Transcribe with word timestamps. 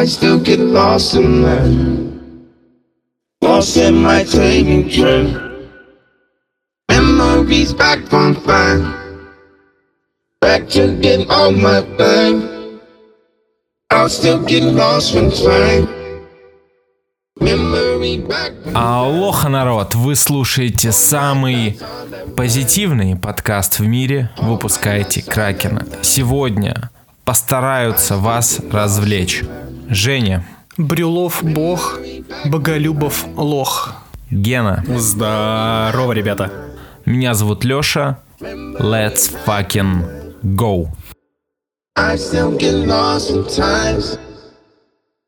I 0.00 0.06
still 0.06 0.40
get 0.40 0.60
lost 0.60 1.14
in 1.14 1.42
there. 1.42 1.68
Lost 3.42 3.76
in 3.76 3.96
my 3.96 4.24
taking 4.24 4.88
trip. 4.88 5.28
Memories 6.88 7.74
back 7.74 7.98
from 8.08 8.34
fine. 8.36 8.94
Back 10.40 10.70
to 10.70 10.96
get 11.02 11.28
all 11.28 11.52
my 11.52 11.82
thing. 11.98 12.80
I'll 13.90 14.08
still 14.08 14.42
get 14.42 14.62
lost 14.62 15.14
when 15.14 15.30
time. 15.30 15.86
Алоха, 18.74 19.50
народ! 19.50 19.94
Вы 19.94 20.16
слушаете 20.16 20.92
самый 20.92 21.78
позитивный 22.38 23.16
подкаст 23.16 23.80
в 23.80 23.86
мире. 23.86 24.30
Выпускаете 24.38 25.22
Кракена. 25.22 25.86
Сегодня 26.00 26.90
постараются 27.26 28.16
вас 28.16 28.60
развлечь. 28.72 29.44
Женя, 29.90 30.44
Брюлов 30.78 31.42
бог, 31.42 31.98
Боголюбов 32.46 33.26
лох. 33.36 33.92
Гена, 34.30 34.84
Здорово, 34.86 36.12
ребята. 36.12 36.50
меня 37.04 37.34
зовут 37.34 37.64
Лёша. 37.64 38.18
Let's 38.40 39.28
fucking 39.44 40.34
go. 40.56 40.88
I 41.96 42.16
still 42.16 42.56
get 42.56 42.74
lost 42.86 43.28
sometimes. 43.28 44.16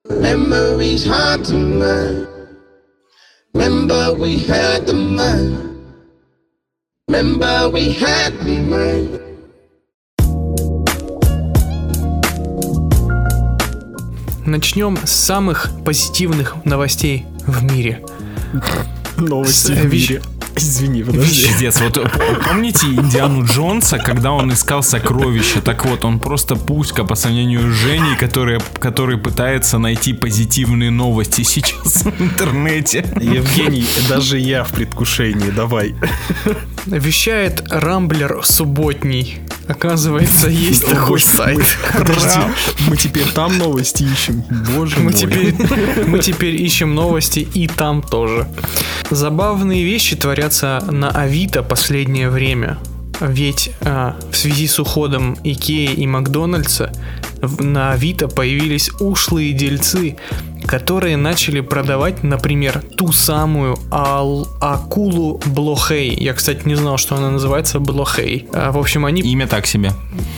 Memories 0.09 1.05
hard 1.05 1.45
to 1.47 1.55
mind. 1.55 2.29
Remember 3.55 4.15
we 4.15 4.39
had 4.39 4.87
the 4.87 4.95
mind. 4.95 5.59
Remember 7.09 7.69
we 7.71 7.93
had 7.93 8.33
the 8.45 8.59
mind. 8.61 9.22
Начнем 14.57 14.99
с 15.03 15.13
самых 15.13 15.71
позитивных 15.83 16.57
новостей 16.67 17.25
в 17.47 17.63
мире. 17.65 18.03
Новости 19.17 19.73
в 19.73 19.87
мире. 19.91 20.21
Извини, 20.55 21.03
подожди. 21.03 21.47
Пиздец, 21.47 21.81
вот 21.81 21.95
п- 21.95 22.11
помните 22.47 22.87
Индиану 22.89 23.47
Джонса, 23.47 23.97
когда 23.97 24.33
он 24.33 24.53
искал 24.53 24.83
сокровища? 24.83 25.63
Так 25.63 25.87
вот, 25.87 26.05
он 26.05 26.19
просто 26.19 26.57
пуська 26.57 27.05
по 27.05 27.15
сравнению 27.15 27.61
с 27.73 27.75
Женей, 27.75 28.15
который, 28.19 28.61
который 28.79 29.17
пытается 29.17 29.79
найти 29.79 30.13
позитивные 30.13 30.91
новости 30.91 31.41
сейчас 31.45 32.05
в 32.05 32.21
интернете. 32.21 33.07
Евгений, 33.19 33.87
даже 34.11 34.39
я 34.39 34.65
в 34.65 34.73
предвкушении, 34.73 35.49
давай. 35.51 35.95
Вещает 36.85 37.63
Рамблер 37.71 38.41
субботний. 38.45 39.39
Оказывается, 39.73 40.49
есть 40.49 40.85
такой 40.85 41.19
сайт. 41.21 41.61
Подожди, 41.93 42.41
мы 42.89 42.97
теперь 42.97 43.31
там 43.33 43.57
новости 43.57 44.03
ищем. 44.03 44.45
Боже 44.77 44.97
Мы 44.99 45.05
мой. 45.05 45.13
теперь, 45.15 45.55
мы 46.07 46.19
теперь 46.19 46.61
ищем 46.61 46.95
новости 46.95 47.41
и 47.41 47.67
там 47.69 48.03
тоже. 48.03 48.47
Забавные 49.11 49.83
вещи 49.83 50.15
творятся 50.15 50.85
на 50.91 51.11
Авито 51.11 51.63
последнее 51.63 52.29
время. 52.29 52.79
Ведь 53.21 53.71
а, 53.81 54.17
в 54.31 54.37
связи 54.37 54.67
с 54.67 54.79
уходом 54.79 55.39
Икеи 55.43 55.93
и 55.95 56.07
Макдональдса 56.07 56.93
на 57.59 57.93
Авито 57.93 58.29
появились 58.29 58.91
ушлые 59.01 59.53
дельцы, 59.53 60.17
которые 60.67 61.17
начали 61.17 61.61
продавать, 61.61 62.23
например, 62.23 62.83
ту 62.97 63.13
самую 63.13 63.77
ал- 63.91 64.47
акулу 64.61 65.41
Блохей. 65.47 66.15
Я, 66.15 66.35
кстати, 66.35 66.63
не 66.67 66.75
знал, 66.75 66.97
что 66.99 67.17
она 67.17 67.31
называется 67.31 67.79
Блохей. 67.81 68.47
А, 68.53 68.73
в 68.73 68.79
общем, 68.79 69.05
они 69.05 69.21
Имя 69.23 69.47
так 69.47 69.67
себе. 69.67 69.93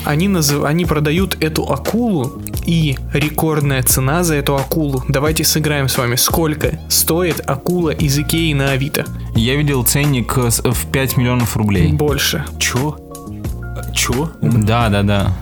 они, 0.04 0.28
назыв... 0.28 0.64
они 0.64 0.84
продают 0.84 1.36
эту 1.40 1.70
акулу 1.70 2.42
и 2.66 2.96
рекордная 3.12 3.82
цена 3.82 4.22
за 4.24 4.34
эту 4.36 4.56
акулу. 4.56 5.02
Давайте 5.08 5.44
сыграем 5.44 5.88
с 5.88 5.96
вами. 5.98 6.16
Сколько 6.16 6.78
стоит 6.88 7.40
акула 7.46 7.90
из 7.90 8.18
Икеи 8.18 8.52
на 8.52 8.70
Авито? 8.70 9.04
Я 9.36 9.56
видел 9.56 9.84
ценник 9.84 10.36
э, 10.38 10.50
в 10.50 10.86
5 10.86 11.16
миллионов 11.16 11.56
рублей. 11.56 11.92
Больше. 11.92 12.44
Чё? 12.58 12.96
Чё? 13.92 14.30
Да, 14.40 14.88
да, 14.88 15.02
да. 15.02 15.32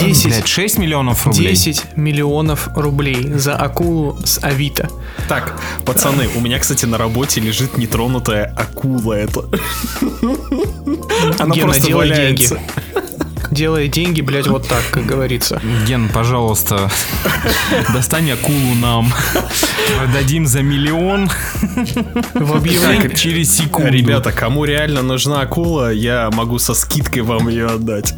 10, 0.00 0.26
Блять, 0.26 0.46
6 0.48 0.78
миллионов 0.78 1.26
рублей. 1.26 1.48
10 1.48 1.96
миллионов 1.96 2.68
рублей 2.74 3.32
за 3.34 3.56
акулу 3.56 4.18
с 4.24 4.38
Авито. 4.42 4.88
Так, 5.28 5.58
пацаны, 5.84 6.28
у 6.34 6.40
меня, 6.40 6.58
кстати, 6.58 6.84
на 6.86 6.98
работе 6.98 7.40
лежит 7.40 7.78
нетронутая 7.78 8.52
акула 8.56 9.14
эта. 9.14 9.40
Она 11.38 11.54
Гена, 11.54 11.68
просто 11.68 11.96
валяется. 11.96 12.56
деньги. 12.56 12.99
Делай 13.50 13.88
деньги, 13.88 14.20
блядь, 14.20 14.46
вот 14.46 14.68
так, 14.68 14.82
как 14.90 15.06
говорится. 15.06 15.60
Ген, 15.86 16.08
пожалуйста, 16.08 16.90
достань 17.92 18.30
акулу 18.30 18.74
нам. 18.80 19.12
Продадим 19.98 20.46
за 20.46 20.62
миллион 20.62 21.28
В 22.34 22.54
объявлении... 22.56 23.14
через 23.14 23.56
секунду. 23.56 23.90
Ребята, 23.90 24.30
кому 24.30 24.64
реально 24.64 25.02
нужна 25.02 25.40
акула, 25.40 25.92
я 25.92 26.30
могу 26.32 26.58
со 26.58 26.74
скидкой 26.74 27.22
вам 27.22 27.48
ее 27.48 27.66
отдать. 27.66 28.14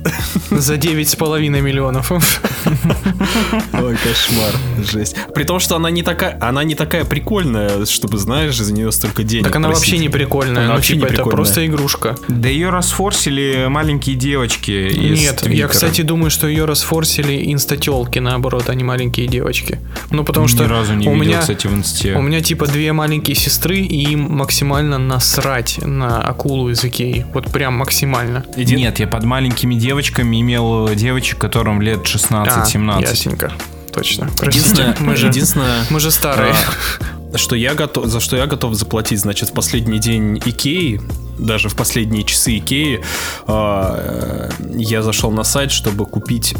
За 0.50 0.74
9,5 0.74 1.48
миллионов. 1.60 2.12
Ой, 2.12 3.96
кошмар, 3.96 4.52
жесть. 4.90 5.16
При 5.34 5.44
том, 5.44 5.58
что 5.60 5.76
она 5.76 5.90
не 5.90 6.02
такая, 6.02 6.36
она 6.40 6.62
не 6.64 6.74
такая 6.74 7.04
прикольная, 7.04 7.86
чтобы, 7.86 8.18
знаешь, 8.18 8.56
за 8.56 8.72
нее 8.72 8.92
столько 8.92 9.22
денег 9.22 9.44
Так 9.46 9.56
она 9.56 9.68
просить. 9.68 9.84
вообще 9.84 9.98
не 9.98 10.08
прикольная. 10.08 10.62
Она 10.62 10.68
Ну, 10.68 10.74
вообще 10.74 10.94
типа, 10.94 10.98
не 11.00 11.06
это 11.06 11.14
прикольная. 11.16 11.36
просто 11.36 11.66
игрушка. 11.66 12.16
Да 12.28 12.48
ее 12.48 12.68
расфорсили 12.70 13.66
маленькие 13.68 14.16
девочки 14.16 14.70
из 14.88 15.21
Нет, 15.22 15.46
я, 15.48 15.68
кстати, 15.68 16.02
думаю, 16.02 16.30
что 16.30 16.46
ее 16.46 16.64
расфорсили 16.64 17.52
инстателки, 17.52 18.18
наоборот, 18.18 18.68
а 18.68 18.74
не 18.74 18.84
маленькие 18.84 19.26
девочки. 19.28 19.78
Ну, 20.10 20.24
потому 20.24 20.48
что 20.48 20.64
Ни 20.64 20.68
разу 20.68 20.94
не 20.94 21.06
у 21.08 21.12
видел, 21.14 21.24
меня, 21.26 21.40
кстати, 21.40 21.66
в 21.66 21.74
инсте. 21.74 22.14
у 22.14 22.22
меня 22.22 22.40
типа 22.40 22.66
две 22.66 22.92
маленькие 22.92 23.34
сестры, 23.36 23.78
и 23.78 24.12
им 24.12 24.22
максимально 24.32 24.98
насрать 24.98 25.78
на 25.82 26.20
акулу 26.20 26.70
из 26.70 26.84
Икеи. 26.84 27.26
Вот 27.34 27.50
прям 27.52 27.74
максимально. 27.74 28.44
Иди- 28.56 28.76
Нет, 28.76 28.98
я 28.98 29.06
под 29.06 29.24
маленькими 29.24 29.74
девочками 29.74 30.40
имел 30.40 30.88
девочек, 30.94 31.38
которым 31.38 31.80
лет 31.82 32.00
А, 32.02 32.04
16-17. 32.04 33.00
ясненько. 33.10 33.52
Точно. 33.92 34.28
Простите, 34.38 34.66
Единственное, 34.68 34.96
мы 35.00 35.16
же, 35.16 35.26
единственное, 35.26 35.84
мы 35.90 36.00
же 36.00 36.10
старые. 36.10 36.52
а, 36.52 37.21
что 37.34 37.56
я 37.56 37.74
готов, 37.74 38.06
за 38.06 38.20
что 38.20 38.36
я 38.36 38.46
готов 38.46 38.74
заплатить, 38.74 39.20
значит, 39.20 39.50
в 39.50 39.52
последний 39.52 39.98
день 39.98 40.38
Икеи, 40.44 41.00
даже 41.38 41.68
в 41.68 41.76
последние 41.76 42.24
часы 42.24 42.58
Икеи, 42.58 43.02
а, 43.46 44.50
э, 44.58 44.74
я 44.76 45.02
зашел 45.02 45.30
на 45.30 45.44
сайт, 45.44 45.70
чтобы 45.70 46.06
купить, 46.06 46.54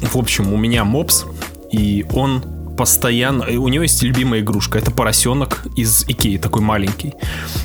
в 0.00 0.16
общем, 0.16 0.52
у 0.52 0.56
меня 0.56 0.84
мопс, 0.84 1.24
и 1.72 2.06
он 2.12 2.42
постоянно, 2.76 3.44
у 3.46 3.68
него 3.68 3.82
есть 3.82 4.02
любимая 4.02 4.40
игрушка, 4.40 4.78
это 4.78 4.90
поросенок 4.90 5.64
из 5.76 6.04
Икеи, 6.08 6.36
такой 6.38 6.62
маленький. 6.62 7.14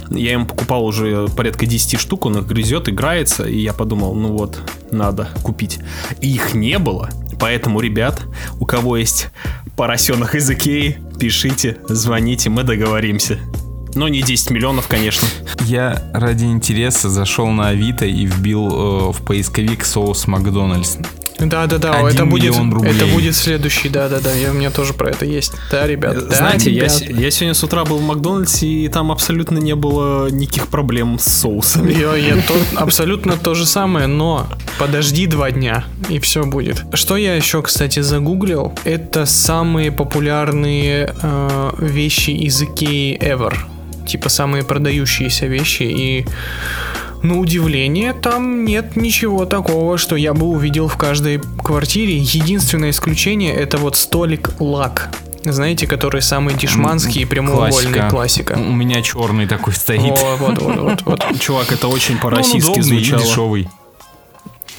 Я 0.10 0.34
ему 0.34 0.46
покупал 0.46 0.86
уже 0.86 1.28
порядка 1.28 1.66
10 1.66 2.00
штук, 2.00 2.26
он 2.26 2.38
их 2.38 2.48
грызет, 2.48 2.90
играется, 2.90 3.44
и 3.44 3.60
я 3.60 3.74
подумал, 3.74 4.14
ну 4.14 4.34
вот, 4.34 4.60
надо 4.92 5.30
купить. 5.44 5.80
И 6.22 6.34
их 6.34 6.54
не 6.54 6.78
было, 6.80 7.10
поэтому, 7.40 7.80
ребят, 7.80 8.22
у 8.60 8.66
кого 8.66 8.98
есть 8.98 9.30
поросенок 9.79 10.35
из 10.35 10.51
Икеи, 10.51 10.97
пишите, 11.22 11.78
звоните, 11.88 12.50
мы 12.50 12.63
договоримся. 12.63 13.40
Но 13.95 14.09
не 14.09 14.22
10 14.22 14.51
миллионов, 14.51 14.90
конечно. 14.90 15.25
Я 15.62 16.12
ради 16.13 16.44
интереса 16.44 17.09
зашел 17.09 17.47
на 17.47 17.69
Авито 17.69 18.06
и 18.06 18.25
вбил 18.25 18.68
э, 18.68 19.12
в 19.13 19.23
поисковик 19.23 19.85
соус 19.85 20.28
Макдональдс. 20.28 20.97
Да, 21.39 21.67
да, 21.67 21.77
да, 21.77 22.09
это 22.09 22.25
будет, 22.25 22.55
рублей. 22.55 22.94
это 22.94 23.05
будет 23.07 23.35
следующий, 23.35 23.89
да, 23.89 24.09
да, 24.09 24.19
да. 24.19 24.31
Я, 24.33 24.51
у 24.51 24.53
меня 24.53 24.72
тоже 24.72 24.94
про 24.94 25.09
это 25.09 25.25
есть. 25.25 25.53
Да, 25.72 25.88
ребят. 25.88 26.27
да, 26.29 26.35
Знаете, 26.35 26.72
я, 26.72 26.83
ребят. 26.85 27.01
я 27.01 27.31
сегодня 27.31 27.53
с 27.53 27.63
утра 27.63 27.85
был 27.85 27.97
в 27.97 28.03
Макдональдсе, 28.03 28.67
и 28.67 28.88
там 28.89 29.11
абсолютно 29.11 29.57
не 29.59 29.75
было 29.75 30.29
никаких 30.29 30.67
проблем 30.67 31.17
с 31.19 31.25
соусами. 31.25 31.94
Я, 31.94 32.16
я 32.16 32.35
то- 32.41 32.55
абсолютно 32.75 33.38
то 33.38 33.53
же 33.55 33.66
самое, 33.66 34.07
но 34.07 34.47
подожди 34.79 35.27
два 35.27 35.51
дня, 35.51 35.85
и 36.09 36.19
все 36.19 36.44
будет. 36.44 36.83
Что 36.94 37.17
я 37.17 37.35
еще, 37.35 37.61
кстати, 37.61 38.01
загуглил, 38.01 38.73
это 38.83 39.25
самые 39.25 39.91
популярные 39.91 41.13
э, 41.21 41.69
вещи 41.80 42.31
из 42.31 42.62
Икеи 42.62 43.18
ever. 43.21 43.56
Типа 44.07 44.30
самые 44.30 44.63
продающиеся 44.63 45.45
вещи, 45.45 45.83
и 45.83 46.25
на 47.21 47.38
удивление, 47.39 48.13
там 48.13 48.63
нет 48.66 48.95
ничего 48.95 49.45
такого, 49.45 49.98
что 49.98 50.16
я 50.16 50.33
бы 50.33 50.45
увидел 50.48 50.88
в 50.88 50.98
каждой 50.98 51.39
квартире. 51.39 52.18
Единственное 52.18 52.92
исключение 52.92 53.54
это 53.54 53.77
вот 53.77 53.95
столик 53.98 54.51
лак. 54.60 55.10
Знаете, 55.44 55.88
который 55.88 56.21
самый 56.21 56.54
дешманский 56.54 57.21
и 57.21 57.25
прямоугольный 57.25 58.10
классика. 58.10 58.54
У 58.54 58.71
меня 58.74 59.01
черный 59.01 59.48
такой 59.48 59.74
стоит. 59.74 60.18
О, 60.18 60.36
вот, 60.38 60.62
вот, 60.62 60.77
вот, 60.77 61.01
вот. 61.06 61.25
Чувак, 61.39 61.71
это 61.71 61.88
очень 61.88 62.16
Ну, 62.16 62.21
по-российски 62.21 62.80
и 62.80 62.81
звучало. 62.81 63.21
дешевый. 63.24 63.69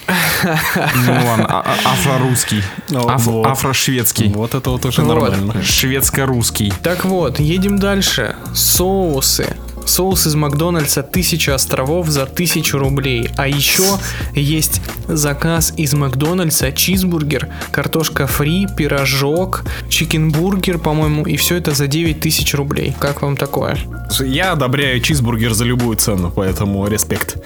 Ну 0.08 1.12
ладно, 1.12 1.46
а- 1.48 1.64
а- 1.84 1.92
афро-русский. 1.92 2.62
Ну, 2.88 3.06
Аф- 3.08 3.22
вот. 3.26 3.46
Афро-шведский. 3.46 4.28
Вот 4.34 4.54
это 4.54 4.70
вот 4.70 4.84
уже 4.84 5.02
Вот. 5.02 5.08
нормально. 5.14 5.62
Шведско-русский. 5.62 6.72
Так 6.82 7.04
вот, 7.04 7.38
едем 7.38 7.78
дальше. 7.78 8.34
Соусы. 8.54 9.54
Соус 9.90 10.26
из 10.26 10.34
Макдональдса 10.34 11.00
1000 11.00 11.54
островов 11.54 12.08
за 12.08 12.22
1000 12.22 12.78
рублей. 12.78 13.30
А 13.36 13.48
еще 13.48 13.98
есть 14.34 14.80
заказ 15.08 15.74
из 15.76 15.94
Макдональдса, 15.94 16.72
чизбургер, 16.72 17.48
картошка 17.72 18.26
фри, 18.26 18.66
пирожок, 18.76 19.64
чикенбургер, 19.88 20.78
по-моему, 20.78 21.26
и 21.26 21.36
все 21.36 21.56
это 21.56 21.72
за 21.72 21.86
9000 21.86 22.54
рублей. 22.54 22.94
Как 22.98 23.22
вам 23.22 23.36
такое? 23.36 23.76
Я 24.20 24.52
одобряю 24.52 25.00
чизбургер 25.00 25.52
за 25.52 25.64
любую 25.64 25.96
цену, 25.96 26.32
поэтому 26.34 26.86
респект 26.86 27.36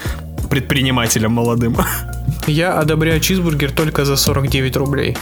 предпринимателям 0.49 1.33
молодым. 1.33 1.77
Я 2.47 2.79
одобряю 2.79 3.21
чизбургер 3.21 3.73
только 3.73 4.05
за 4.05 4.17
49 4.17 4.77
рублей. 4.77 5.17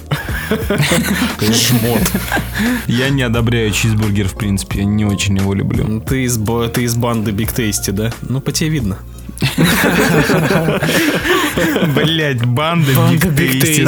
Жмот. 1.41 2.03
Я 2.87 3.11
не 3.11 3.23
одобряю 3.23 3.71
чизбургер, 3.71 4.29
в 4.29 4.35
принципе, 4.35 4.81
я 4.81 4.85
не 4.85 5.05
очень 5.05 5.37
его 5.37 5.55
люблю. 5.55 6.01
Ты 6.01 6.25
из, 6.25 6.39
ты 6.73 6.83
из 6.83 6.97
банды 6.97 7.31
Big 7.31 7.55
Tasty, 7.55 7.93
да? 7.93 8.13
Ну, 8.23 8.41
по 8.41 8.53
тебе 8.53 8.71
видно. 8.71 8.99
Блять, 11.95 12.45
банда 12.45 12.93
Tasty. 12.93 13.87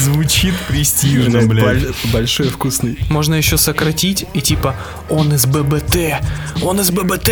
звучит- 0.00 0.54
престижно, 0.68 1.42
блядь. 1.46 1.84
Большой 2.12 2.48
вкусный. 2.48 2.98
Можно 3.08 3.34
еще 3.34 3.56
сократить 3.56 4.26
и 4.34 4.40
типа 4.40 4.74
он 5.08 5.32
из 5.34 5.46
ББТ, 5.46 6.20
он 6.62 6.80
из 6.80 6.90
ББТ, 6.90 7.30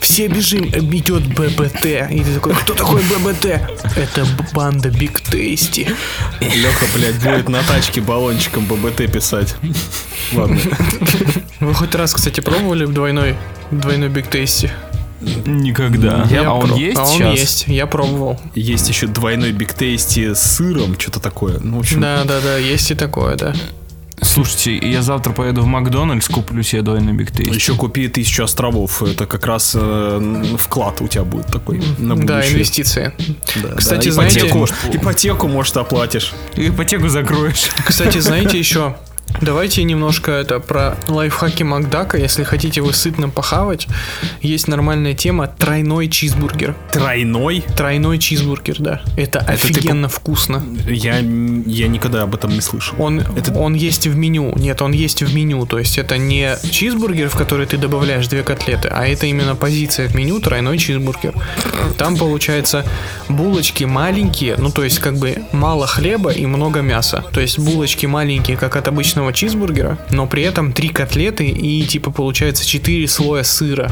все 0.00 0.28
бежим, 0.28 0.66
идет 0.68 1.26
ББТ. 1.34 1.84
И 2.10 2.22
ты 2.24 2.34
такой, 2.34 2.54
кто 2.54 2.74
такой 2.74 3.02
ББТ? 3.02 3.44
Это 3.96 4.26
банда 4.52 4.90
Биг 4.90 5.20
Тейсти. 5.20 5.88
Леха, 6.40 6.86
блядь, 6.94 7.16
будет 7.22 7.48
на 7.48 7.62
тачке 7.62 8.00
баллончиком 8.00 8.66
ББТ 8.66 9.10
писать. 9.12 9.54
Ладно. 10.32 10.58
Вы 11.60 11.74
хоть 11.74 11.94
раз, 11.94 12.14
кстати, 12.14 12.40
пробовали 12.40 12.86
двойной, 12.86 13.36
двойной 13.70 14.08
Big 14.08 14.28
Tasty? 14.28 14.70
Никогда. 15.20 16.26
Я 16.30 16.48
а 16.48 16.54
он 16.54 16.68
про- 16.68 16.76
есть 16.76 16.98
а 16.98 17.02
он 17.02 17.08
сейчас? 17.18 17.38
есть, 17.38 17.64
я 17.68 17.86
пробовал. 17.86 18.40
Есть 18.54 18.88
еще 18.88 19.06
двойной 19.06 19.52
Tasty 19.52 20.34
с 20.34 20.42
сыром, 20.56 20.98
что-то 20.98 21.20
такое. 21.20 21.58
Ну, 21.60 21.76
в 21.78 21.80
общем, 21.80 22.00
Да, 22.00 22.24
да, 22.24 22.40
да, 22.40 22.56
есть 22.58 22.90
и 22.90 22.94
такое, 22.94 23.36
да. 23.36 23.54
Слушайте, 24.22 24.76
я 24.78 25.02
завтра 25.02 25.32
поеду 25.34 25.60
в 25.60 25.66
Макдональдс, 25.66 26.26
куплю 26.28 26.62
себе 26.62 26.80
двойной 26.80 27.12
Биг 27.12 27.30
Тейст. 27.32 27.54
еще 27.54 27.74
купи 27.74 28.08
тысячу 28.08 28.44
островов. 28.44 29.02
Это 29.02 29.26
как 29.26 29.44
раз 29.44 29.72
э, 29.78 30.54
вклад 30.58 31.02
у 31.02 31.06
тебя 31.06 31.24
будет 31.24 31.46
такой 31.48 31.82
на 31.98 32.16
будущее. 32.16 32.26
Да, 32.26 32.48
инвестиции. 32.50 33.12
Да, 33.62 33.74
Кстати, 33.76 34.06
да, 34.08 34.12
знаете- 34.14 34.38
ипотеку, 34.40 34.68
ипотеку, 34.94 35.48
может, 35.48 35.76
оплатишь. 35.76 36.32
Ипотеку 36.56 37.08
закроешь. 37.10 37.68
Кстати, 37.86 38.16
знаете 38.18 38.58
еще, 38.58 38.96
давайте 39.40 39.82
немножко 39.84 40.32
это 40.32 40.60
про 40.60 40.96
лайфхаки 41.08 41.62
Макдака. 41.62 42.18
Если 42.18 42.44
хотите 42.44 42.80
вы 42.80 42.92
сытно 42.92 43.28
похавать, 43.28 43.86
есть 44.40 44.68
нормальная 44.68 45.14
тема 45.14 45.46
тройной 45.46 46.08
чизбургер. 46.08 46.74
Тройной? 46.92 47.64
Тройной 47.76 48.18
чизбургер, 48.18 48.76
да. 48.78 49.02
Это, 49.16 49.40
ты 49.40 49.52
офигенно 49.52 50.08
вкусно. 50.08 50.62
Я, 50.86 51.18
я 51.18 51.88
никогда 51.88 52.22
об 52.22 52.34
этом 52.34 52.52
не 52.52 52.60
слышал. 52.60 52.94
Он, 52.98 53.22
он 53.54 53.74
есть 53.74 54.06
в 54.06 54.16
меню. 54.16 54.52
Нет, 54.56 54.82
он 54.82 54.92
есть 54.92 55.22
в 55.22 55.34
меню. 55.34 55.66
То 55.66 55.78
есть 55.78 55.98
это 55.98 56.18
не 56.18 56.56
чизбургер, 56.70 57.28
в 57.28 57.36
который 57.36 57.66
ты 57.66 57.76
добавляешь 57.76 58.28
две 58.28 58.42
котлеты, 58.42 58.88
а 58.88 59.06
это 59.06 59.26
именно 59.26 59.54
позиция 59.54 60.08
в 60.08 60.14
меню 60.14 60.40
тройной 60.40 60.78
чизбургер. 60.78 61.34
Там 61.98 62.16
получается 62.16 62.84
булочки 63.28 63.84
маленькие, 63.84 64.56
ну 64.58 64.70
то 64.70 64.84
есть 64.84 64.98
как 64.98 65.16
бы 65.16 65.42
мало 65.52 65.86
хлеба 65.86 66.30
и 66.30 66.46
много 66.46 66.80
мяса. 66.80 67.24
То 67.32 67.40
есть 67.40 67.58
булочки 67.58 68.06
маленькие, 68.06 68.56
как 68.56 68.76
от 68.76 68.88
обычного 68.88 69.15
чизбургера, 69.32 69.98
но 70.10 70.26
при 70.26 70.42
этом 70.42 70.72
три 70.72 70.88
котлеты 70.88 71.46
и 71.46 71.82
типа 71.84 72.10
получается 72.10 72.66
4 72.66 73.06
слоя 73.08 73.42
сыра. 73.42 73.90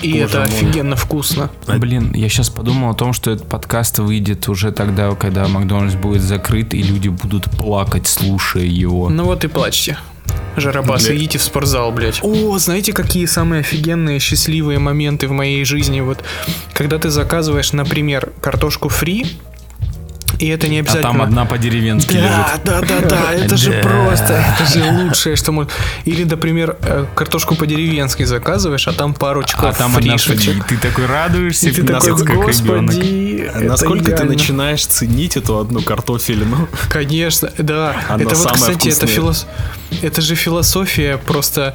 И 0.00 0.12
Боже 0.12 0.24
это 0.24 0.38
мой. 0.38 0.48
офигенно 0.48 0.96
вкусно. 0.96 1.50
Блин, 1.66 2.12
я 2.14 2.28
сейчас 2.30 2.48
подумал 2.48 2.90
о 2.92 2.94
том, 2.94 3.12
что 3.12 3.30
этот 3.30 3.46
подкаст 3.46 3.98
выйдет 3.98 4.48
уже 4.48 4.72
тогда, 4.72 5.14
когда 5.14 5.46
Макдональдс 5.46 5.96
будет 5.96 6.22
закрыт, 6.22 6.72
и 6.72 6.82
люди 6.82 7.08
будут 7.08 7.50
плакать, 7.50 8.06
слушая 8.06 8.64
его. 8.64 9.10
Ну 9.10 9.24
вот 9.24 9.44
и 9.44 9.48
плачьте. 9.48 9.98
Жарабасы, 10.56 11.08
Бля. 11.08 11.16
идите 11.16 11.38
в 11.38 11.42
спортзал, 11.42 11.92
блядь. 11.92 12.20
О, 12.22 12.58
знаете, 12.58 12.92
какие 12.92 13.26
самые 13.26 13.60
офигенные, 13.60 14.18
счастливые 14.18 14.78
моменты 14.78 15.28
в 15.28 15.32
моей 15.32 15.64
жизни? 15.64 16.00
Вот, 16.00 16.22
когда 16.74 16.98
ты 16.98 17.10
заказываешь, 17.10 17.72
например, 17.72 18.32
картошку 18.40 18.88
фри, 18.88 19.26
и 20.42 20.48
это 20.48 20.66
не 20.66 20.78
А 20.78 20.80
обязательно... 20.80 21.12
там 21.12 21.22
одна 21.22 21.44
по-деревенски 21.44 22.14
Да, 22.14 22.18
лежит. 22.18 22.64
да, 22.64 22.80
да, 22.80 23.08
да, 23.08 23.32
это 23.32 23.56
же 23.56 23.80
просто, 23.80 24.44
это 24.58 24.66
же 24.72 24.90
лучшее, 24.90 25.36
что 25.36 25.52
может. 25.52 25.70
Или, 26.04 26.24
например, 26.24 26.76
э, 26.82 27.06
картошку 27.14 27.54
по-деревенски 27.54 28.24
заказываешь, 28.24 28.88
а 28.88 28.92
там 28.92 29.14
парочка 29.14 29.68
А 29.68 29.72
там 29.72 29.96
одна. 29.96 30.16
Ты 30.16 30.76
такой 30.78 31.06
радуешься, 31.06 31.68
И 31.68 31.72
ты 31.72 31.84
такой, 31.84 32.12
господи, 32.24 33.44
это 33.54 33.64
Насколько 33.64 34.04
ты 34.04 34.10
идеально». 34.10 34.32
начинаешь 34.32 34.84
ценить 34.84 35.36
эту 35.36 35.58
одну 35.58 35.80
картофелину? 35.80 36.68
Конечно, 36.88 37.50
да. 37.58 37.94
Это 38.08 38.34
вот, 38.34 38.52
кстати, 38.52 38.88
это, 38.88 39.06
вкусная. 39.06 39.06
филос... 39.08 39.46
это 40.02 40.20
же 40.20 40.34
философия 40.34 41.18
просто 41.18 41.74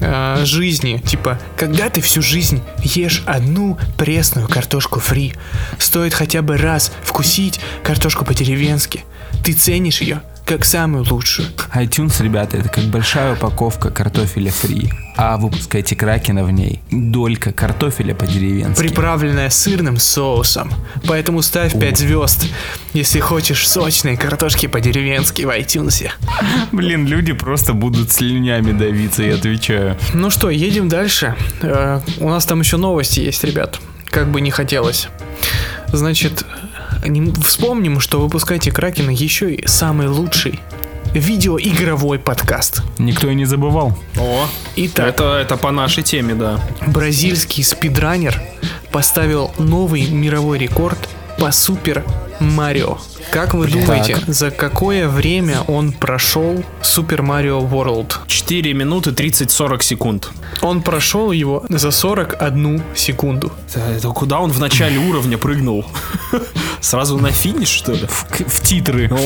э, 0.00 0.44
жизни. 0.44 0.98
Типа, 0.98 1.38
когда 1.56 1.90
ты 1.90 2.00
всю 2.00 2.22
жизнь 2.22 2.62
ешь 2.82 3.22
одну 3.26 3.78
пресную 3.96 4.48
картошку 4.48 5.00
фри, 5.00 5.34
стоит 5.78 6.14
хотя 6.14 6.42
бы 6.42 6.56
раз 6.56 6.92
вкусить 7.02 7.60
картошку 7.82 8.24
по-деревенски. 8.24 9.04
Ты 9.44 9.52
ценишь 9.52 10.00
ее 10.00 10.22
как 10.50 10.64
самую 10.64 11.06
лучшую. 11.08 11.46
iTunes, 11.76 12.20
ребята, 12.20 12.56
это 12.56 12.68
как 12.68 12.82
большая 12.86 13.34
упаковка 13.34 13.88
картофеля 13.88 14.50
фри. 14.50 14.90
А 15.16 15.36
выпускайте 15.36 15.94
кракена 15.94 16.42
в 16.42 16.50
ней. 16.50 16.80
Долька 16.90 17.52
картофеля 17.52 18.16
по-деревенски. 18.16 18.82
Приправленная 18.82 19.48
сырным 19.48 19.98
соусом. 19.98 20.72
Поэтому 21.06 21.42
ставь 21.42 21.78
5 21.78 21.98
звезд, 21.98 22.46
если 22.94 23.20
хочешь 23.20 23.68
сочной 23.68 24.16
картошки 24.16 24.66
по-деревенски 24.66 25.42
в 25.42 25.50
iTunes. 25.50 26.10
Блин, 26.72 27.06
люди 27.06 27.32
просто 27.32 27.72
будут 27.72 28.10
слюнями 28.10 28.72
давиться, 28.72 29.22
я 29.22 29.36
отвечаю. 29.36 29.96
Ну 30.14 30.30
что, 30.30 30.50
едем 30.50 30.88
дальше. 30.88 31.36
Э, 31.62 32.00
у 32.18 32.28
нас 32.28 32.44
там 32.44 32.58
еще 32.58 32.76
новости 32.76 33.20
есть, 33.20 33.44
ребят. 33.44 33.78
Как 34.06 34.28
бы 34.32 34.40
не 34.40 34.50
хотелось. 34.50 35.06
Значит, 35.92 36.44
не- 37.04 37.32
вспомним, 37.42 38.00
что 38.00 38.20
выпускайте 38.20 38.70
Кракена 38.70 39.10
еще 39.10 39.54
и 39.54 39.66
самый 39.66 40.08
лучший 40.08 40.60
видеоигровой 41.14 42.18
подкаст. 42.18 42.82
Никто 42.98 43.28
и 43.28 43.34
не 43.34 43.44
забывал. 43.44 43.98
О, 44.18 44.46
Итак, 44.76 45.08
это, 45.08 45.38
это 45.38 45.56
по 45.56 45.70
нашей 45.72 46.02
теме, 46.02 46.34
да. 46.34 46.60
бразильский 46.86 47.64
спидранер 47.64 48.40
поставил 48.92 49.50
новый 49.58 50.08
мировой 50.08 50.58
рекорд 50.58 50.98
по 51.38 51.50
Супер 51.50 52.04
Марио. 52.38 52.98
Как 53.30 53.54
вы 53.54 53.66
думаете, 53.68 54.18
за 54.26 54.50
какое 54.50 55.08
время 55.08 55.60
он 55.68 55.92
прошел 55.92 56.64
Супер 56.82 57.22
Марио 57.22 57.60
World? 57.60 58.14
4 58.26 58.74
минуты 58.74 59.10
30-40 59.10 59.82
секунд. 59.82 60.30
Он 60.62 60.82
прошел 60.82 61.30
его 61.30 61.64
за 61.68 61.90
41 61.90 62.82
секунду. 62.94 63.52
Это, 63.68 63.80
это 63.80 64.08
куда 64.08 64.40
он 64.40 64.50
в 64.50 64.58
начале 64.58 64.98
уровня 65.08 65.38
прыгнул? 65.38 65.84
Сразу 66.80 67.18
на 67.18 67.30
финиш, 67.30 67.68
что 67.68 67.92
ли? 67.92 68.06
В, 68.06 68.26
в 68.30 68.60
титры. 68.62 69.10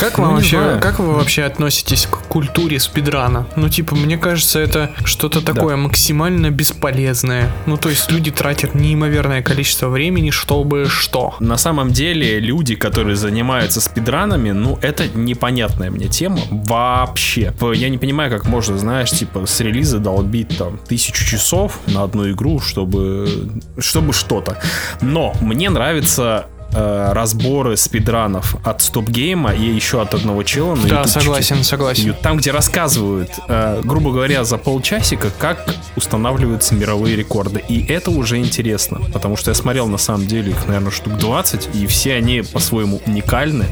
Как 0.00 0.18
Ну, 0.18 0.24
вам 0.24 0.34
вообще, 0.36 0.78
как 0.80 0.98
вы 0.98 1.12
вообще 1.12 1.44
относитесь 1.44 2.06
к 2.06 2.16
культуре 2.28 2.80
спидрана? 2.80 3.46
Ну, 3.56 3.68
типа, 3.68 3.94
мне 3.94 4.16
кажется, 4.18 4.58
это 4.58 4.90
что-то 5.04 5.40
такое 5.42 5.76
максимально 5.76 6.50
бесполезное. 6.50 7.52
Ну, 7.66 7.76
то 7.76 7.88
есть 7.88 8.10
люди 8.10 8.30
тратят 8.30 8.74
неимоверное 8.74 9.42
количество 9.42 9.88
времени, 9.88 10.30
чтобы 10.30 10.86
что? 10.88 11.34
На 11.38 11.56
самом 11.56 11.92
деле, 11.92 12.21
люди, 12.22 12.74
которые 12.74 13.16
занимаются 13.16 13.80
спидранами, 13.80 14.50
ну, 14.50 14.78
это 14.82 15.08
непонятная 15.08 15.90
мне 15.90 16.08
тема 16.08 16.40
вообще. 16.50 17.52
Я 17.74 17.88
не 17.88 17.98
понимаю, 17.98 18.30
как 18.30 18.46
можно, 18.46 18.78
знаешь, 18.78 19.10
типа, 19.10 19.46
с 19.46 19.60
релиза 19.60 19.98
долбить 19.98 20.56
там 20.56 20.78
тысячу 20.78 21.24
часов 21.24 21.80
на 21.86 22.02
одну 22.04 22.30
игру, 22.30 22.60
чтобы, 22.60 23.50
чтобы 23.78 24.12
что-то. 24.12 24.58
Но 25.00 25.34
мне 25.40 25.70
нравится 25.70 26.46
э, 26.72 27.12
разборы 27.12 27.76
спидранов 27.76 28.56
от 28.64 28.82
стоп-гейма 28.82 29.52
и 29.52 29.64
еще 29.64 30.00
от 30.02 30.14
одного 30.14 30.42
чела 30.42 30.74
на 30.74 30.82
Да, 30.82 30.96
ютубчике. 31.00 31.20
согласен, 31.20 31.64
согласен. 31.64 32.14
Там, 32.22 32.36
где 32.38 32.50
рассказывают, 32.50 33.30
э, 33.48 33.80
грубо 33.84 34.10
говоря, 34.12 34.44
за 34.44 34.58
полчасика, 34.58 35.30
как 35.38 35.64
устанавливаются 35.96 36.74
мировые 36.74 37.16
рекорды. 37.16 37.62
И 37.68 37.84
это 37.86 38.10
уже 38.10 38.38
интересно, 38.38 39.00
потому 39.12 39.36
что 39.36 39.50
я 39.50 39.54
смотрел, 39.54 39.86
на 39.86 39.98
самом 39.98 40.26
деле, 40.26 40.50
их, 40.52 40.66
наверное, 40.66 40.90
штук 40.90 41.16
20, 41.18 41.70
и 41.74 41.86
все 41.86 42.14
они 42.14 42.42
по-своему 42.42 43.00
уникальны. 43.06 43.66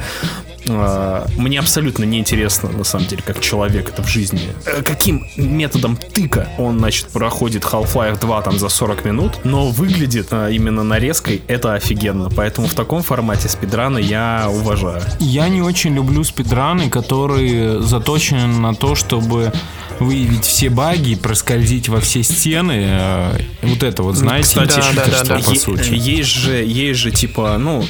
Э, 0.79 1.27
Мне 1.37 1.59
абсолютно 1.59 2.05
неинтересно, 2.05 2.71
на 2.71 2.85
самом 2.85 3.07
деле, 3.07 3.23
как 3.25 3.41
человек 3.41 3.89
это 3.89 4.03
в 4.03 4.09
жизни. 4.09 4.41
Э, 4.67 4.83
Каким 4.83 5.27
методом 5.37 5.97
тыка 5.97 6.49
он, 6.59 6.79
значит, 6.79 7.09
проходит 7.09 7.65
Half-Life 7.65 8.21
2 8.21 8.43
там 8.43 8.59
за 8.59 8.69
40 8.69 9.05
минут, 9.05 9.45
но 9.45 9.69
выглядит 9.69 10.29
э, 10.31 10.51
именно 10.53 10.83
нарезкой 10.83 11.43
это 11.49 11.75
офигенно. 11.75 12.31
Поэтому 12.31 12.67
в 12.69 12.75
таком 12.75 13.03
формате 13.03 13.49
спидраны 13.49 13.99
я 13.99 14.49
уважаю. 14.51 15.03
Я 15.19 15.49
не 15.49 15.63
очень 15.63 15.95
люблю 15.95 16.25
спидраны, 16.25 16.91
которые 16.91 17.81
заточены 17.83 18.47
на 18.47 18.75
то, 18.75 18.95
чтобы 18.95 19.53
выявить 19.99 20.45
все 20.47 20.71
баги, 20.71 21.15
проскользить 21.15 21.89
во 21.89 22.01
все 22.01 22.23
стены. 22.23 22.73
э, 22.89 23.41
Вот 23.63 23.83
это 23.83 24.03
вот, 24.03 24.17
знаете, 24.17 24.49
Кстати, 24.49 24.69
Да, 24.69 24.77
да, 24.77 24.83
да, 24.83 25.03
читерство, 25.05 25.37
да. 25.39 25.43
по 25.45 25.55
сути. 25.55 25.93
Есть 25.93 26.31
же, 26.31 26.65
есть 26.65 26.99
же, 27.01 27.11
типа, 27.11 27.57
ну, 27.59 27.85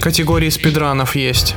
Категории 0.00 0.50
спидранов 0.50 1.14
есть. 1.16 1.54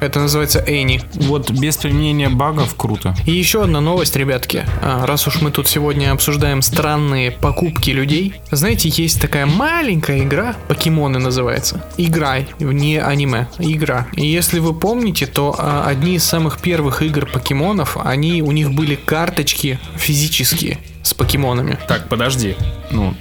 Это 0.00 0.20
называется 0.20 0.62
Эни. 0.66 1.00
Вот 1.14 1.50
без 1.50 1.76
применения 1.76 2.28
багов 2.28 2.74
круто. 2.76 3.14
И 3.26 3.32
еще 3.32 3.62
одна 3.62 3.80
новость, 3.80 4.16
ребятки. 4.16 4.64
А, 4.82 5.06
Раз 5.06 5.26
уж 5.26 5.40
мы 5.40 5.50
тут 5.50 5.68
сегодня 5.68 6.12
обсуждаем 6.12 6.62
странные 6.62 7.30
покупки 7.30 7.90
людей, 7.90 8.34
знаете, 8.50 8.88
есть 8.88 9.20
такая 9.20 9.46
маленькая 9.46 10.20
игра, 10.20 10.54
покемоны 10.68 11.18
называется. 11.18 11.84
Игра, 11.96 12.38
не 12.58 12.98
аниме, 12.98 13.48
игра. 13.58 14.06
И 14.14 14.26
если 14.26 14.58
вы 14.58 14.74
помните, 14.74 15.26
то 15.26 15.54
а, 15.58 15.84
одни 15.86 16.16
из 16.16 16.24
самых 16.24 16.60
первых 16.60 17.02
игр 17.02 17.26
покемонов, 17.26 17.96
они, 18.02 18.42
у 18.42 18.52
них 18.52 18.72
были 18.72 18.94
карточки 18.94 19.78
физические 19.96 20.78
с 21.02 21.14
покемонами. 21.14 21.78
так, 21.88 22.08
подожди. 22.08 22.56
Ну, 22.90 23.14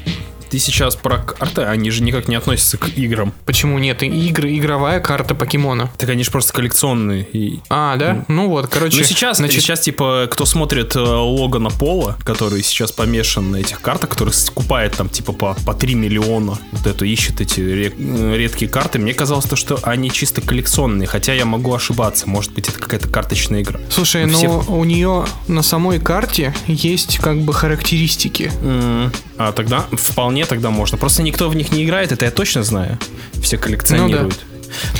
Ты 0.55 0.59
сейчас 0.59 0.95
про 0.95 1.17
карты, 1.17 1.63
они 1.63 1.91
же 1.91 2.01
никак 2.01 2.29
не 2.29 2.35
относятся 2.35 2.77
к 2.77 2.87
играм. 2.87 3.33
Почему 3.45 3.77
нет? 3.77 4.01
Игры, 4.03 4.55
игровая 4.55 5.01
карта 5.01 5.35
покемона. 5.35 5.91
Так 5.97 6.07
они 6.09 6.23
же 6.23 6.31
просто 6.31 6.53
коллекционные. 6.53 7.27
И... 7.33 7.59
А, 7.69 7.97
да? 7.97 8.23
Ну 8.29 8.47
вот, 8.47 8.67
короче. 8.67 8.99
Ну 8.99 9.03
сейчас, 9.03 9.39
значит, 9.39 9.61
сейчас, 9.61 9.81
типа, 9.81 10.29
кто 10.31 10.45
смотрит 10.45 10.95
э, 10.95 10.99
Логана 11.01 11.71
Пола, 11.71 12.17
который 12.23 12.63
сейчас 12.63 12.93
помешан 12.93 13.51
на 13.51 13.57
этих 13.57 13.81
картах, 13.81 14.11
который 14.11 14.29
скупает 14.29 14.93
там, 14.95 15.09
типа, 15.09 15.33
по, 15.33 15.55
по 15.65 15.73
3 15.73 15.93
миллиона, 15.93 16.57
вот 16.71 16.87
эту, 16.87 17.03
ищет 17.03 17.41
эти 17.41 17.59
э, 17.59 18.37
редкие 18.37 18.71
карты, 18.71 18.97
мне 18.97 19.13
казалось, 19.13 19.43
то, 19.47 19.57
что 19.57 19.77
они 19.83 20.09
чисто 20.09 20.39
коллекционные, 20.39 21.05
хотя 21.05 21.33
я 21.33 21.43
могу 21.43 21.73
ошибаться, 21.73 22.29
может 22.29 22.53
быть, 22.53 22.69
это 22.69 22.79
какая-то 22.79 23.09
карточная 23.09 23.61
игра. 23.61 23.81
Слушай, 23.89 24.25
Все- 24.29 24.47
ну 24.47 24.63
у 24.73 24.85
нее 24.85 25.25
на 25.49 25.63
самой 25.63 25.99
карте 25.99 26.53
есть 26.65 27.17
как 27.17 27.41
бы 27.41 27.53
характеристики. 27.53 28.53
М, 28.61 29.11
А 29.37 29.51
тогда 29.51 29.83
вполне 29.91 30.44
тогда 30.45 30.69
можно. 30.69 30.97
Просто 30.97 31.23
никто 31.23 31.49
в 31.49 31.55
них 31.55 31.71
не 31.71 31.83
играет, 31.83 32.11
это 32.11 32.25
я 32.25 32.31
точно 32.31 32.63
знаю. 32.63 32.97
Все 33.41 33.57
коллекционируют. 33.57 34.39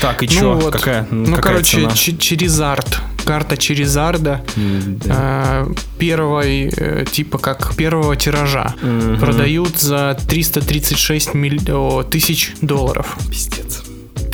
Так, 0.00 0.22
и 0.22 0.28
чё? 0.28 0.54
Ну 0.54 0.60
вот. 0.60 0.72
Какая, 0.72 1.06
Ну, 1.10 1.26
какая 1.36 1.54
короче, 1.54 1.76
цена? 1.78 1.90
Ч- 1.92 2.16
Черезард. 2.16 2.98
Карта 3.26 3.56
Черезарда. 3.56 4.42
М, 4.56 4.98
да. 5.04 5.66
э, 5.66 5.74
первой, 5.98 6.72
э, 6.76 7.04
типа 7.10 7.38
как 7.38 7.74
первого 7.74 8.14
тиража. 8.16 8.74
Мгм. 8.80 9.18
Продают 9.18 9.76
за 9.80 10.16
336 10.28 11.34
миль- 11.34 11.70
о, 11.72 12.04
тысяч 12.04 12.52
долларов. 12.62 13.16
Пиздец. 13.28 13.82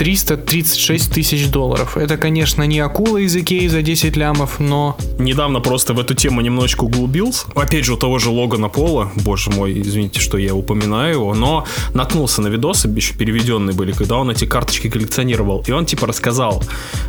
336 0.02 1.12
тысяч 1.12 1.48
долларов. 1.48 1.96
Это, 1.96 2.16
конечно, 2.16 2.64
не 2.64 2.80
акула 2.80 3.18
из 3.18 3.36
Икеи 3.36 3.68
за 3.68 3.82
10 3.82 4.16
лямов, 4.16 4.58
но 4.58 4.96
Недавно 5.20 5.60
просто 5.60 5.94
в 5.94 6.00
эту 6.00 6.14
тему 6.14 6.40
немножечко 6.40 6.82
углубился. 6.82 7.46
Опять 7.54 7.84
же, 7.84 7.94
у 7.94 7.96
того 7.96 8.18
же 8.18 8.30
Логана 8.30 8.68
Пола, 8.68 9.12
боже 9.14 9.50
мой, 9.50 9.80
извините, 9.80 10.18
что 10.18 10.38
я 10.38 10.56
упоминаю 10.56 11.12
его, 11.12 11.34
но 11.34 11.66
наткнулся 11.94 12.42
на 12.42 12.48
видосы, 12.48 12.88
еще 12.88 13.14
переведенные 13.14 13.76
были, 13.76 13.92
когда 13.92 14.16
он 14.16 14.28
эти 14.28 14.44
карточки 14.44 14.90
коллекционировал. 14.90 15.62
И 15.68 15.70
он 15.70 15.86
типа 15.86 16.08
рассказал 16.08 16.64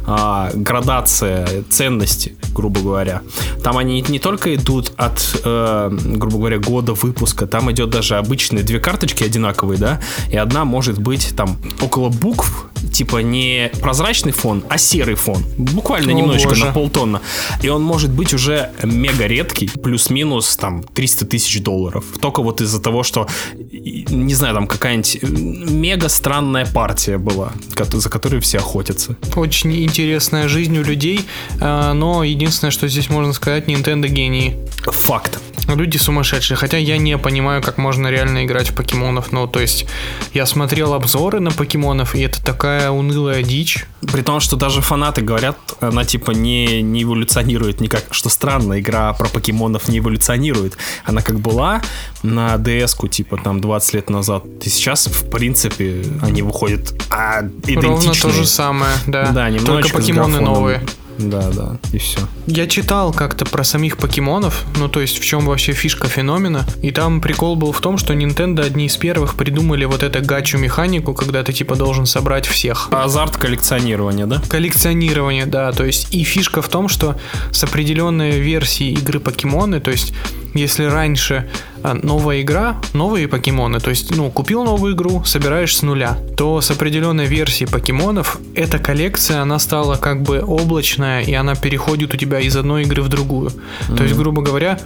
а, 0.06 0.52
градация 0.54 1.64
ценности, 1.72 2.36
грубо 2.54 2.80
говоря. 2.82 3.24
Там 3.64 3.80
они 3.80 4.06
не 4.08 4.20
только 4.20 4.54
идут 4.54 4.92
от, 4.98 5.42
э, 5.44 5.90
грубо 5.92 6.38
говоря, 6.38 6.60
года 6.60 6.94
выпуска, 6.94 7.48
там 7.48 7.72
идет 7.72 7.90
даже 7.90 8.18
обычные 8.18 8.64
две 8.64 8.80
карточки 8.80 9.24
одинаковые, 9.24 9.80
да, 9.80 10.00
и 10.32 10.38
одна 10.38 10.64
может 10.64 11.00
быть 11.00 11.34
там 11.36 11.58
около 11.82 12.10
букв, 12.10 12.68
типа 12.92 13.18
не 13.20 13.72
прозрачный 13.82 14.32
фон, 14.32 14.64
а 14.70 14.78
серый 14.78 15.16
фон. 15.16 15.44
Буквально 15.58 16.12
О, 16.12 16.16
немножечко 16.16 16.50
боже. 16.50 16.66
на 16.66 16.74
полтонна. 16.74 17.22
И 17.62 17.70
он 17.70 17.84
может 17.84 18.12
быть 18.12 18.34
уже 18.34 18.72
мега 18.84 19.26
редкий, 19.28 19.68
плюс-минус 19.70 20.56
там 20.58 20.84
300 20.84 21.26
тысяч 21.26 21.62
долларов. 21.62 22.06
Только 22.22 22.42
вот 22.42 22.62
из-за 22.62 22.82
того, 22.82 23.04
что, 23.04 23.28
не 23.56 24.34
знаю, 24.34 24.56
там 24.56 24.68
какая-нибудь 24.68 25.20
мега 25.24 26.10
странная 26.10 26.66
партия 26.66 27.18
была, 27.18 27.54
за 27.92 28.10
которой 28.10 28.40
все 28.42 28.60
охотятся. 28.60 29.16
очень 29.36 29.84
интересная 29.84 30.48
жизнь 30.48 30.78
у 30.78 30.84
людей. 30.84 31.22
э, 31.60 31.94
Но 31.94 32.24
единственное, 32.24 32.72
что 32.72 32.88
здесь 32.88 33.10
можно 33.10 33.34
сказать, 33.34 33.68
Nintendo 33.68 34.08
гении. 34.08 34.58
Факт. 34.86 35.40
Люди 35.68 35.98
сумасшедшие, 35.98 36.58
хотя 36.58 36.78
я 36.78 36.98
не 36.98 37.18
понимаю, 37.18 37.62
как 37.62 37.78
можно 37.78 38.10
реально 38.10 38.44
играть 38.46 38.70
в 38.72 38.76
покемонов. 38.76 39.32
Ну, 39.32 39.48
то 39.48 39.60
есть, 39.62 39.86
я 40.34 40.46
смотрел 40.46 40.94
обзоры 40.94 41.40
на 41.40 41.52
покемонов, 41.52 42.16
и 42.16 42.22
это 42.22 42.44
такая 42.44 42.73
унылая 42.90 43.44
дичь. 43.44 43.86
При 44.12 44.22
том, 44.22 44.40
что 44.40 44.56
даже 44.56 44.82
фанаты 44.82 45.22
говорят, 45.22 45.58
она 45.80 46.06
типа 46.06 46.32
не, 46.32 46.82
не 46.82 47.04
эволюционирует 47.04 47.82
никак. 47.82 48.06
Что 48.12 48.30
странно, 48.30 48.80
игра 48.80 49.14
про 49.14 49.30
покемонов 49.30 49.88
не 49.88 50.00
эволюционирует. 50.00 50.78
Она 51.06 51.22
как 51.22 51.40
была 51.40 51.82
на 52.22 52.56
DS-ку, 52.56 53.08
типа 53.08 53.38
там 53.38 53.62
20 53.62 53.94
лет 53.94 54.10
назад. 54.10 54.44
И 54.62 54.70
сейчас, 54.70 55.08
в 55.08 55.30
принципе, 55.30 56.04
они 56.22 56.42
выходят 56.42 56.94
а, 57.10 57.42
идентичные. 57.42 57.82
Ровно 57.82 58.14
то 58.14 58.30
же 58.30 58.46
самое, 58.46 58.94
да. 59.08 59.32
Да, 59.32 59.46
Только 59.50 59.64
немножечко 59.64 60.02
с 60.02 60.06
покемоны 60.06 60.40
новые. 60.42 60.84
Да, 61.20 61.50
да, 61.52 61.78
и 61.92 61.98
все. 61.98 62.20
Я 62.48 62.68
читал 62.68 63.14
как-то 63.14 63.46
про 63.46 63.64
самих 63.64 63.98
покемонов, 63.98 64.66
ну 64.78 64.90
то 64.90 65.00
есть 65.00 65.20
в 65.20 65.24
чем 65.24 65.46
вообще 65.46 65.74
фишка 65.74 66.08
феномена, 66.08 66.66
и 66.82 66.92
там 66.92 67.22
прикол 67.22 67.56
был 67.56 67.72
в 67.72 67.82
том, 67.82 67.98
что 67.98 68.14
Nintendo 68.14 68.66
одни 68.66 68.88
из 68.88 68.98
первых 68.98 69.36
придумали 69.36 69.86
вот 69.86 70.04
эту 70.04 70.24
гачу 70.24 70.58
механику, 70.58 71.14
когда 71.14 71.44
ты 71.44 71.54
типа 71.54 71.76
должен 71.76 72.06
собрать 72.06 72.46
всех. 72.46 72.90
Азарт 72.92 73.38
коллекционирования, 73.38 74.26
да? 74.26 74.42
Коллекционирование, 74.50 75.46
да, 75.46 75.72
то 75.72 75.86
есть 75.86 76.14
и 76.14 76.24
фишка 76.24 76.62
в 76.62 76.68
том, 76.68 76.88
что 76.88 77.18
с 77.52 77.64
определенной 77.64 78.40
версией 78.40 78.94
игры 78.94 79.20
покемоны, 79.20 79.80
то 79.80 79.92
есть 79.92 80.14
если 80.54 80.86
раньше 80.86 81.50
а, 81.84 81.94
новая 81.94 82.42
игра, 82.42 82.78
новые 82.94 83.28
покемоны, 83.28 83.80
то 83.80 83.90
есть, 83.90 84.16
ну, 84.16 84.32
купил 84.32 84.64
новую 84.64 84.96
игру, 84.96 85.24
собираешь 85.26 85.76
с 85.76 85.82
нуля, 85.82 86.18
то 86.38 86.62
с 86.62 86.72
определенной 86.72 87.26
версией 87.26 87.70
покемонов 87.70 88.40
эта 88.56 88.80
коллекция, 88.80 89.42
она 89.42 89.60
стала 89.60 89.96
как 89.96 90.22
бы 90.22 90.42
облачная, 90.42 91.22
и 91.22 91.34
она 91.34 91.56
переходит 91.56 92.14
у 92.14 92.18
тебя 92.18 92.40
из 92.40 92.56
одной 92.56 92.84
игры 92.84 93.02
в 93.02 93.10
другую. 93.10 93.52
То 93.96 94.04
есть, 94.04 94.16
грубо 94.16 94.42
говоря, 94.42 94.80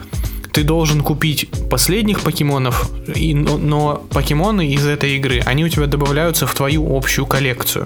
ты 0.58 0.64
должен 0.64 1.02
купить 1.02 1.48
последних 1.70 2.22
покемонов, 2.22 2.90
и, 3.16 3.36
но, 3.36 3.60
но 3.60 4.04
покемоны 4.10 4.74
из 4.74 4.88
этой 4.88 5.16
игры, 5.16 5.40
они 5.46 5.64
у 5.64 5.70
тебя 5.70 5.86
добавляются 5.86 6.48
в 6.48 6.56
твою 6.56 6.98
общую 6.98 7.28
коллекцию. 7.28 7.86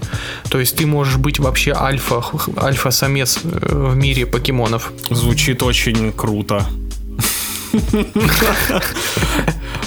То 0.50 0.58
есть 0.58 0.78
ты 0.78 0.86
можешь 0.86 1.18
быть 1.18 1.38
вообще 1.38 1.74
альфа, 1.74 2.24
альфа-самец 2.58 3.40
э, 3.44 3.90
в 3.92 3.98
мире 3.98 4.26
покемонов. 4.26 4.94
Звучит 5.10 5.64
очень 5.64 6.14
круто. 6.14 6.66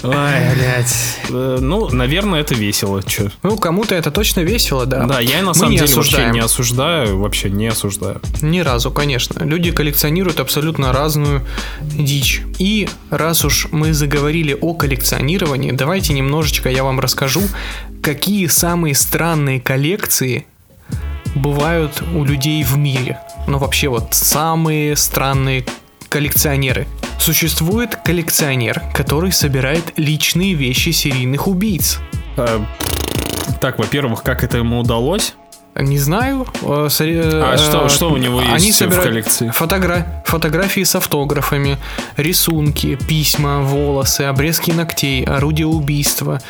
Ой, 0.02 0.12
блядь. 0.54 1.18
Э, 1.30 1.58
Ну, 1.60 1.88
наверное, 1.90 2.40
это 2.40 2.54
весело. 2.54 3.02
Чё? 3.02 3.28
Ну, 3.42 3.56
кому-то 3.56 3.94
это 3.94 4.10
точно 4.10 4.40
весело, 4.40 4.84
да. 4.84 5.04
Да, 5.06 5.20
я 5.20 5.40
на 5.42 5.54
самом 5.54 5.72
деле 5.72 5.82
вообще 5.86 6.00
осуждаем. 6.00 6.32
не 6.32 6.40
осуждаю, 6.40 7.18
вообще 7.18 7.50
не 7.50 7.68
осуждаю. 7.68 8.20
Ни 8.42 8.60
разу, 8.60 8.90
конечно. 8.90 9.42
Люди 9.44 9.70
коллекционируют 9.70 10.40
абсолютно 10.40 10.92
разную 10.92 11.42
дичь. 11.80 12.42
И 12.58 12.88
раз 13.10 13.44
уж 13.46 13.68
мы 13.70 13.94
заговорили 13.94 14.56
о 14.60 14.74
коллекционировании, 14.74 15.72
давайте 15.72 16.12
немножечко 16.12 16.68
я 16.68 16.84
вам 16.84 17.00
расскажу, 17.00 17.42
какие 18.02 18.46
самые 18.48 18.94
странные 18.94 19.58
коллекции 19.60 20.46
бывают 21.34 22.02
у 22.14 22.24
людей 22.24 22.62
в 22.62 22.76
мире. 22.76 23.18
Ну, 23.46 23.56
вообще 23.58 23.88
вот 23.88 24.08
самые 24.14 24.96
странные 24.96 25.64
коллекционеры. 26.18 26.86
Существует 27.18 27.96
коллекционер, 27.96 28.80
который 28.94 29.32
собирает 29.32 29.98
личные 29.98 30.54
вещи 30.54 30.90
серийных 30.90 31.48
убийц. 31.48 31.98
Э, 32.36 32.60
Так, 33.60 33.78
во-первых, 33.78 34.22
как 34.22 34.44
это 34.44 34.58
ему 34.58 34.78
удалось? 34.80 35.34
Не 35.76 35.98
знаю. 35.98 36.46
э, 36.62 36.86
с- 36.88 37.00
э, 37.00 37.42
А 37.42 37.58
что- 37.58 37.88
что 37.88 38.10
у 38.10 38.16
него 38.16 38.38
Они 38.38 38.66
есть 38.66 38.76
в 38.76 38.84
собирают 38.84 39.04
коллекции? 39.08 39.50
фотогра- 39.52 40.22
фотографии 40.24 40.84
с 40.84 40.94
автографами, 40.94 41.78
рисунки, 42.16 42.94
письма, 43.08 43.58
волосы, 43.60 44.20
обрезки 44.22 44.70
ногтей, 44.70 45.24
орудия 45.24 45.66
убийства 45.66 46.40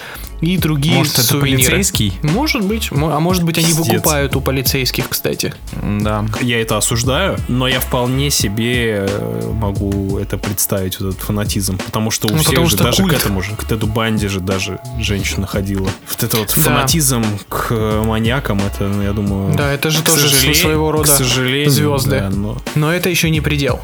и 0.41 0.57
другие 0.59 0.97
Может, 0.97 1.15
это 1.15 1.23
сувениры. 1.23 1.63
полицейский? 1.71 2.13
Может 2.23 2.65
быть. 2.65 2.89
А 2.93 3.21
может 3.21 3.43
быть, 3.45 3.59
они 3.59 3.69
Пиздец. 3.69 3.87
выкупают 3.87 4.37
у 4.37 4.41
полицейских, 4.41 5.09
кстати. 5.09 5.55
Да. 5.83 6.25
Я 6.41 6.61
это 6.61 6.77
осуждаю, 6.77 7.39
но 7.49 7.67
я 7.69 7.81
вполне 7.81 8.31
себе 8.31 9.07
э, 9.09 9.53
могу 9.53 10.19
это 10.19 10.37
представить, 10.39 11.01
вот 11.01 11.11
этот 11.11 11.21
фанатизм. 11.23 11.79
Потому 11.79 12.11
что 12.11 12.29
у 12.29 12.33
Ну, 12.33 12.39
всех 12.39 12.51
потому 12.51 12.67
же 12.69 12.77
что 12.77 12.85
даже 12.85 13.03
культ. 13.03 13.15
к 13.15 13.21
этому 13.21 13.43
же, 13.43 13.55
к 13.57 13.67
Теду 13.67 13.87
Банди 13.87 14.27
же 14.29 14.41
даже 14.41 14.79
женщина 15.01 15.47
ходила. 15.47 15.89
Вот 16.11 16.23
это 16.23 16.37
вот 16.37 16.49
Да. 16.49 16.63
фанатизм 16.63 17.25
к 17.49 17.69
э, 17.71 18.03
маньякам, 18.05 18.61
это, 18.61 18.85
я 19.03 19.13
думаю... 19.13 19.55
Да, 19.57 19.73
это 19.73 19.91
же 19.91 20.03
тоже 20.03 20.29
сожалению- 20.29 20.55
своего 20.63 20.93
рода 20.93 21.05
к 21.05 21.07
сожалению, 21.17 21.71
звезды. 21.71 22.11
да, 22.21 22.31
но- 22.31 22.59
Но 22.75 22.93
это 22.93 23.09
еще 23.09 23.31
не 23.31 23.41
предел. 23.41 23.81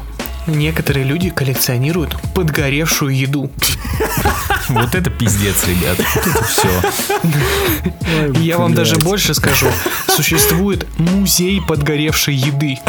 Некоторые 0.47 1.05
люди 1.05 1.29
коллекционируют 1.29 2.15
подгоревшую 2.33 3.15
еду. 3.15 3.51
Вот 4.69 4.95
это 4.95 5.09
пиздец, 5.09 5.65
ребят. 5.65 5.97
Вот 5.97 6.27
это 6.27 6.43
все. 6.45 6.69
Я 8.39 8.57
вам 8.57 8.73
даже 8.73 8.95
больше 8.97 9.33
скажу. 9.33 9.67
Существует 10.07 10.87
музей 10.97 11.61
подгоревшей 11.61 12.35
еды. 12.35 12.79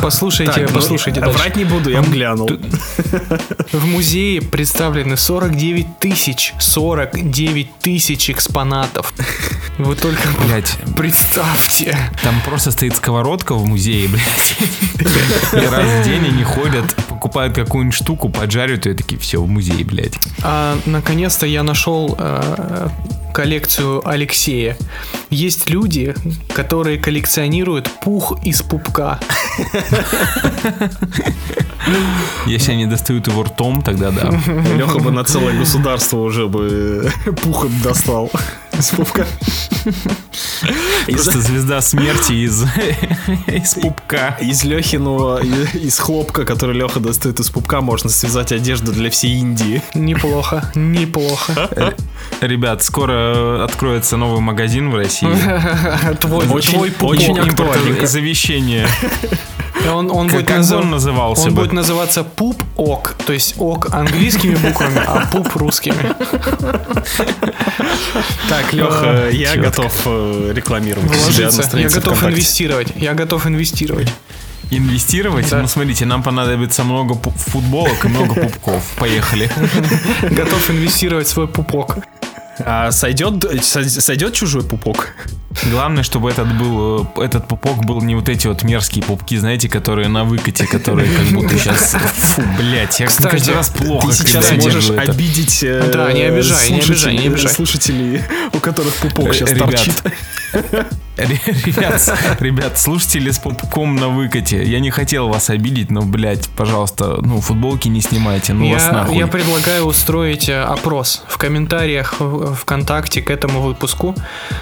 Послушайте, 0.00 0.52
Так, 0.52 0.70
ну, 0.70 0.74
послушайте 0.76 1.20
дальше. 1.20 1.38
Врать 1.38 1.56
не 1.56 1.64
буду, 1.64 1.90
я 1.90 2.02
глянул. 2.02 2.48
В 3.72 3.86
музее 3.86 4.42
представлены 4.42 5.16
49 5.16 5.98
тысяч, 5.98 6.54
49 6.58 7.78
тысяч 7.78 8.30
экспонатов. 8.30 9.12
Вы 9.78 9.96
только 9.96 10.22
Блять, 10.46 10.76
представьте. 10.96 11.96
там 12.22 12.34
просто 12.44 12.70
стоит 12.70 12.94
сковородка 12.96 13.54
в 13.54 13.66
музее, 13.66 14.08
блядь. 14.08 14.56
И 15.52 15.66
раз 15.66 15.84
в 15.84 16.04
день 16.04 16.26
они 16.26 16.44
ходят, 16.44 16.94
покупают 17.08 17.54
какую-нибудь 17.54 17.96
штуку, 17.96 18.28
поджаривают 18.28 18.86
ее, 18.86 18.94
такие, 18.94 19.18
все, 19.18 19.40
в 19.40 19.48
музей, 19.48 19.82
блядь. 19.84 20.14
А, 20.42 20.78
наконец-то 20.86 21.46
я 21.46 21.62
нашел 21.62 22.14
э, 22.18 22.88
коллекцию 23.32 24.06
Алексея. 24.08 24.76
Есть 25.30 25.70
люди, 25.70 26.14
которые 26.54 26.98
коллекционируют 26.98 27.90
пух 28.00 28.38
из 28.44 28.62
пупка. 28.62 29.18
Если 32.46 32.72
они 32.72 32.86
достают 32.86 33.26
его 33.26 33.42
ртом, 33.42 33.82
тогда 33.82 34.10
да. 34.10 34.30
Леха 34.76 34.98
бы 34.98 35.10
на 35.10 35.24
целое 35.24 35.58
государство 35.58 36.18
уже 36.18 36.48
бы 36.48 37.10
пухом 37.42 37.72
достал 37.82 38.30
с 38.78 38.90
пупка. 38.90 39.26
Просто 41.06 41.40
звезда 41.40 41.80
смерти 41.80 42.32
из, 42.44 42.64
из 43.46 43.74
пупка. 43.74 44.36
Из 44.40 44.64
Лехиного, 44.64 45.40
из 45.42 45.98
хлопка, 45.98 46.44
который 46.44 46.76
Леха 46.76 47.00
достает 47.00 47.40
из 47.40 47.50
пупка, 47.50 47.80
можно 47.80 48.10
связать 48.10 48.52
одежду 48.52 48.92
для 48.92 49.10
всей 49.10 49.38
Индии. 49.38 49.82
Неплохо, 49.94 50.70
неплохо. 50.74 51.94
Ребят, 52.40 52.82
скоро 52.82 53.64
откроется 53.64 54.16
новый 54.16 54.40
магазин 54.40 54.90
в 54.90 54.94
России. 54.94 55.28
Твой, 56.20 56.46
Очень- 56.48 56.74
твой 56.74 56.90
пупок. 56.90 57.10
очень 57.10 57.38
актуально. 57.38 58.06
Завещание. 58.06 58.86
Он, 59.90 60.10
он 60.10 60.28
Как, 60.28 60.36
будет 60.36 60.48
как 60.48 60.58
назыв- 60.58 60.80
он 60.80 60.90
назывался 60.90 61.44
Он 61.48 61.54
бы? 61.54 61.62
будет 61.62 61.72
называться 61.72 62.22
пуп 62.24 62.62
ок, 62.76 63.14
то 63.26 63.32
есть 63.32 63.54
ок 63.58 63.92
английскими 63.92 64.54
буквами, 64.54 65.00
а 65.06 65.26
пуп 65.32 65.54
русскими. 65.56 66.14
Так, 68.48 68.72
Леха, 68.72 69.28
я 69.30 69.56
готов 69.56 69.92
э, 70.06 70.52
рекламировать 70.54 71.14
себя 71.14 71.50
на. 71.50 71.78
Я 71.78 71.88
готов 71.88 72.24
инвестировать. 72.24 72.88
Я 72.96 73.14
готов 73.14 73.46
инвестировать. 73.46 74.08
Инвестировать? 74.70 75.50
Да. 75.50 75.60
Ну, 75.60 75.68
смотрите, 75.68 76.06
нам 76.06 76.22
понадобится 76.22 76.82
много 76.84 77.14
футболок 77.14 78.04
и 78.04 78.08
много 78.08 78.34
пупков. 78.34 78.82
Поехали. 78.98 79.50
Готов 80.22 80.70
инвестировать 80.70 81.28
свой 81.28 81.46
пупок. 81.46 81.98
А 82.58 82.90
сойдет, 82.90 83.44
со- 83.64 83.88
сойдет 84.00 84.34
чужой 84.34 84.62
пупок? 84.62 85.08
Главное, 85.70 86.02
чтобы 86.02 86.30
этот 86.30 86.52
был, 86.56 87.08
э, 87.16 87.24
этот 87.24 87.46
пупок 87.48 87.84
был 87.84 88.00
не 88.02 88.14
вот 88.14 88.28
эти 88.28 88.46
вот 88.46 88.62
мерзкие 88.62 89.04
пупки, 89.04 89.36
знаете, 89.36 89.68
которые 89.68 90.08
на 90.08 90.24
выкате, 90.24 90.66
которые 90.66 91.08
как 91.14 91.26
будто 91.26 91.56
сейчас... 91.58 91.94
Фу, 92.14 92.42
блядь, 92.58 92.98
я 93.00 93.06
Кстати, 93.06 93.30
каждый 93.30 93.54
раз 93.54 93.68
плохо, 93.68 94.08
Ты 94.08 94.14
сейчас 94.14 94.50
можешь 94.52 94.90
это. 94.90 95.12
обидеть 95.12 95.62
э, 95.62 95.90
Да, 95.92 96.12
не 96.12 96.22
обижай, 96.22 96.70
не 96.70 96.80
обижай, 96.80 97.16
не 97.16 97.26
обижай. 97.26 97.50
слушателей, 97.52 98.22
у 98.52 98.58
которых 98.58 98.94
пупок 98.96 99.34
сейчас 99.34 99.50
Э, 99.50 99.54
ребят. 99.54 99.70
торчит. 99.70 100.02
Ре- 101.16 101.40
Ребят, 101.66 102.16
ребят, 102.40 102.78
слушатели 102.78 103.30
с 103.30 103.38
пупком 103.38 103.96
на 103.96 104.08
выкате. 104.08 104.62
Я 104.64 104.80
не 104.80 104.90
хотел 104.90 105.28
вас 105.28 105.50
обидеть, 105.50 105.90
но, 105.90 106.02
блядь, 106.02 106.48
пожалуйста, 106.50 107.18
ну, 107.20 107.40
футболки 107.40 107.88
не 107.88 108.00
снимайте, 108.00 108.54
ну 108.54 108.70
вас 108.72 108.82
я, 108.86 108.92
нахуй. 108.92 109.16
я 109.18 109.26
предлагаю 109.26 109.84
устроить 109.84 110.48
э, 110.48 110.62
опрос 110.62 111.22
в 111.28 111.36
комментариях 111.36 112.14
в- 112.18 112.54
ВКонтакте 112.54 113.20
к 113.20 113.30
этому 113.30 113.60
выпуску. 113.60 114.14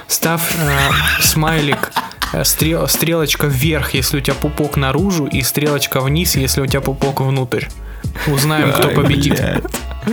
Ставь 0.08 0.42
э, 0.56 0.79
смайлик 1.20 1.92
э, 2.32 2.44
стрел- 2.44 2.88
стрелочка 2.88 3.46
вверх, 3.46 3.94
если 3.94 4.18
у 4.18 4.20
тебя 4.20 4.34
пупок 4.34 4.76
наружу, 4.76 5.26
и 5.26 5.42
стрелочка 5.42 6.00
вниз, 6.00 6.36
если 6.36 6.60
у 6.60 6.66
тебя 6.66 6.80
пупок 6.80 7.20
внутрь. 7.20 7.64
Узнаем, 8.26 8.72
кто 8.72 8.88
победит. 8.88 9.36
блядь. 9.36 9.62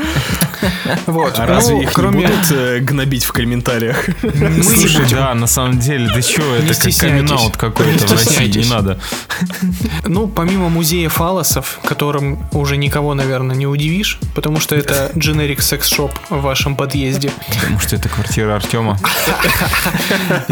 Вот. 1.06 1.38
А 1.38 1.46
разве 1.46 1.76
Ну, 1.76 1.82
их 1.84 1.94
кроме... 1.94 2.22
не 2.22 2.26
будут 2.28 2.52
э, 2.52 2.80
гнобить 2.80 3.26
в 3.26 3.32
комментариях? 3.32 4.08
Мы 4.24 4.64
Слушай, 4.64 5.04
будем. 5.04 5.18
да, 5.18 5.34
на 5.36 5.46
самом 5.48 5.78
деле, 5.80 6.10
ты 6.10 6.22
чё, 6.24 6.56
это 6.56 6.74
как 6.74 6.96
камин 7.00 7.28
какой-то 7.58 8.08
в 8.08 8.10
Не 8.10 8.14
России, 8.16 8.64
не 8.64 8.70
надо. 8.70 9.00
Ну, 10.06 10.28
помимо 10.28 10.70
музея 10.70 11.10
фалосов, 11.10 11.80
которым 11.86 12.40
уже 12.54 12.78
никого, 12.78 13.14
наверное, 13.14 13.56
не 13.56 13.68
удивишь, 13.68 14.20
потому 14.34 14.60
что 14.60 14.76
это 14.76 15.12
generic 15.16 15.62
секс-шоп 15.62 16.12
в 16.30 16.42
вашем 16.42 16.76
подъезде, 16.76 17.30
Потому 17.54 17.80
что 17.80 17.96
это 17.96 18.10
квартира 18.10 18.56
Артема. 18.56 18.98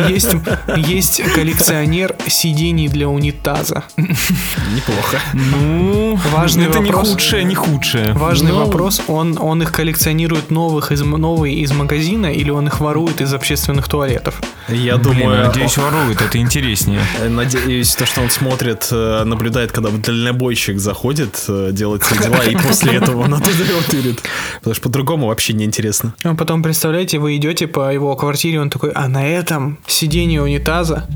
есть, 0.09 0.35
есть 0.75 1.21
коллекционер 1.33 2.15
сидений 2.27 2.87
для 2.87 3.07
унитаза. 3.07 3.83
Неплохо. 3.97 5.19
Ну, 5.33 6.19
Важный 6.31 6.65
это 6.67 6.79
вопрос. 6.79 7.07
не 7.07 7.11
худшее, 7.13 7.43
не 7.43 7.55
худшее. 7.55 8.13
Важный 8.13 8.51
Ну. 8.51 8.65
вопрос, 8.65 9.01
он, 9.07 9.34
он 9.37 9.61
их 9.61 9.71
коллекционирует 9.71 10.51
новых 10.51 10.91
из, 10.91 11.01
новые 11.01 11.55
из 11.55 11.71
магазина 11.71 12.27
или 12.27 12.49
он 12.49 12.67
их 12.67 12.79
ворует 12.79 13.21
из 13.21 13.33
общественных 13.33 13.87
туалетов? 13.87 14.41
Я 14.67 14.97
Блин, 14.97 15.19
думаю, 15.19 15.47
надеюсь, 15.47 15.77
ворует, 15.77 16.21
это 16.21 16.37
интереснее. 16.37 17.01
Э, 17.19 17.29
Надеюсь, 17.29 17.95
то, 17.95 18.05
что 18.05 18.21
он 18.21 18.29
смотрит, 18.29 18.87
э, 18.91 19.23
наблюдает, 19.25 19.71
когда 19.71 19.89
дальнобойщик 19.89 20.79
заходит, 20.79 21.43
э, 21.47 21.69
делает 21.71 22.03
свои 22.03 22.19
дела, 22.19 22.43
и 22.43 22.55
после 22.55 22.95
этого 22.95 23.23
он 23.23 23.33
оттуда 23.33 23.63
его 23.63 23.81
тырит. 23.87 24.21
Потому 24.59 24.73
что 24.73 24.83
по-другому 24.83 25.27
вообще 25.27 25.53
неинтересно. 25.53 26.13
А 26.23 26.35
потом, 26.35 26.63
представляете, 26.63 27.19
вы 27.19 27.35
идете 27.35 27.67
по 27.67 27.91
его 27.91 28.15
квартире, 28.15 28.59
он 28.61 28.69
такой, 28.69 28.91
а 28.91 29.07
на 29.07 29.27
этом 29.27 29.79
сиденье 29.87 30.41
унитаза 30.41 31.07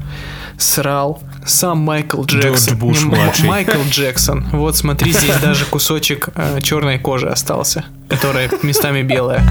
срал 0.57 1.21
сам 1.49 1.79
Майкл 1.79 2.23
Джексон. 2.23 2.77
Буш 2.77 3.03
младший. 3.03 3.47
Майкл 3.47 3.81
Джексон. 3.89 4.45
Вот 4.51 4.75
смотри, 4.77 5.11
здесь 5.11 5.37
даже 5.41 5.65
кусочек 5.65 6.29
э, 6.35 6.59
черной 6.61 6.99
кожи 6.99 7.27
остался, 7.27 7.85
которая 8.07 8.49
местами 8.63 9.01
белая. 9.01 9.43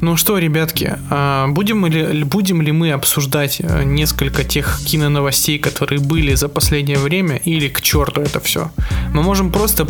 Ну 0.00 0.16
что, 0.16 0.38
ребятки, 0.38 0.96
а, 1.10 1.48
будем 1.48 1.84
ли, 1.86 2.22
будем 2.22 2.62
ли 2.62 2.70
мы 2.70 2.92
обсуждать 2.92 3.60
э, 3.60 3.82
несколько 3.82 4.44
тех 4.44 4.80
киноновостей, 4.86 5.58
которые 5.58 6.00
были 6.00 6.34
за 6.34 6.48
последнее 6.48 6.98
время, 6.98 7.36
или 7.36 7.68
к 7.68 7.80
черту 7.80 8.20
это 8.20 8.38
все? 8.38 8.70
Мы 9.12 9.22
можем 9.22 9.50
просто 9.50 9.88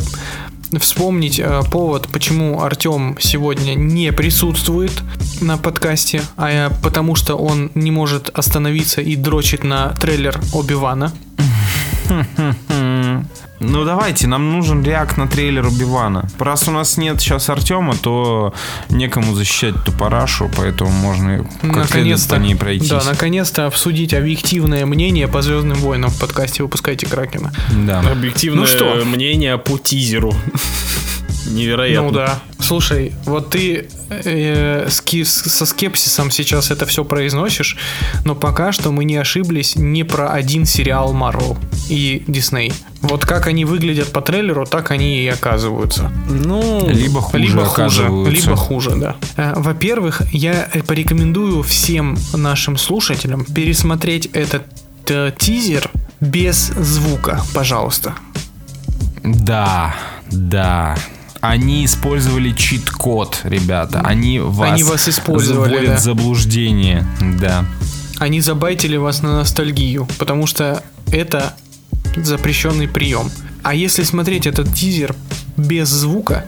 вспомнить 0.79 1.39
э, 1.39 1.63
повод, 1.71 2.09
почему 2.13 2.61
Артем 2.63 3.17
сегодня 3.21 3.75
не 3.75 4.13
присутствует 4.13 4.93
на 5.41 5.57
подкасте, 5.57 6.23
а 6.37 6.51
я- 6.51 6.71
потому 6.83 7.15
что 7.15 7.37
он 7.37 7.71
не 7.75 7.91
может 7.91 8.31
остановиться 8.37 9.01
и 9.01 9.17
дрочит 9.17 9.65
на 9.65 9.91
трейлер 9.95 10.41
Оби-Вана. 10.53 11.13
Ну 13.61 13.85
давайте, 13.85 14.27
нам 14.29 14.53
нужен 14.53 14.85
реакт 14.85 15.17
на 15.17 15.27
трейлер 15.27 15.67
Убивана. 15.67 16.29
Раз 16.39 16.69
у 16.69 16.71
нас 16.71 16.97
нет 16.97 17.21
сейчас 17.21 17.49
Артема, 17.51 17.97
то 17.97 18.55
некому 18.89 19.35
защищать 19.35 19.75
ту 19.85 19.91
парашу, 19.93 20.49
поэтому 20.57 20.91
можно 20.91 21.39
как 21.39 21.49
следует 21.59 21.89
Наконец-то, 21.89 22.37
по 22.37 22.41
ней 22.41 22.55
пройтись. 22.55 22.89
да, 22.89 23.03
наконец-то 23.05 23.67
обсудить 23.67 24.15
объективное 24.15 24.87
мнение 24.87 25.27
по 25.27 25.43
Звездным 25.43 25.79
войнам 25.79 26.11
в 26.11 26.19
подкасте 26.21 26.63
«Выпускайте 26.63 27.07
Кракена». 27.07 27.53
Да. 27.87 28.01
Объективное 28.01 28.61
Ну 28.61 28.67
что? 28.67 29.03
мнение 29.05 29.59
по 29.59 29.77
тизеру. 29.79 30.33
Невероятно. 31.49 32.09
Ну 32.09 32.15
да. 32.15 32.39
Слушай, 32.61 33.13
вот 33.25 33.51
ты 33.51 33.89
э, 34.11 34.87
ски- 34.91 35.25
со 35.25 35.65
скепсисом 35.67 36.31
сейчас 36.31 36.71
это 36.71 36.85
все 36.87 37.05
произносишь, 37.05 37.77
но 38.25 38.35
пока 38.35 38.73
что 38.73 38.91
мы 38.93 39.05
не 39.05 39.17
ошиблись 39.17 39.75
ни 39.77 40.03
про 40.03 40.31
один 40.31 40.65
сериал 40.67 41.15
Marvel 41.15 41.57
и 41.89 42.23
Disney. 42.27 42.73
Вот 43.01 43.25
как 43.25 43.47
они 43.47 43.65
выглядят 43.65 44.13
по 44.13 44.21
трейлеру, 44.21 44.67
так 44.67 44.91
они 44.91 45.23
и 45.23 45.29
оказываются. 45.29 46.11
Ну, 46.29 46.87
Либо 46.89 47.21
хуже 47.21 47.43
либо 47.45 47.65
хуже, 47.65 48.03
либо 48.29 48.57
хуже, 48.57 48.97
да. 48.97 49.17
Э, 49.37 49.53
Во-первых, 49.57 50.23
я 50.33 50.69
порекомендую 50.87 51.63
всем 51.63 52.19
нашим 52.35 52.77
слушателям 52.77 53.45
пересмотреть 53.45 54.27
этот 54.33 54.65
э, 55.07 55.33
тизер 55.39 55.89
без 56.21 56.67
звука, 56.77 57.41
пожалуйста. 57.55 58.15
Да, 59.23 59.95
да. 60.31 60.97
Они 61.41 61.85
использовали 61.85 62.53
чит-код, 62.53 63.41
ребята. 63.45 64.01
Они 64.01 64.41
вас, 64.41 64.73
Они 64.73 64.83
вас 64.83 65.09
использовали, 65.09 65.71
вводят 65.77 65.91
да. 65.91 65.97
в 65.97 66.01
заблуждение. 66.01 67.07
Да. 67.41 67.65
Они 68.19 68.41
забайтили 68.41 68.97
вас 68.97 69.23
на 69.23 69.37
ностальгию, 69.39 70.09
потому 70.19 70.47
что 70.47 70.83
это 71.13 71.55
запрещенный 72.17 72.89
прием. 72.89 73.31
А 73.63 73.75
если 73.75 74.03
смотреть 74.03 74.47
этот 74.47 74.75
тизер 74.75 75.15
без 75.57 75.89
звука, 75.89 76.47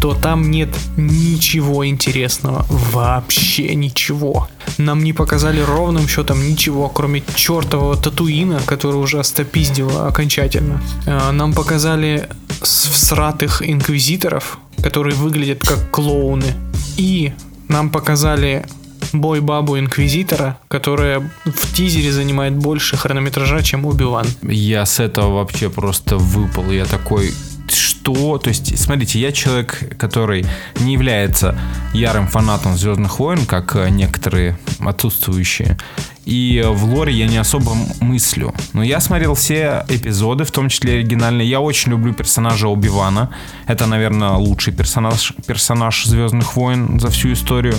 то 0.00 0.14
там 0.14 0.50
нет 0.50 0.68
ничего 0.96 1.86
интересного. 1.86 2.66
Вообще 2.68 3.74
ничего. 3.74 4.48
Нам 4.78 5.04
не 5.04 5.12
показали 5.12 5.60
ровным 5.60 6.08
счетом 6.08 6.42
ничего, 6.48 6.88
кроме 6.88 7.22
чертового 7.36 7.96
татуина, 7.96 8.60
который 8.66 8.96
уже 8.96 9.20
остопиздил 9.20 10.04
окончательно. 10.04 10.80
Э, 11.06 11.30
Нам 11.30 11.52
показали 11.52 12.28
всратых 12.64 13.68
инквизиторов, 13.68 14.58
которые 14.82 15.14
выглядят 15.14 15.60
как 15.60 15.90
клоуны. 15.90 16.54
И 16.96 17.32
нам 17.68 17.90
показали 17.90 18.66
бой-бабу 19.12 19.78
Инквизитора, 19.78 20.58
которая 20.68 21.20
в 21.44 21.74
тизере 21.74 22.12
занимает 22.12 22.54
больше 22.54 22.96
хронометража, 22.96 23.62
чем 23.62 23.84
Оби-Ван. 23.86 24.26
Я 24.42 24.86
с 24.86 25.00
этого 25.00 25.34
вообще 25.36 25.70
просто 25.70 26.16
выпал. 26.16 26.70
Я 26.70 26.84
такой, 26.84 27.32
что? 27.68 28.38
То 28.38 28.48
есть, 28.48 28.78
смотрите, 28.78 29.18
я 29.20 29.32
человек, 29.32 29.96
который 29.98 30.46
не 30.80 30.94
является 30.94 31.58
ярым 31.92 32.26
фанатом 32.26 32.76
Звездных 32.76 33.18
войн, 33.18 33.44
как 33.46 33.76
э, 33.76 33.88
некоторые 33.90 34.58
отсутствующие. 34.80 35.78
И 36.24 36.62
в 36.64 36.84
лоре 36.84 37.12
я 37.12 37.26
не 37.26 37.36
особо 37.36 37.74
мыслю. 38.00 38.54
Но 38.72 38.82
я 38.82 39.00
смотрел 39.00 39.34
все 39.34 39.84
эпизоды, 39.88 40.44
в 40.44 40.50
том 40.50 40.68
числе 40.68 40.94
оригинальные. 40.94 41.48
Я 41.48 41.60
очень 41.60 41.90
люблю 41.90 42.12
персонажа 42.12 42.68
Оби-Вана. 42.68 43.30
Это, 43.66 43.86
наверное, 43.86 44.32
лучший 44.32 44.72
персонаж, 44.72 45.34
персонаж 45.46 46.04
Звездных 46.04 46.56
войн 46.56 47.00
за 47.00 47.10
всю 47.10 47.32
историю. 47.32 47.74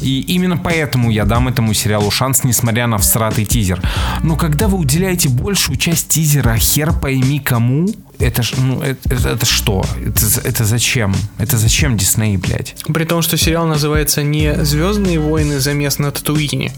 И 0.00 0.20
именно 0.20 0.56
поэтому 0.56 1.10
я 1.10 1.24
дам 1.24 1.48
этому 1.48 1.74
сериалу 1.74 2.10
шанс, 2.10 2.44
несмотря 2.44 2.86
на 2.86 2.98
всратый 2.98 3.44
тизер. 3.44 3.82
Но 4.22 4.36
когда 4.36 4.68
вы 4.68 4.78
уделяете 4.78 5.28
большую 5.28 5.76
часть 5.76 6.08
тизера, 6.08 6.56
хер 6.56 6.92
пойми 6.92 7.38
кому, 7.38 7.86
это 8.18 8.42
ну, 8.58 8.82
это, 8.82 9.14
это, 9.14 9.28
это 9.30 9.46
что? 9.46 9.84
Это, 10.06 10.26
это 10.44 10.64
зачем? 10.64 11.14
Это 11.38 11.58
зачем 11.58 11.96
Дисней, 11.96 12.36
блядь? 12.36 12.76
При 12.86 13.04
том, 13.04 13.22
что 13.22 13.36
сериал 13.36 13.66
называется 13.66 14.22
не 14.22 14.64
«Звездные 14.64 15.18
войны. 15.18 15.58
Замес 15.60 15.98
на 15.98 16.10
Татуине», 16.10 16.72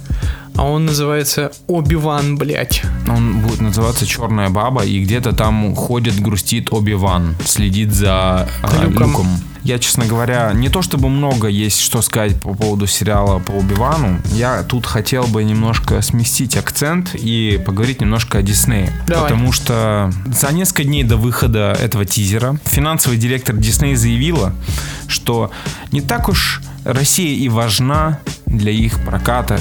а 0.57 0.65
он 0.65 0.87
называется 0.87 1.53
Оби-Ван, 1.67 2.37
блядь. 2.37 2.83
Он 3.09 3.41
будет 3.41 3.61
называться 3.61 4.07
Черная 4.07 4.51
баба, 4.51 4.85
и 4.85 5.03
где-то 5.03 5.35
там 5.35 5.75
ходит, 5.75 6.21
грустит 6.21 6.73
Оби-Ван, 6.73 7.37
следит 7.45 7.93
за 7.93 8.49
э, 8.63 8.85
Люком. 8.85 9.11
Люком. 9.11 9.27
Я, 9.65 9.79
честно 9.79 10.07
говоря, 10.07 10.51
не 10.55 10.69
то 10.69 10.83
чтобы 10.83 11.09
много 11.09 11.47
есть 11.47 11.81
что 11.81 12.03
сказать 12.03 12.41
по 12.41 12.53
поводу 12.53 12.89
сериала 12.89 13.39
по 13.39 13.53
Оби-Вану, 13.53 14.21
я 14.35 14.65
тут 14.65 14.87
хотел 14.87 15.25
бы 15.25 15.45
немножко 15.45 16.03
сместить 16.03 16.57
акцент 16.57 17.15
и 17.15 17.61
поговорить 17.65 18.01
немножко 18.01 18.39
о 18.39 18.43
Диснее. 18.43 18.93
Давай. 19.07 19.31
Потому 19.31 19.53
что 19.53 20.13
за 20.27 20.53
несколько 20.53 20.83
дней 20.83 21.05
до 21.05 21.17
выхода 21.17 21.77
этого 21.81 22.05
тизера 22.05 22.57
финансовый 22.65 23.17
директор 23.19 23.57
Дисней 23.57 23.95
заявила, 23.95 24.53
что 25.07 25.53
не 25.93 26.01
так 26.01 26.29
уж 26.29 26.61
Россия 26.85 27.37
и 27.37 27.49
важна 27.49 28.19
для 28.47 28.73
их 28.73 29.05
проката 29.05 29.61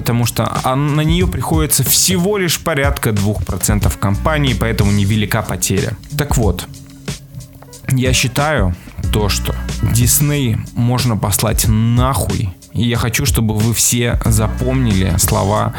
потому 0.00 0.24
что 0.24 0.50
а 0.64 0.76
на 0.76 1.02
нее 1.02 1.26
приходится 1.26 1.84
всего 1.84 2.38
лишь 2.38 2.58
порядка 2.58 3.10
2% 3.10 3.98
компании, 3.98 4.56
поэтому 4.58 4.90
невелика 4.92 5.42
потеря. 5.42 5.94
Так 6.16 6.38
вот, 6.38 6.66
я 7.90 8.14
считаю 8.14 8.74
то, 9.12 9.28
что 9.28 9.54
Дисней 9.82 10.56
можно 10.72 11.18
послать 11.18 11.66
нахуй, 11.68 12.48
и 12.72 12.82
я 12.82 12.96
хочу, 12.96 13.26
чтобы 13.26 13.54
вы 13.54 13.74
все 13.74 14.18
запомнили 14.24 15.18
слова 15.18 15.74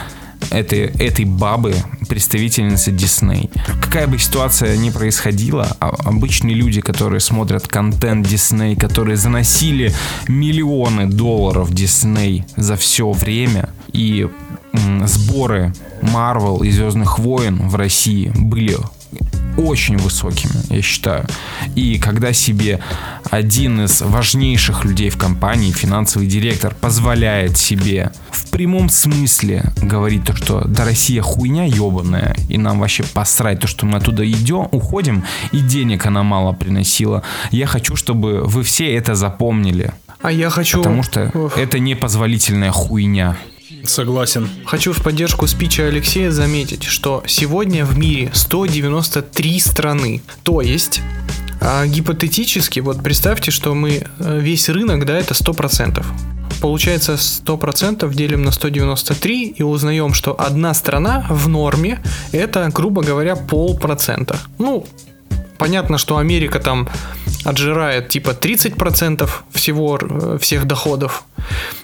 этой, 0.52 0.88
этой 1.00 1.26
бабы, 1.26 1.74
представительницы 2.08 2.92
Дисней. 2.92 3.50
Какая 3.82 4.08
бы 4.08 4.20
ситуация 4.20 4.78
ни 4.78 4.90
происходила, 4.90 5.76
а- 5.80 5.96
обычные 6.06 6.56
люди, 6.56 6.82
которые 6.82 7.20
смотрят 7.20 7.68
контент 7.68 8.28
Дисней, 8.28 8.76
которые 8.76 9.18
заносили 9.18 9.94
миллионы 10.28 11.08
долларов 11.08 11.74
Дисней 11.74 12.46
за 12.56 12.76
все 12.76 13.12
время, 13.12 13.70
и 13.94 14.28
сборы 15.06 15.74
Marvel 16.02 16.66
и 16.66 16.72
Звездных 16.72 17.20
войн 17.20 17.68
в 17.68 17.76
России 17.76 18.32
были 18.36 18.78
очень 19.58 19.98
высокими, 19.98 20.54
я 20.70 20.82
считаю. 20.82 21.26
И 21.76 22.00
когда 22.00 22.34
себе 22.34 22.80
один 23.30 23.86
из 23.86 24.02
важнейших 24.02 24.86
людей 24.86 25.10
в 25.10 25.18
компании, 25.18 25.72
финансовый 25.72 26.28
директор, 26.28 26.74
позволяет 26.74 27.58
себе 27.58 28.12
в 28.32 28.50
прямом 28.50 28.90
смысле 28.90 29.72
говорить 29.82 30.26
то, 30.26 30.36
что 30.36 30.64
да 30.68 30.86
Россия 30.86 31.22
хуйня 31.22 31.66
ебаная, 31.66 32.36
и 32.50 32.58
нам 32.58 32.80
вообще 32.80 33.04
посрать 33.04 33.60
то, 33.60 33.68
что 33.68 33.86
мы 33.86 33.98
оттуда 33.98 34.30
идем, 34.30 34.68
уходим, 34.72 35.24
и 35.52 35.60
денег 35.60 36.06
она 36.06 36.24
мало 36.24 36.54
приносила. 36.54 37.24
Я 37.52 37.68
хочу, 37.68 37.96
чтобы 37.96 38.42
вы 38.44 38.64
все 38.64 38.94
это 38.94 39.16
запомнили. 39.16 39.94
А 40.22 40.32
я 40.32 40.50
хочу... 40.50 40.78
Потому 40.78 41.04
что 41.04 41.32
Ох. 41.34 41.58
это 41.58 41.80
непозволительная 41.80 42.72
хуйня. 42.72 43.38
Согласен. 43.84 44.50
Хочу 44.66 44.94
в 44.94 45.02
поддержку 45.02 45.48
спича 45.48 45.84
Алексея 45.84 46.32
заметить, 46.32 46.84
что 46.84 47.24
сегодня 47.26 47.86
в 47.86 47.98
мире 47.98 48.32
193 48.34 49.60
страны. 49.60 50.22
То 50.44 50.62
есть, 50.62 51.02
а, 51.60 51.86
гипотетически, 51.86 52.80
вот 52.80 53.04
представьте, 53.04 53.52
что 53.52 53.74
мы 53.74 54.04
э, 54.20 54.40
весь 54.40 54.70
рынок, 54.70 55.06
да, 55.06 55.18
это 55.18 55.34
100%. 55.34 56.06
Получается 56.62 57.14
100% 57.14 58.14
делим 58.14 58.44
на 58.44 58.52
193 58.52 59.56
и 59.58 59.64
узнаем, 59.64 60.14
что 60.14 60.40
одна 60.40 60.74
страна 60.74 61.26
в 61.30 61.48
норме 61.48 62.00
это, 62.32 62.70
грубо 62.74 63.02
говоря, 63.02 63.36
полпроцента. 63.36 64.40
Ну, 64.60 64.86
понятно, 65.58 65.98
что 65.98 66.18
Америка 66.18 66.60
там 66.60 66.88
отжирает 67.44 68.10
типа 68.10 68.32
30% 68.32 69.30
всего, 69.52 69.98
э, 70.02 70.38
всех 70.40 70.66
доходов. 70.66 71.24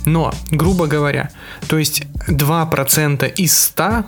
Но, 0.05 0.33
грубо 0.51 0.87
говоря, 0.87 1.31
то 1.67 1.77
есть 1.77 2.03
2% 2.27 3.27
из 3.27 3.57
100, 3.59 4.05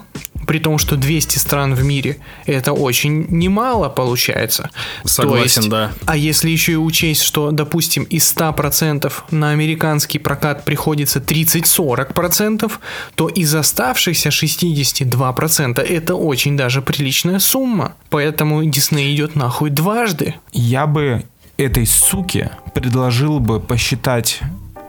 при 0.50 0.60
том, 0.60 0.80
что 0.80 0.96
200 0.96 1.38
стран 1.38 1.76
в 1.76 1.84
мире, 1.84 2.18
это 2.46 2.74
очень 2.74 3.28
немало 3.30 3.90
получается. 3.90 4.70
Согласен, 5.04 5.44
То 5.44 5.60
есть, 5.60 5.70
да. 5.70 5.92
А 6.06 6.18
если 6.18 6.50
еще 6.50 6.72
и 6.72 6.76
учесть, 6.76 7.22
что, 7.22 7.52
допустим, 7.52 8.04
из 8.04 8.24
100% 8.36 9.12
на 9.32 9.52
американский 9.52 10.18
прокат 10.18 10.66
приходится 10.66 11.20
30-40%, 11.20 12.72
то 13.16 13.28
из 13.28 13.54
оставшихся 13.54 14.30
62% 14.30 15.82
это 15.82 16.16
очень 16.16 16.58
даже 16.58 16.82
приличная 16.82 17.38
сумма. 17.38 17.94
Поэтому 18.10 18.64
Дисней 18.66 19.14
идет 19.14 19.36
нахуй 19.36 19.70
дважды. 19.70 20.36
Я 20.52 20.88
бы 20.88 21.26
этой 21.60 21.86
суке 21.86 22.52
предложил 22.74 23.40
бы 23.40 23.60
посчитать 23.60 24.40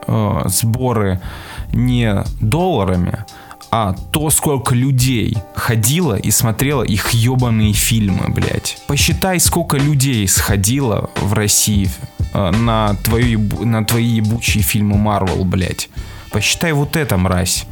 э, 0.06 0.42
сборы 0.46 1.20
не 1.72 2.24
долларами, 2.40 3.24
а 3.72 3.94
то, 4.12 4.30
сколько 4.30 4.74
людей 4.74 5.36
ходило 5.54 6.16
и 6.16 6.30
смотрело 6.30 6.82
их 6.82 7.10
ебаные 7.10 7.72
фильмы, 7.72 8.28
блядь. 8.28 8.78
Посчитай, 8.86 9.38
сколько 9.38 9.76
людей 9.76 10.26
сходило 10.26 11.10
в 11.16 11.32
России 11.34 11.88
э, 12.32 12.50
на, 12.50 12.94
твою, 13.04 13.40
на 13.64 13.84
твои 13.84 14.06
ебучие 14.06 14.62
фильмы 14.62 14.96
Марвел, 14.96 15.44
блядь. 15.44 15.88
Посчитай 16.30 16.72
вот 16.72 16.96
это, 16.96 17.16
мразь. 17.16 17.66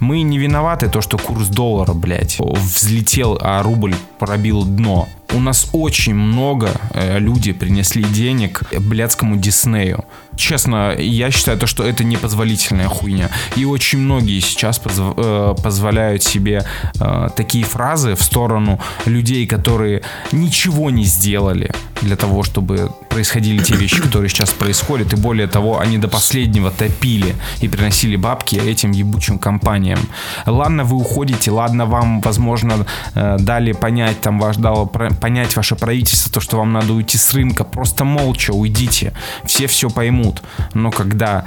Мы 0.00 0.22
не 0.22 0.38
виноваты 0.38 0.88
то, 0.88 1.02
что 1.02 1.18
курс 1.18 1.48
доллара, 1.48 1.92
блядь, 1.92 2.38
взлетел, 2.38 3.38
а 3.40 3.62
рубль 3.62 3.94
пробил 4.18 4.64
дно. 4.64 5.08
У 5.34 5.40
нас 5.40 5.68
очень 5.72 6.14
много 6.14 6.70
э, 6.92 7.18
люди 7.18 7.52
принесли 7.52 8.02
денег 8.02 8.62
блядскому 8.72 9.36
Диснею. 9.36 10.04
Честно, 10.40 10.94
я 10.98 11.30
считаю 11.30 11.58
то, 11.58 11.66
что 11.66 11.84
это 11.84 12.02
непозволительная 12.02 12.88
хуйня. 12.88 13.28
И 13.56 13.66
очень 13.66 13.98
многие 13.98 14.40
сейчас 14.40 14.80
позв- 14.80 15.12
э, 15.18 15.54
позволяют 15.62 16.22
себе 16.22 16.64
э, 16.98 17.28
такие 17.36 17.64
фразы 17.64 18.14
в 18.14 18.22
сторону 18.22 18.80
людей, 19.04 19.46
которые 19.46 20.00
ничего 20.32 20.90
не 20.90 21.04
сделали 21.04 21.70
для 22.00 22.16
того, 22.16 22.42
чтобы 22.42 22.90
происходили 23.10 23.62
те 23.62 23.74
вещи, 23.74 24.00
которые 24.00 24.30
сейчас 24.30 24.50
происходят. 24.50 25.12
И 25.12 25.16
более 25.16 25.46
того, 25.46 25.78
они 25.78 25.98
до 25.98 26.08
последнего 26.08 26.70
топили 26.70 27.34
и 27.60 27.68
приносили 27.68 28.16
бабки 28.16 28.56
этим 28.56 28.92
ебучим 28.92 29.38
компаниям. 29.38 29.98
Ладно, 30.46 30.84
вы 30.84 30.96
уходите, 30.96 31.50
ладно, 31.50 31.84
вам, 31.84 32.22
возможно, 32.22 32.86
э, 33.14 33.36
дали 33.38 33.72
понять, 33.72 34.20
там, 34.22 34.40
ваш 34.40 34.56
дало 34.56 34.86
про- 34.86 35.10
понять 35.10 35.54
ваше 35.56 35.76
правительство, 35.76 36.32
то, 36.32 36.40
что 36.40 36.56
вам 36.56 36.72
надо 36.72 36.94
уйти 36.94 37.18
с 37.18 37.34
рынка. 37.34 37.64
Просто 37.64 38.04
молча 38.06 38.52
уйдите. 38.52 39.12
Все 39.44 39.66
все 39.66 39.90
поймут. 39.90 40.29
Но 40.74 40.90
когда 40.90 41.44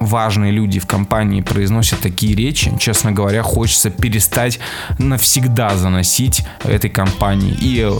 важные 0.00 0.52
люди 0.52 0.80
в 0.80 0.86
компании 0.86 1.40
произносят 1.40 2.00
такие 2.00 2.34
речи, 2.34 2.72
честно 2.78 3.12
говоря, 3.12 3.42
хочется 3.42 3.90
перестать 3.90 4.58
навсегда 4.98 5.76
заносить 5.76 6.44
этой 6.64 6.90
компании. 6.90 7.54
И, 7.60 7.80
э, 7.80 7.92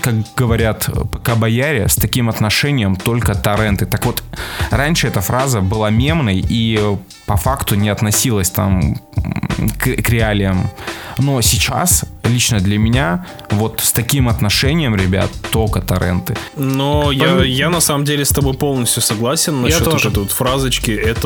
как 0.00 0.14
говорят 0.36 0.88
пока 1.12 1.34
бояре, 1.34 1.88
с 1.88 1.96
таким 1.96 2.28
отношением 2.28 2.96
только 2.96 3.34
торренты. 3.34 3.86
Так 3.86 4.06
вот, 4.06 4.22
раньше 4.70 5.08
эта 5.08 5.20
фраза 5.20 5.60
была 5.60 5.90
мемной 5.90 6.38
и 6.38 6.78
э, 6.80 6.96
по 7.26 7.36
факту 7.36 7.74
не 7.74 7.88
относилась 7.88 8.50
там 8.50 8.96
к, 9.78 10.02
к 10.02 10.08
реалиям. 10.10 10.70
Но 11.18 11.40
сейчас, 11.42 12.04
лично 12.24 12.60
для 12.60 12.78
меня, 12.78 13.26
вот 13.50 13.80
с 13.80 13.92
таким 13.92 14.28
отношением, 14.28 14.96
ребят, 14.96 15.30
только 15.50 15.80
торренты. 15.80 16.36
Но 16.56 17.12
я, 17.12 17.44
я 17.44 17.68
на 17.68 17.80
самом 17.80 18.04
деле 18.04 18.24
с 18.24 18.30
тобой 18.30 18.54
полностью 18.54 19.02
согласен 19.02 19.60
насчет 19.60 19.84
тоже. 19.84 20.08
вот 20.08 20.12
этой 20.12 20.18
вот 20.20 20.32
фразочки. 20.32 20.90
Это 20.90 21.19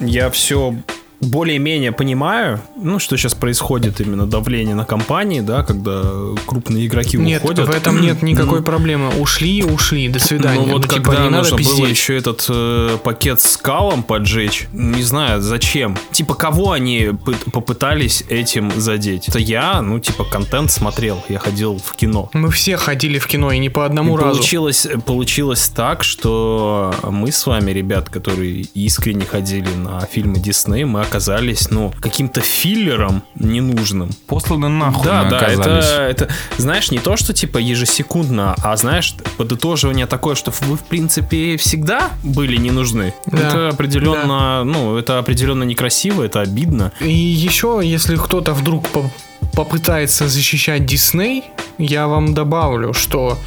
я 0.00 0.30
все 0.30 0.74
более-менее 1.20 1.90
понимаю, 1.92 2.60
ну, 2.76 2.98
что 3.00 3.16
сейчас 3.16 3.34
происходит 3.34 4.00
именно 4.00 4.26
давление 4.26 4.74
на 4.74 4.84
компании, 4.84 5.40
да, 5.40 5.62
когда 5.64 6.02
крупные 6.46 6.86
игроки 6.86 7.16
Нет, 7.16 7.42
уходят. 7.42 7.66
в 7.68 7.70
этом 7.70 8.00
нет 8.00 8.22
никакой 8.22 8.62
проблемы. 8.62 9.10
Ушли, 9.20 9.64
ушли, 9.64 10.08
до 10.08 10.20
свидания. 10.20 10.60
Ну 10.60 10.72
вот 10.74 10.82
Ну, 10.82 10.88
типа, 10.94 11.10
когда 11.10 11.24
не 11.24 11.30
надо 11.30 11.50
нужно 11.50 11.56
было 11.56 11.76
пиздеть. 11.78 11.90
еще 11.90 12.16
этот 12.16 12.46
э, 12.48 12.98
пакет 13.02 13.40
с 13.40 13.56
калом 13.56 14.02
поджечь, 14.04 14.68
не 14.72 15.02
знаю 15.02 15.40
зачем. 15.42 15.96
Типа 16.12 16.34
кого 16.34 16.70
они 16.72 16.98
пы- 17.06 17.50
попытались 17.50 18.22
этим 18.28 18.70
задеть? 18.80 19.28
Это 19.28 19.40
я, 19.40 19.82
ну 19.82 19.98
типа 19.98 20.24
контент 20.24 20.70
смотрел, 20.70 21.24
я 21.28 21.38
ходил 21.40 21.78
в 21.84 21.94
кино. 21.96 22.30
Мы 22.32 22.50
все 22.50 22.76
ходили 22.76 23.18
в 23.18 23.26
кино 23.26 23.50
и 23.50 23.58
не 23.58 23.70
по 23.70 23.84
одному 23.84 24.16
И 24.16 24.20
разу. 24.22 24.36
Получилось, 24.38 24.86
получилось 25.04 25.68
так, 25.68 26.04
что 26.04 26.94
мы 27.02 27.32
с 27.32 27.44
вами, 27.46 27.72
ребят, 27.72 28.08
которые 28.08 28.60
искренне 28.74 29.24
ходили 29.26 29.68
на 29.74 30.00
фильмы 30.00 30.38
Дисней, 30.38 30.84
мы 30.84 31.07
оказались, 31.08 31.70
ну, 31.70 31.92
каким-то 32.00 32.40
филлером 32.40 33.22
ненужным. 33.34 34.10
Посланы 34.26 34.68
нахуй 34.68 35.04
Да, 35.04 35.24
да, 35.24 35.38
это, 35.38 35.60
оказались. 35.60 35.84
это, 36.10 36.28
знаешь, 36.58 36.90
не 36.90 36.98
то, 36.98 37.16
что 37.16 37.32
типа 37.32 37.58
ежесекундно, 37.58 38.54
а 38.62 38.76
знаешь, 38.76 39.14
подытоживание 39.36 40.06
такое, 40.06 40.34
что 40.34 40.52
вы, 40.60 40.76
в 40.76 40.82
принципе, 40.82 41.56
всегда 41.56 42.10
были 42.22 42.56
не 42.56 42.70
нужны. 42.70 43.14
Да. 43.26 43.38
Это 43.38 43.68
определенно, 43.70 44.64
ну, 44.64 44.96
это 44.96 45.18
определенно 45.18 45.64
некрасиво, 45.64 46.22
это 46.22 46.40
обидно. 46.40 46.92
И 47.00 47.10
еще, 47.10 47.80
если 47.82 48.16
кто-то 48.16 48.52
вдруг 48.52 48.88
по- 48.88 49.10
попытается 49.54 50.28
защищать 50.28 50.84
Дисней, 50.84 51.44
я 51.78 52.06
вам 52.06 52.34
добавлю, 52.34 52.92
что 52.92 53.38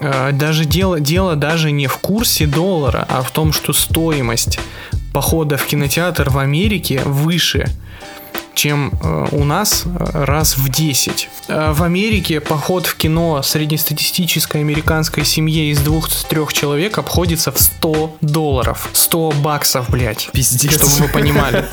э, 0.00 0.30
даже 0.32 0.64
дело, 0.64 1.00
дело 1.00 1.36
даже 1.36 1.70
не 1.70 1.86
в 1.86 1.98
курсе 1.98 2.46
доллара, 2.46 3.04
а 3.08 3.22
в 3.22 3.30
том, 3.30 3.52
что 3.52 3.72
стоимость 3.72 4.58
похода 5.18 5.56
в 5.56 5.66
кинотеатр 5.66 6.30
в 6.30 6.38
Америке 6.38 7.02
выше, 7.04 7.66
чем 8.54 8.92
э, 9.02 9.26
у 9.32 9.42
нас 9.42 9.82
э, 9.84 10.24
раз 10.24 10.56
в 10.56 10.68
10. 10.68 11.28
Э, 11.48 11.72
в 11.72 11.82
Америке 11.82 12.40
поход 12.40 12.86
в 12.86 12.96
кино 12.96 13.42
среднестатистической 13.42 14.60
американской 14.60 15.24
семье 15.24 15.72
из 15.72 15.80
двух-трех 15.80 16.52
человек 16.52 16.98
обходится 16.98 17.50
в 17.50 17.58
100 17.58 18.16
долларов. 18.20 18.88
100 18.92 19.32
баксов, 19.42 19.90
блядь. 19.90 20.30
Пиздец. 20.32 20.74
Чтобы 20.74 21.08
вы 21.08 21.12
понимали. 21.12 21.64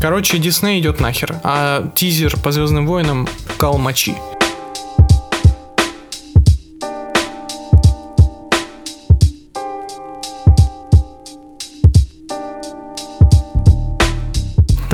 Короче, 0.00 0.38
Дисней 0.38 0.78
идет 0.78 1.00
нахер, 1.00 1.40
а 1.42 1.90
тизер 1.96 2.36
по 2.36 2.52
Звездным 2.52 2.86
войнам 2.86 3.26
калмачи. 3.58 4.14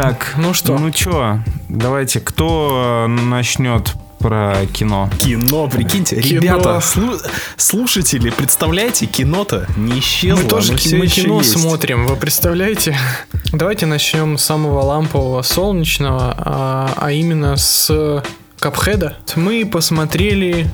Так, 0.02 0.34
Ну 0.36 0.52
что? 0.52 0.76
Ну 0.78 0.90
чё, 0.90 1.38
давайте, 1.68 2.18
кто 2.20 3.06
начнет 3.08 3.92
про 4.18 4.66
кино? 4.72 5.08
Кино, 5.20 5.68
прикиньте, 5.68 6.20
Кино. 6.20 6.40
ребята, 6.40 6.78
слу- 6.80 7.20
слушатели, 7.56 8.30
представляете, 8.30 9.06
кино-то 9.06 9.66
не 9.76 10.00
исчезло, 10.00 10.42
Мы 10.42 10.48
тоже 10.48 10.74
ки- 10.76 10.94
мы 10.96 11.06
кино 11.06 11.38
есть. 11.38 11.52
смотрим, 11.52 12.06
вы 12.08 12.16
представляете? 12.16 12.96
Давайте 13.52 13.86
начнем 13.86 14.38
с 14.38 14.44
самого 14.44 14.80
лампового 14.80 15.42
солнечного, 15.42 16.34
а, 16.36 16.92
а 16.96 17.12
именно 17.12 17.56
с 17.56 18.22
Капхеда. 18.58 19.16
Мы 19.36 19.64
посмотрели 19.66 20.68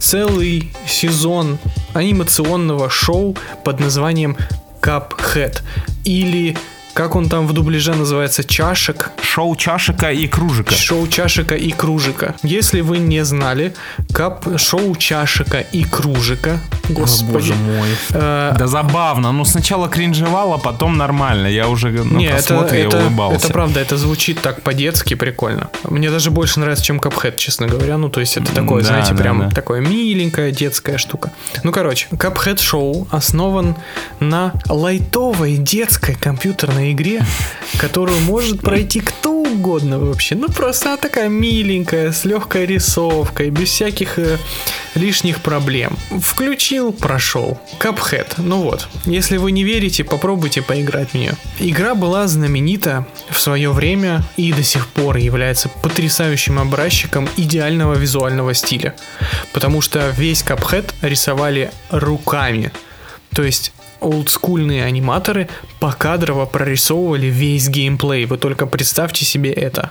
целый 0.00 0.72
сезон 0.86 1.58
анимационного 1.92 2.90
шоу 2.90 3.36
под 3.64 3.78
названием 3.78 4.36
Капхед. 4.80 5.62
Или 6.04 6.56
как 6.94 7.16
он 7.16 7.28
там 7.28 7.46
в 7.46 7.52
дубляже 7.52 7.92
называется, 7.94 8.44
чашек. 8.44 9.10
Шоу 9.20 9.56
чашика 9.56 10.12
и 10.12 10.28
кружика. 10.28 10.74
Шоу 10.74 11.08
чашика 11.08 11.56
и 11.56 11.70
кружика. 11.72 12.34
Если 12.44 12.80
вы 12.82 12.98
не 12.98 13.24
знали, 13.24 13.74
кап 14.12 14.46
шоу 14.58 14.94
чашика 14.96 15.58
и 15.60 15.84
кружика. 15.84 16.58
Господи. 16.88 17.32
Боже 17.32 17.54
мой. 17.54 17.88
Э, 18.10 18.54
Да 18.58 18.66
забавно, 18.66 19.32
ну 19.32 19.44
сначала 19.44 19.88
кринжевало, 19.88 20.58
потом 20.58 20.96
нормально. 20.96 21.48
Я 21.48 21.68
уже 21.68 21.90
на 21.90 22.16
Не, 22.16 22.26
это, 22.26 22.54
это, 22.66 22.98
улыбался. 22.98 23.46
это 23.46 23.52
правда, 23.52 23.80
это 23.80 23.96
звучит 23.96 24.40
так 24.40 24.62
по-детски 24.62 25.14
прикольно. 25.14 25.70
Мне 25.84 26.10
даже 26.10 26.30
больше 26.30 26.60
нравится, 26.60 26.84
чем 26.84 26.98
Cuphead, 27.00 27.36
честно 27.36 27.66
говоря. 27.66 27.96
Ну, 27.98 28.08
то 28.08 28.20
есть 28.20 28.36
это 28.36 28.54
такое, 28.54 28.82
Да, 28.82 28.88
знаете, 28.88 29.14
да, 29.14 29.16
прям 29.20 29.40
да. 29.40 29.50
такое 29.50 29.80
миленькая 29.80 30.52
детская 30.52 30.98
штука. 30.98 31.32
Ну, 31.64 31.72
короче, 31.72 32.06
Cuphead 32.12 32.60
шоу 32.60 33.08
основан 33.10 33.74
на 34.20 34.52
лайтовой 34.68 35.56
детской 35.56 36.14
компьютерной 36.14 36.83
игре, 36.92 37.24
которую 37.78 38.20
может 38.20 38.60
пройти 38.60 39.00
кто 39.00 39.34
угодно 39.42 39.98
вообще. 39.98 40.34
Ну, 40.34 40.48
просто 40.48 40.90
она 40.90 40.96
такая 40.96 41.28
миленькая, 41.28 42.12
с 42.12 42.24
легкой 42.24 42.66
рисовкой, 42.66 43.50
без 43.50 43.68
всяких 43.68 44.18
э, 44.18 44.38
лишних 44.94 45.40
проблем. 45.40 45.96
Включил, 46.10 46.92
прошел. 46.92 47.58
Cuphead. 47.78 48.34
Ну 48.38 48.62
вот, 48.62 48.88
если 49.04 49.36
вы 49.36 49.52
не 49.52 49.64
верите, 49.64 50.04
попробуйте 50.04 50.62
поиграть 50.62 51.10
в 51.10 51.14
нее. 51.14 51.34
Игра 51.58 51.94
была 51.94 52.26
знаменита 52.26 53.06
в 53.30 53.40
свое 53.40 53.70
время 53.70 54.22
и 54.36 54.52
до 54.52 54.62
сих 54.62 54.86
пор 54.88 55.16
является 55.16 55.68
потрясающим 55.68 56.58
образчиком 56.58 57.28
идеального 57.36 57.94
визуального 57.94 58.54
стиля. 58.54 58.94
Потому 59.52 59.80
что 59.80 60.10
весь 60.10 60.42
Cuphead 60.42 60.92
рисовали 61.02 61.70
руками. 61.90 62.72
То 63.34 63.42
есть 63.42 63.72
олдскульные 64.04 64.84
аниматоры 64.84 65.48
покадрово 65.80 66.46
прорисовывали 66.46 67.26
весь 67.26 67.68
геймплей. 67.68 68.26
Вы 68.26 68.38
только 68.38 68.66
представьте 68.66 69.24
себе 69.24 69.52
это. 69.52 69.90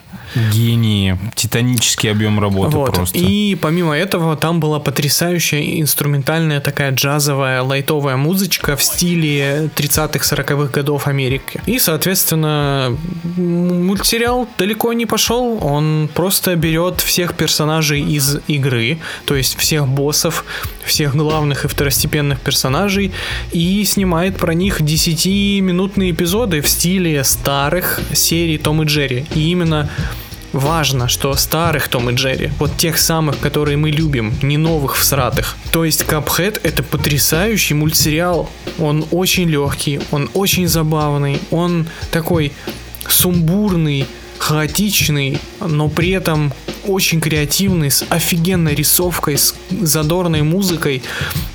Гении. 0.52 1.18
Титанический 1.36 2.12
объем 2.12 2.40
работы 2.40 2.78
Вот. 2.78 2.94
просто. 2.94 3.18
И 3.18 3.56
помимо 3.56 3.96
этого, 3.96 4.36
там 4.36 4.60
была 4.60 4.80
потрясающая 4.80 5.80
инструментальная 5.82 6.60
такая 6.60 6.92
джазовая 6.92 7.62
лайтовая 7.62 8.18
музычка 8.18 8.76
в 8.76 8.84
стиле 8.84 9.70
30-х, 9.76 10.36
40-х 10.36 10.72
годов 10.72 11.08
Америки. 11.08 11.62
И, 11.66 11.80
соответственно, 11.80 12.98
мультсериал 13.38 14.48
далеко 14.58 14.94
не 14.94 15.06
пошел. 15.06 15.60
Он 15.62 16.10
просто 16.14 16.56
берет 16.56 17.02
всех 17.02 17.36
персонажей 17.36 18.02
из 18.02 18.40
игры, 18.48 19.00
то 19.26 19.36
есть 19.36 19.58
всех 19.58 19.88
боссов, 19.88 20.46
всех 20.86 21.16
главных 21.16 21.66
и 21.66 21.68
второстепенных 21.68 22.40
персонажей, 22.40 23.12
и 23.52 23.84
снимает 23.86 24.38
про 24.38 24.54
них 24.54 24.82
10-минутные 24.82 26.12
эпизоды 26.12 26.62
в 26.62 26.70
стиле 26.70 27.24
старых 27.24 28.00
серий 28.14 28.58
Том 28.58 28.82
и 28.84 28.86
Джерри. 28.86 29.26
И 29.36 29.52
именно 29.52 29.90
Важно, 30.54 31.08
что 31.08 31.34
старых 31.36 31.88
Том 31.88 32.12
и 32.12 32.14
Джерри, 32.14 32.52
вот 32.60 32.78
тех 32.78 33.00
самых, 33.00 33.40
которые 33.40 33.76
мы 33.76 33.90
любим, 33.90 34.34
не 34.44 34.58
новых 34.58 34.96
всратых. 34.96 35.58
То 35.72 35.84
есть 35.84 36.04
Cuphead 36.04 36.60
это 36.62 36.84
потрясающий 36.84 37.74
мультсериал. 37.74 38.48
Он 38.78 39.04
очень 39.10 39.50
легкий, 39.50 40.00
он 40.12 40.30
очень 40.36 40.68
забавный, 40.68 41.40
он 41.50 41.88
такой 42.12 42.54
сумбурный, 43.08 44.06
хаотичный, 44.44 45.40
но 45.62 45.88
при 45.88 46.10
этом 46.12 46.52
очень 46.86 47.22
креативный, 47.22 47.90
с 47.90 48.06
офигенной 48.10 48.76
рисовкой, 48.76 49.38
с 49.38 49.56
задорной 49.70 50.42
музыкой 50.42 51.02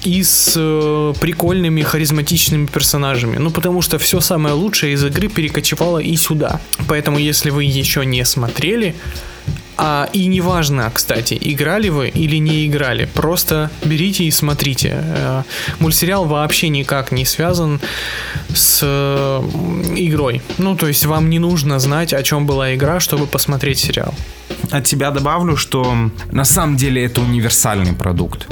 и 0.05 0.23
с 0.23 0.55
э, 0.57 1.13
прикольными 1.21 1.83
харизматичными 1.83 2.67
персонажами. 2.67 3.37
Ну, 3.37 3.51
потому 3.51 3.83
что 3.83 3.99
все 3.99 4.21
самое 4.21 4.55
лучшее 4.55 4.95
из 4.95 5.05
игры 5.05 5.29
перекочевало 5.29 5.99
и 5.99 6.17
сюда. 6.17 6.61
Поэтому, 6.89 7.19
если 7.19 7.51
вы 7.51 7.65
еще 7.65 8.07
не 8.07 8.25
смотрели, 8.25 8.95
а, 9.77 10.09
и 10.13 10.27
неважно, 10.27 10.91
кстати, 10.93 11.39
играли 11.41 11.89
вы 11.89 12.09
или 12.09 12.37
не 12.37 12.67
играли, 12.67 13.05
просто 13.05 13.71
берите 13.85 14.25
и 14.25 14.31
смотрите. 14.31 14.91
Э, 15.01 15.43
Мультсериал 15.79 16.25
вообще 16.25 16.69
никак 16.69 17.13
не 17.13 17.25
связан 17.25 17.81
с 18.53 18.81
э, 18.83 19.41
игрой. 19.97 20.43
Ну, 20.59 20.75
то 20.77 20.89
есть 20.89 21.07
вам 21.07 21.31
не 21.31 21.39
нужно 21.39 21.79
знать, 21.79 22.13
о 22.13 22.23
чем 22.23 22.47
была 22.47 22.75
игра, 22.75 22.99
чтобы 22.99 23.27
посмотреть 23.27 23.79
сериал. 23.79 24.15
От 24.73 24.85
тебя 24.85 25.11
добавлю, 25.13 25.57
что 25.57 25.95
на 26.33 26.45
самом 26.45 26.77
деле 26.77 27.05
это 27.05 27.21
универсальный 27.21 27.93
продукт. 27.93 28.49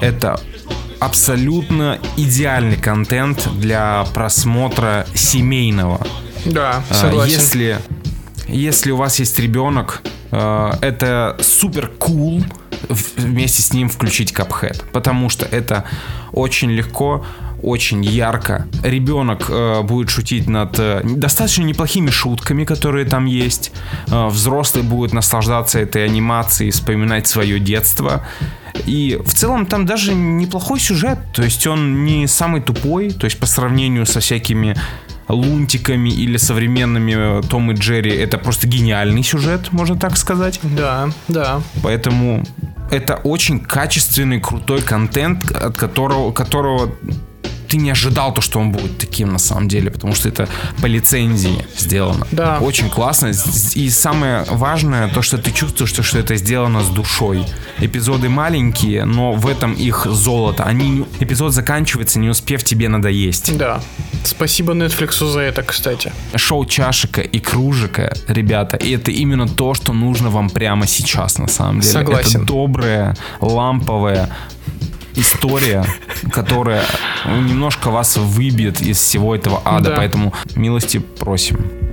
Это 0.00 0.40
абсолютно 0.98 1.98
идеальный 2.16 2.76
контент 2.76 3.48
для 3.58 4.06
просмотра 4.14 5.06
семейного. 5.14 6.06
Да, 6.46 6.82
А, 6.88 6.94
согласен. 6.94 7.34
Если, 7.34 7.78
если 8.48 8.90
у 8.90 8.96
вас 8.96 9.18
есть 9.18 9.38
ребенок, 9.38 10.02
э, 10.30 10.72
это 10.80 11.36
супер 11.40 11.88
кул 11.88 12.42
вместе 12.88 13.62
с 13.62 13.72
ним 13.72 13.88
включить 13.88 14.32
Cuphead, 14.32 14.84
потому 14.92 15.30
что 15.30 15.46
это 15.46 15.84
очень 16.32 16.70
легко, 16.70 17.24
очень 17.64 18.04
ярко. 18.04 18.66
Ребенок 18.82 19.46
э, 19.48 19.82
будет 19.82 20.10
шутить 20.10 20.48
над 20.48 20.78
э, 20.78 21.00
достаточно 21.04 21.62
неплохими 21.62 22.10
шутками, 22.10 22.64
которые 22.64 23.06
там 23.06 23.24
есть. 23.24 23.72
Э, 24.08 24.28
взрослый 24.28 24.84
будет 24.84 25.12
наслаждаться 25.12 25.78
этой 25.78 26.04
анимацией, 26.04 26.70
вспоминать 26.70 27.26
свое 27.26 27.58
детство. 27.58 28.26
И 28.86 29.18
в 29.24 29.32
целом 29.32 29.66
там 29.66 29.86
даже 29.86 30.14
неплохой 30.14 30.78
сюжет, 30.78 31.18
то 31.32 31.42
есть 31.42 31.66
он 31.66 32.04
не 32.04 32.26
самый 32.26 32.60
тупой, 32.60 33.10
то 33.10 33.24
есть 33.24 33.38
по 33.38 33.46
сравнению 33.46 34.04
со 34.04 34.20
всякими 34.20 34.76
лунтиками 35.28 36.10
или 36.10 36.36
современными 36.36 37.42
Том 37.48 37.72
и 37.72 37.74
Джерри, 37.74 38.14
это 38.14 38.38
просто 38.38 38.66
гениальный 38.66 39.22
сюжет, 39.22 39.72
можно 39.72 39.96
так 39.96 40.16
сказать. 40.16 40.60
Да, 40.62 41.08
да. 41.28 41.60
Поэтому 41.82 42.44
это 42.90 43.16
очень 43.16 43.60
качественный, 43.60 44.40
крутой 44.40 44.82
контент, 44.82 45.50
от 45.50 45.76
которого, 45.76 46.32
которого 46.32 46.94
ты 47.74 47.78
не 47.78 47.90
ожидал 47.90 48.32
то, 48.32 48.40
что 48.40 48.60
он 48.60 48.70
будет 48.70 48.98
таким 48.98 49.32
на 49.32 49.38
самом 49.38 49.66
деле, 49.66 49.90
потому 49.90 50.14
что 50.14 50.28
это 50.28 50.48
по 50.80 50.86
лицензии 50.86 51.66
сделано. 51.76 52.24
Да. 52.30 52.58
Очень 52.60 52.88
классно. 52.88 53.32
И 53.74 53.90
самое 53.90 54.44
важное, 54.48 55.08
то, 55.08 55.22
что 55.22 55.38
ты 55.38 55.50
чувствуешь, 55.50 55.92
то, 55.92 56.04
что 56.04 56.20
это 56.20 56.36
сделано 56.36 56.84
с 56.84 56.88
душой. 56.88 57.44
Эпизоды 57.80 58.28
маленькие, 58.28 59.04
но 59.04 59.32
в 59.32 59.48
этом 59.48 59.72
их 59.72 60.06
золото. 60.08 60.62
Они, 60.62 61.04
эпизод 61.18 61.52
заканчивается, 61.52 62.20
не 62.20 62.28
успев 62.28 62.62
тебе 62.62 62.88
надоесть. 62.88 63.58
Да. 63.58 63.80
Спасибо 64.24 64.72
Netflix 64.72 65.32
за 65.32 65.40
это, 65.40 65.64
кстати. 65.64 66.12
Шоу 66.36 66.66
чашика 66.66 67.22
и 67.22 67.40
кружика, 67.40 68.12
ребята, 68.28 68.76
и 68.76 68.92
это 68.92 69.10
именно 69.10 69.48
то, 69.48 69.74
что 69.74 69.92
нужно 69.92 70.30
вам 70.30 70.48
прямо 70.48 70.86
сейчас, 70.86 71.38
на 71.38 71.48
самом 71.48 71.80
деле. 71.80 71.92
Согласен. 71.92 72.42
Это 72.42 72.46
доброе, 72.46 73.16
ламповое, 73.40 74.28
история, 75.16 75.84
которая 76.32 76.82
немножко 77.26 77.90
вас 77.90 78.16
выбьет 78.16 78.80
из 78.80 78.98
всего 78.98 79.34
этого 79.34 79.60
ада, 79.64 79.90
Да. 79.90 79.96
поэтому 79.96 80.32
милости 80.56 80.98
просим. 80.98 81.83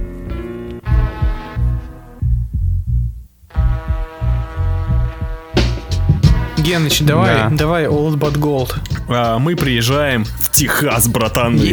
Геныч, 6.62 7.02
давай, 7.02 7.36
Да. 7.36 7.50
давай 7.52 7.86
Old 7.86 8.18
But 8.18 8.38
Gold. 8.38 8.76
А, 9.10 9.40
мы 9.40 9.56
приезжаем 9.56 10.26
в 10.26 10.52
Техас, 10.52 11.08
братан. 11.08 11.60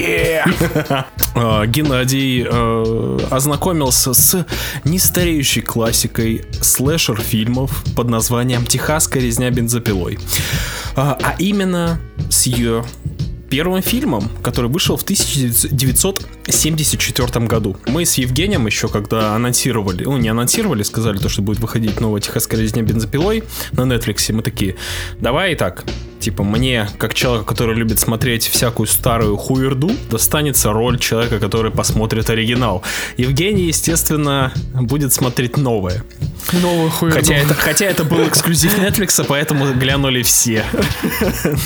А, 1.34 1.66
Геннадий 1.66 2.44
э, 2.50 3.18
ознакомился 3.30 4.12
с 4.12 4.44
нестареющей 4.84 5.62
классикой 5.62 6.44
слэшер-фильмов 6.60 7.84
под 7.94 8.08
названием 8.08 8.66
«Техасская 8.66 9.22
резня 9.22 9.50
бензопилой». 9.50 10.18
А, 10.96 11.16
а 11.22 11.34
именно 11.38 12.00
с 12.28 12.46
ее 12.46 12.84
первым 13.48 13.82
фильмом, 13.82 14.30
который 14.42 14.70
вышел 14.70 14.96
в 14.96 15.02
1974 15.02 17.46
году. 17.46 17.76
Мы 17.86 18.04
с 18.04 18.14
Евгением 18.14 18.66
еще 18.66 18.88
когда 18.88 19.34
анонсировали, 19.34 20.04
ну 20.04 20.16
не 20.16 20.28
анонсировали, 20.28 20.82
сказали 20.82 21.18
то, 21.18 21.28
что 21.28 21.42
будет 21.42 21.60
выходить 21.60 22.00
новая 22.00 22.20
«Техасская 22.20 22.60
резня 22.60 22.82
бензопилой» 22.82 23.44
на 23.72 23.82
Netflix, 23.82 24.32
мы 24.32 24.42
такие, 24.42 24.76
давай 25.20 25.52
и 25.52 25.56
так, 25.56 25.84
Типа, 26.20 26.42
мне, 26.42 26.88
как 26.98 27.14
человек, 27.14 27.46
который 27.46 27.76
любит 27.76 28.00
смотреть 28.00 28.48
всякую 28.48 28.86
старую 28.86 29.36
хуерду, 29.36 29.90
достанется 30.10 30.72
роль 30.72 30.98
человека, 30.98 31.38
который 31.38 31.70
посмотрит 31.70 32.28
оригинал. 32.30 32.82
Евгений, 33.16 33.64
естественно, 33.64 34.52
будет 34.74 35.12
смотреть 35.12 35.56
новое. 35.56 36.04
Новую 36.52 36.90
хуйню. 36.90 37.14
Хотя 37.14 37.34
это, 37.34 37.54
хотя 37.54 37.86
это 37.86 38.04
был 38.04 38.26
эксклюзив 38.26 38.78
Netflix, 38.78 39.24
поэтому 39.26 39.72
глянули 39.74 40.22
все. 40.22 40.64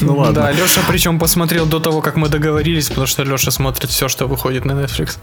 Ну 0.01 0.17
ладно. 0.17 0.35
Да, 0.35 0.53
Леша 0.53 0.81
причем 0.89 1.19
посмотрел 1.19 1.67
до 1.67 1.81
того, 1.81 2.01
как 2.01 2.17
мы 2.17 2.29
договорились, 2.29 2.89
потому 2.89 3.07
что 3.07 3.23
Леша 3.23 3.51
смотрит 3.51 3.91
все, 3.91 4.09
что 4.09 4.27
выходит 4.27 4.65
на 4.65 4.73
Netflix. 4.73 5.19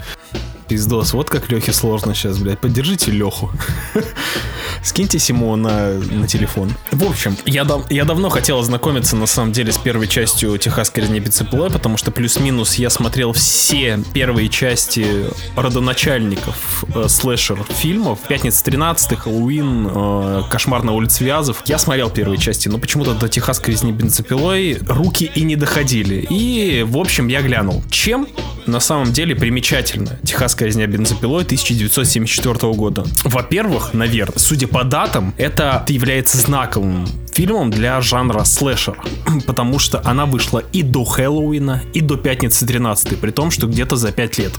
Пиздос, 0.69 1.13
вот 1.13 1.31
как 1.31 1.51
Лехе 1.51 1.73
сложно 1.73 2.13
сейчас, 2.13 2.37
блядь. 2.37 2.59
Поддержите 2.59 3.09
Леху. 3.09 3.49
Скиньте 4.83 5.17
ему 5.17 5.55
на, 5.55 5.93
на 5.95 6.27
телефон. 6.27 6.71
В 6.91 7.09
общем, 7.09 7.35
я, 7.45 7.63
дав- 7.63 7.89
я 7.91 8.05
давно 8.05 8.29
хотел 8.29 8.59
ознакомиться, 8.59 9.15
на 9.15 9.25
самом 9.25 9.51
деле, 9.51 9.71
с 9.71 9.77
первой 9.79 10.07
частью 10.07 10.57
Техасской 10.59 11.03
резни 11.03 11.19
Бицепле, 11.19 11.69
потому 11.71 11.97
что 11.97 12.11
плюс-минус 12.11 12.75
я 12.75 12.89
смотрел 12.91 13.33
все 13.33 13.99
первые 14.13 14.47
части 14.47 15.25
родоначальников 15.55 16.85
э, 16.95 17.07
слэшер 17.09 17.63
фильмов. 17.67 18.19
Пятница 18.27 18.63
13 18.63 19.17
Хэллоуин, 19.17 19.89
э, 19.91 20.41
Кошмар 20.51 20.83
на 20.83 20.91
улице 20.93 21.23
Вязов. 21.23 21.63
Я 21.65 21.79
смотрел 21.79 22.09
первые 22.11 22.37
части, 22.37 22.69
но 22.69 22.77
почему-то 22.77 23.15
до 23.15 23.27
Техасской 23.27 23.73
резни 23.73 23.91
бензопилой 23.91 24.77
руки 24.87 25.29
и 25.33 25.41
не 25.41 25.55
доходили. 25.55 26.27
И, 26.29 26.83
в 26.87 26.97
общем, 26.97 27.27
я 27.27 27.41
глянул. 27.41 27.83
Чем 27.89 28.27
на 28.65 28.79
самом 28.79 29.11
деле 29.11 29.35
примечательно 29.35 30.19
Техасская 30.23 30.58
резня 30.61 30.87
бензопилой 30.87 31.43
1974 31.43 32.73
года. 32.73 33.05
Во-первых, 33.23 33.93
наверное, 33.93 34.37
судя 34.37 34.67
по 34.67 34.83
датам, 34.83 35.33
это 35.37 35.85
является 35.87 36.37
знаковым 36.37 37.07
фильмом 37.33 37.69
для 37.69 38.01
жанра 38.01 38.43
слэшер, 38.43 38.99
потому 39.47 39.79
что 39.79 40.01
она 40.05 40.25
вышла 40.25 40.59
и 40.73 40.83
до 40.83 41.03
Хэллоуина, 41.03 41.83
и 41.93 42.01
до 42.01 42.17
Пятницы 42.17 42.65
13, 42.65 43.19
при 43.19 43.31
том, 43.31 43.51
что 43.51 43.67
где-то 43.67 43.95
за 43.95 44.11
5 44.11 44.37
лет. 44.37 44.53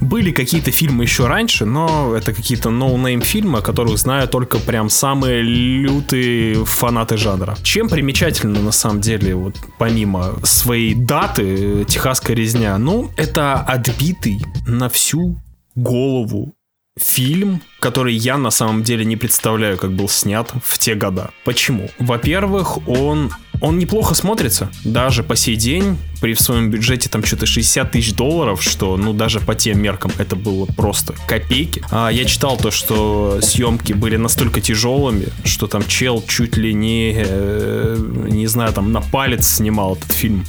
Были 0.00 0.30
какие-то 0.32 0.70
фильмы 0.70 1.04
еще 1.04 1.26
раньше, 1.26 1.64
но 1.64 2.14
это 2.14 2.32
какие-то 2.32 2.70
no-name 2.70 3.22
фильмы, 3.22 3.58
о 3.58 3.62
которых 3.62 3.98
знают 3.98 4.30
только 4.30 4.58
прям 4.58 4.88
самые 4.88 5.42
лютые 5.42 6.64
фанаты 6.64 7.16
жанра. 7.16 7.56
Чем 7.62 7.88
примечательно 7.88 8.60
на 8.60 8.72
самом 8.72 9.00
деле, 9.00 9.34
вот 9.34 9.56
помимо 9.78 10.34
своей 10.44 10.94
даты, 10.94 11.84
Техасская 11.88 12.36
резня, 12.36 12.76
ну, 12.78 13.10
это 13.16 13.54
отбитый 13.54 14.40
на 14.66 14.88
всю 14.88 15.36
голову 15.74 16.54
фильм, 16.98 17.62
который 17.78 18.14
я 18.14 18.36
на 18.36 18.50
самом 18.50 18.82
деле 18.82 19.04
не 19.04 19.16
представляю, 19.16 19.78
как 19.78 19.92
был 19.92 20.08
снят 20.08 20.52
в 20.64 20.78
те 20.78 20.94
года. 20.94 21.30
Почему? 21.44 21.90
Во-первых, 21.98 22.86
он 22.88 23.32
он 23.60 23.78
неплохо 23.78 24.14
смотрится, 24.14 24.70
даже 24.84 25.22
по 25.22 25.36
сей 25.36 25.54
день, 25.54 25.98
при 26.22 26.34
своем 26.34 26.70
бюджете 26.70 27.10
там 27.10 27.22
что-то 27.22 27.44
60 27.44 27.90
тысяч 27.90 28.14
долларов, 28.14 28.62
что, 28.62 28.96
ну, 28.96 29.12
даже 29.12 29.38
по 29.38 29.54
тем 29.54 29.82
меркам 29.82 30.12
это 30.16 30.34
было 30.34 30.64
просто 30.64 31.14
копейки. 31.26 31.82
А, 31.90 32.08
я 32.08 32.24
читал 32.24 32.56
то, 32.56 32.70
что 32.70 33.40
съемки 33.42 33.92
были 33.92 34.16
настолько 34.16 34.62
тяжелыми, 34.62 35.26
что 35.44 35.66
там 35.66 35.86
чел 35.86 36.24
чуть 36.26 36.56
ли 36.56 36.72
не, 36.72 37.12
э, 37.14 37.96
не 38.30 38.46
знаю, 38.46 38.72
там 38.72 38.92
на 38.92 39.02
палец 39.02 39.46
снимал 39.46 39.94
этот 39.96 40.12
фильм. 40.12 40.46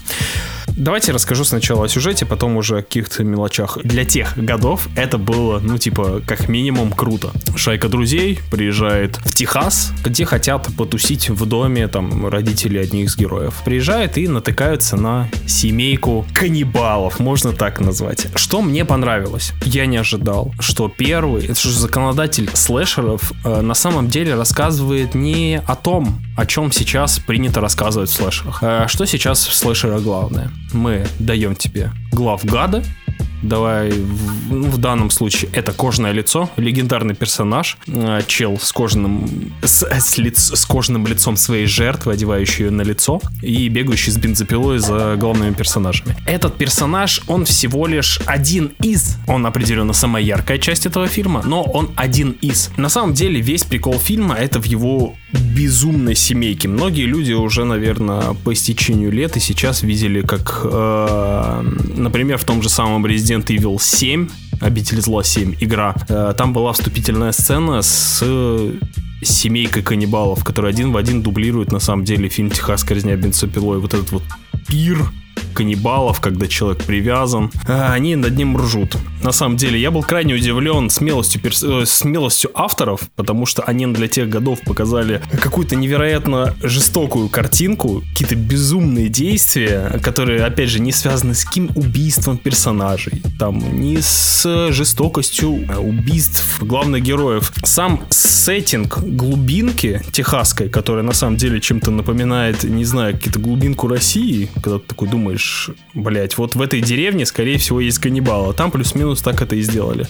Давайте 0.68 1.12
расскажу 1.12 1.44
сначала 1.44 1.86
о 1.86 1.88
сюжете, 1.88 2.26
потом 2.26 2.58
уже 2.58 2.80
о 2.80 2.82
каких-то 2.82 3.24
мелочах. 3.24 3.78
Для 3.84 4.06
тех 4.06 4.38
годов 4.38 4.88
это 4.96 5.18
было, 5.18 5.60
ну, 5.60 5.78
типа, 5.78 6.22
как 6.26 6.48
минимум 6.50 6.92
круто. 6.92 7.32
Шайка 7.56 7.90
друзей 7.90 8.40
приезжает 8.50 9.18
в 9.18 9.36
Техас, 9.36 9.92
где 10.04 10.26
хотят 10.26 10.68
потусить 10.78 11.30
в 11.30 11.46
доме, 11.46 11.88
там, 11.88 12.28
родители 12.28 12.78
одних 12.78 13.08
из 13.08 13.18
героев. 13.18 13.56
Приезжают 13.66 14.18
и 14.18 14.28
натыкаются 14.28 14.98
на 14.98 15.30
семейку 15.48 16.26
каннибалов, 16.34 17.20
можно 17.20 17.52
так 17.52 17.80
назвать. 17.80 18.28
Что 18.36 18.62
мне 18.62 18.86
понравилось? 18.86 19.54
Я 19.66 19.86
не 19.86 19.98
ожидал, 19.98 20.54
что 20.60 20.90
первый, 20.90 21.54
что 21.54 21.70
законодатель 21.70 22.50
слэшеров 22.54 23.34
э, 23.44 23.62
на 23.62 23.74
самом 23.74 24.08
деле 24.08 24.36
рассказывает 24.36 25.16
не 25.16 25.62
о 25.66 25.76
том, 25.76 26.22
о 26.36 26.46
чем 26.46 26.72
сейчас 26.72 27.20
принято 27.20 27.62
рассказывать 27.62 28.10
в 28.10 28.14
слэшерах. 28.14 28.60
Э, 28.64 28.86
что 28.88 29.06
сейчас 29.06 29.46
в 29.46 29.54
слэшерах 29.54 30.02
главное? 30.02 30.52
Мы 30.74 31.06
даем 31.20 31.56
тебе 31.56 31.92
глав 32.12 32.46
гада, 32.46 32.84
Давай, 33.42 33.92
в, 33.92 34.72
в 34.72 34.78
данном 34.78 35.10
случае 35.10 35.50
это 35.54 35.72
кожаное 35.72 36.12
лицо, 36.12 36.50
легендарный 36.58 37.16
персонаж, 37.16 37.78
э, 37.88 38.22
чел 38.28 38.60
с 38.60 38.72
кожаным, 38.72 39.52
с, 39.64 39.84
с, 39.84 40.18
лиц- 40.18 40.56
с 40.56 40.66
кожаным 40.66 41.08
лицом 41.08 41.38
своей 41.38 41.66
жертвы, 41.66 42.14
одевающий 42.14 42.66
ее 42.66 42.72
на 42.72 42.84
лицо, 42.84 43.22
и 43.42 43.68
бегающий 43.70 44.12
с 44.12 44.18
бензопилой 44.18 44.80
за 44.80 45.16
главными 45.18 45.54
персонажами. 45.54 46.16
Этот 46.26 46.58
персонаж, 46.58 47.22
он 47.28 47.46
всего 47.46 47.88
лишь 47.88 48.20
один 48.26 48.74
из, 48.84 49.18
он 49.28 49.46
определенно 49.46 49.94
самая 49.94 50.24
яркая 50.24 50.58
часть 50.58 50.86
этого 50.86 51.08
фильма, 51.08 51.42
но 51.46 51.64
он 51.64 51.92
один 51.96 52.32
из. 52.42 52.70
На 52.78 52.90
самом 52.90 53.14
деле 53.14 53.42
весь 53.42 53.64
прикол 53.64 54.00
фильма 54.00 54.36
это 54.36 54.60
в 54.60 54.66
его 54.66 55.16
безумной 55.34 56.16
семейке. 56.16 56.68
Многие 56.68 57.06
люди 57.06 57.34
уже, 57.34 57.64
наверное, 57.66 58.34
по 58.44 58.54
истечению 58.54 59.12
лет 59.12 59.38
и 59.38 59.40
сейчас 59.40 59.82
видели, 59.82 60.22
как, 60.22 60.62
э, 60.64 61.64
например, 61.96 62.38
в 62.38 62.44
том 62.44 62.62
же 62.62 62.70
самом 62.70 63.06
Resident 63.06 63.31
Evil 63.40 63.78
7, 63.80 64.30
Обитель 64.60 65.02
зла 65.02 65.24
7, 65.24 65.56
игра, 65.60 65.96
э, 66.08 66.34
там 66.38 66.54
была 66.54 66.72
вступительная 66.74 67.32
сцена 67.32 67.82
с 67.82 68.24
семейкой 69.24 69.84
каннибалов, 69.84 70.44
который 70.44 70.70
один 70.70 70.92
в 70.92 70.98
один 70.98 71.22
дублирует 71.22 71.72
на 71.72 71.80
самом 71.80 72.06
деле 72.06 72.30
фильм 72.30 72.50
«Техасская 72.50 72.96
резня 72.96 73.16
бензопилой». 73.16 73.80
Вот 73.80 73.94
этот 73.94 74.12
вот 74.12 74.24
пир 74.68 75.00
каннибалов, 75.54 76.20
когда 76.20 76.48
человек 76.48 76.84
привязан, 76.84 77.52
а 77.68 77.94
они 77.94 78.16
над 78.16 78.36
ним 78.36 78.58
ржут. 78.58 78.98
На 79.24 79.32
самом 79.32 79.58
деле, 79.58 79.80
я 79.80 79.92
был 79.92 80.04
крайне 80.04 80.34
удивлен 80.34 80.90
смелостью, 80.90 81.42
перс... 81.42 81.64
э, 81.64 81.86
смелостью 81.86 82.52
авторов, 82.54 83.02
потому 83.16 83.46
что 83.46 83.62
они 83.64 83.86
для 83.88 84.08
тех 84.08 84.30
годов 84.30 84.62
показали 84.62 85.22
какую-то 85.42 85.76
невероятно 85.76 86.56
жестокую 86.64 87.30
картинку, 87.30 88.04
какие-то 88.12 88.36
безумные 88.36 89.10
действия, 89.10 90.00
которые, 90.04 90.44
опять 90.44 90.70
же, 90.70 90.80
не 90.80 90.92
связаны 90.92 91.36
с 91.36 91.46
каким 91.46 91.70
убийством 91.76 92.38
персонажей, 92.38 93.22
там, 93.38 93.80
не 93.80 94.02
с 94.02 94.72
жестокостью 94.72 95.68
а, 95.70 95.80
убийств 95.80 96.62
главных 96.64 97.04
героев. 97.04 97.52
Сам 97.64 98.06
сеттинг 98.10 99.00
глубинки 99.00 100.02
техасской, 100.12 100.70
которая 100.70 101.04
на 101.04 101.14
самом 101.14 101.38
деле 101.38 101.60
чем-то 101.60 101.92
напоминает, 101.92 102.64
не 102.64 102.86
знаю, 102.86 103.14
какие-то 103.14 103.40
глубинку 103.40 103.88
России, 103.88 104.50
когда 104.56 104.80
ты 104.80 104.88
такой 104.88 105.10
думаешь, 105.10 105.41
думаешь, 105.42 105.70
блять, 105.94 106.38
вот 106.38 106.56
в 106.56 106.62
этой 106.62 106.82
деревне, 106.82 107.26
скорее 107.26 107.58
всего, 107.58 107.80
есть 107.80 108.00
каннибалы. 108.00 108.54
Там 108.54 108.72
плюс-минус 108.72 109.22
так 109.22 109.42
это 109.42 109.56
и 109.56 109.62
сделали. 109.62 110.08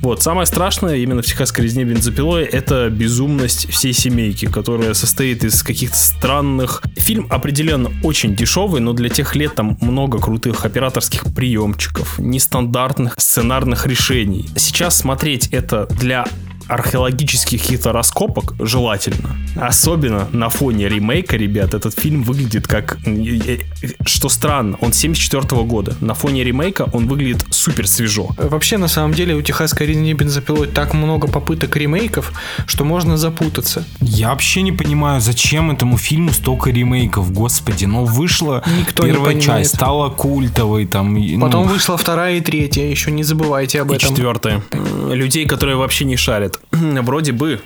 Вот, 0.00 0.22
самое 0.22 0.46
страшное 0.46 0.96
именно 0.96 1.22
в 1.22 1.26
техасской 1.26 1.64
резне 1.64 1.84
бензопилой 1.84 2.44
это 2.44 2.90
безумность 2.90 3.70
всей 3.70 3.92
семейки, 3.92 4.46
которая 4.46 4.94
состоит 4.94 5.44
из 5.44 5.62
каких-то 5.62 5.96
странных... 5.96 6.82
Фильм 6.96 7.26
определенно 7.30 7.90
очень 8.02 8.34
дешевый, 8.34 8.80
но 8.80 8.92
для 8.92 9.08
тех 9.08 9.34
лет 9.34 9.54
там 9.54 9.76
много 9.80 10.18
крутых 10.18 10.64
операторских 10.64 11.24
приемчиков, 11.34 12.18
нестандартных 12.18 13.14
сценарных 13.18 13.86
решений. 13.86 14.48
Сейчас 14.56 14.98
смотреть 14.98 15.48
это 15.48 15.86
для 15.90 16.26
археологических 16.74 17.60
каких-то 17.62 17.92
раскопок 17.92 18.54
желательно. 18.58 19.36
Особенно 19.56 20.28
на 20.32 20.48
фоне 20.48 20.88
ремейка, 20.88 21.36
ребят, 21.36 21.74
этот 21.74 21.98
фильм 21.98 22.22
выглядит 22.22 22.66
как... 22.66 22.98
Что 24.06 24.28
странно, 24.28 24.76
он 24.80 24.92
74 24.92 25.62
года. 25.64 25.94
На 26.00 26.14
фоне 26.14 26.44
ремейка 26.44 26.88
он 26.92 27.06
выглядит 27.08 27.44
супер 27.50 27.86
свежо. 27.86 28.30
Вообще, 28.38 28.78
на 28.78 28.88
самом 28.88 29.14
деле, 29.14 29.34
у 29.34 29.42
техасской 29.42 29.86
резни 29.86 30.14
бензопилой 30.14 30.66
так 30.68 30.94
много 30.94 31.28
попыток 31.28 31.76
ремейков, 31.76 32.32
что 32.66 32.84
можно 32.84 33.16
запутаться. 33.16 33.84
Я 34.00 34.30
вообще 34.30 34.62
не 34.62 34.72
понимаю, 34.72 35.20
зачем 35.20 35.70
этому 35.70 35.98
фильму 35.98 36.32
столько 36.32 36.70
ремейков, 36.70 37.32
господи. 37.32 37.84
Ну, 37.84 38.04
вышла 38.04 38.62
Никто 38.78 39.06
не 39.06 39.12
первая 39.12 39.40
часть, 39.40 39.74
стала 39.74 40.08
культовой, 40.10 40.86
там... 40.86 41.14
ну, 41.14 41.40
Потом 41.40 41.66
вышла 41.68 41.96
вторая 41.96 42.36
и 42.36 42.40
третья, 42.40 42.82
еще 42.84 43.10
не 43.10 43.22
забывайте 43.24 43.80
об 43.80 43.92
И 43.92 43.96
этом. 43.96 44.08
четвертое. 44.08 44.62
М, 44.72 45.12
Людей, 45.12 45.46
которые 45.46 45.76
вообще 45.76 46.04
не 46.04 46.16
шарят. 46.16 46.58
Вроде 46.70 47.32
бы 47.32 47.60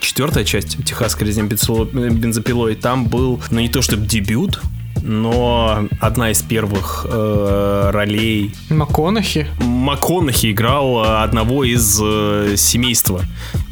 четвертая 0.00 0.44
часть 0.44 0.82
техасской 0.84 1.26
резни 1.26 1.42
бензопило- 1.42 2.10
бензопилой, 2.10 2.74
там 2.74 3.06
был, 3.06 3.40
ну 3.50 3.60
не 3.60 3.68
то 3.68 3.82
чтобы 3.82 4.06
дебют, 4.06 4.60
но 5.02 5.86
одна 6.00 6.30
из 6.30 6.42
первых 6.42 7.06
э, 7.08 7.90
ролей 7.92 8.54
МакКонахи. 8.68 9.46
МакКонахи 9.60 10.52
играл 10.52 11.04
э, 11.04 11.22
одного 11.22 11.64
из 11.64 12.00
э, 12.02 12.54
семейства 12.56 13.22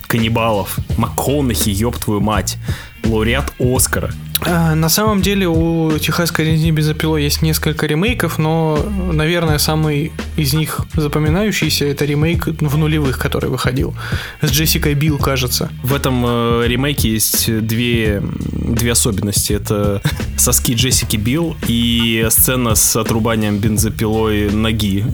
каннибалов. 0.07 0.79
МакКонахи, 0.97 1.68
ёб 1.70 1.97
твою 1.99 2.20
мать. 2.20 2.57
Лауреат 3.05 3.53
Оскара. 3.59 4.13
А, 4.41 4.75
На 4.75 4.89
самом 4.89 5.21
деле 5.21 5.49
у 5.49 5.99
техасской 5.99 6.45
резни 6.47 6.71
бензопилой 6.71 7.25
есть 7.25 7.43
несколько 7.43 7.87
ремейков, 7.87 8.39
но, 8.39 8.79
наверное, 9.13 9.59
самый 9.59 10.13
из 10.37 10.55
них 10.55 10.81
запоминающийся 10.95 11.87
это 11.87 12.05
ремейк 12.05 12.47
в 12.47 12.77
нулевых, 12.77 13.19
который 13.19 13.51
выходил. 13.51 13.95
С 14.41 14.51
Джессикой 14.51 14.95
Билл, 14.95 15.19
кажется. 15.19 15.71
В 15.83 15.93
этом 15.95 16.25
э, 16.25 16.65
ремейке 16.67 17.11
есть 17.11 17.47
две, 17.67 18.23
две 18.23 18.93
особенности. 18.93 19.53
Это 19.53 20.01
соски 20.37 20.75
Джессики 20.75 21.17
Билл 21.17 21.57
и 21.67 22.27
сцена 22.31 22.75
с 22.75 22.97
отрубанием 22.97 23.59
бензопилой 23.59 24.51
ноги. 24.51 25.05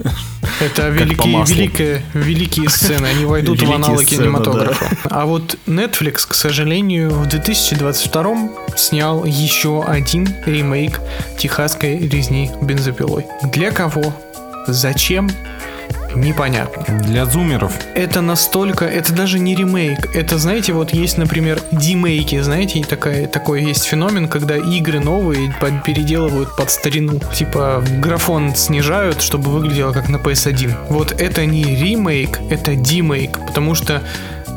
Это 0.61 0.89
великие, 0.89 1.43
великие, 1.45 2.05
великие 2.13 2.69
сцены, 2.69 3.07
они 3.07 3.25
войдут 3.25 3.57
в 3.57 3.61
Великие 3.61 3.75
аналы 3.75 4.03
сцены, 4.03 4.23
кинематографа. 4.23 4.97
А 5.05 5.25
вот 5.25 5.57
Netflix, 5.65 6.27
к 6.27 6.33
сожалению, 6.33 7.09
в 7.09 7.27
2022 7.77 8.75
снял 8.77 9.25
еще 9.25 9.83
один 9.83 10.27
ремейк 10.45 10.99
техасской 11.37 11.97
резни 11.97 12.51
бензопилой. 12.61 13.25
Для 13.43 13.71
кого? 13.71 14.13
Зачем? 14.67 15.29
Непонятно. 16.15 16.97
Для 16.99 17.25
зумеров. 17.25 17.73
Это 17.93 18.21
настолько, 18.21 18.85
это 18.85 19.11
даже 19.11 19.37
не 19.37 19.53
ремейк. 19.53 20.15
Это, 20.15 20.37
знаете, 20.37 20.71
вот 20.71 20.91
есть, 20.93 21.17
например, 21.17 21.61
димейки, 21.73 22.39
знаете, 22.41 22.83
такая, 22.87 23.27
такой 23.27 23.63
есть 23.65 23.83
феномен, 23.83 24.29
когда 24.29 24.55
игры 24.55 25.01
новые 25.01 25.53
под- 25.59 25.83
переделывают 25.83 26.55
под 26.55 26.71
старину. 26.71 27.19
Типа 27.33 27.83
графон 27.99 28.55
снижают, 28.55 29.21
чтобы 29.21 29.49
выглядело 29.51 29.91
как 29.91 30.07
на 30.07 30.15
PS1. 30.15 30.73
Вот 30.89 31.11
это 31.19 31.45
не 31.45 31.63
ремейк, 31.63 32.39
это 32.49 32.75
димейк, 32.75 33.37
потому 33.47 33.75
что 33.75 34.01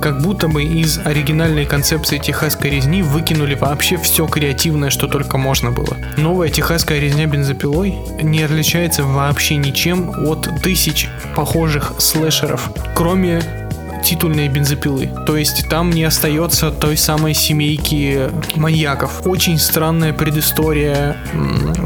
как 0.00 0.20
будто 0.20 0.48
бы 0.48 0.64
из 0.64 0.98
оригинальной 0.98 1.66
концепции 1.66 2.18
техасской 2.18 2.70
резни 2.70 3.02
выкинули 3.02 3.54
вообще 3.54 3.96
все 3.96 4.26
креативное, 4.26 4.90
что 4.90 5.06
только 5.06 5.38
можно 5.38 5.70
было. 5.70 5.96
Новая 6.16 6.48
техасская 6.48 6.98
резня 6.98 7.26
бензопилой 7.26 7.94
не 8.22 8.42
отличается 8.42 9.02
вообще 9.02 9.56
ничем 9.56 10.10
от 10.26 10.48
тысяч 10.62 11.08
похожих 11.34 11.92
слэшеров, 11.98 12.70
кроме 12.94 13.67
титульной 14.02 14.48
бензопилы. 14.48 15.10
То 15.26 15.36
есть 15.36 15.68
там 15.68 15.90
не 15.90 16.04
остается 16.04 16.70
той 16.70 16.96
самой 16.96 17.34
семейки 17.34 18.30
маньяков. 18.56 19.26
Очень 19.26 19.58
странная 19.58 20.12
предыстория 20.12 21.16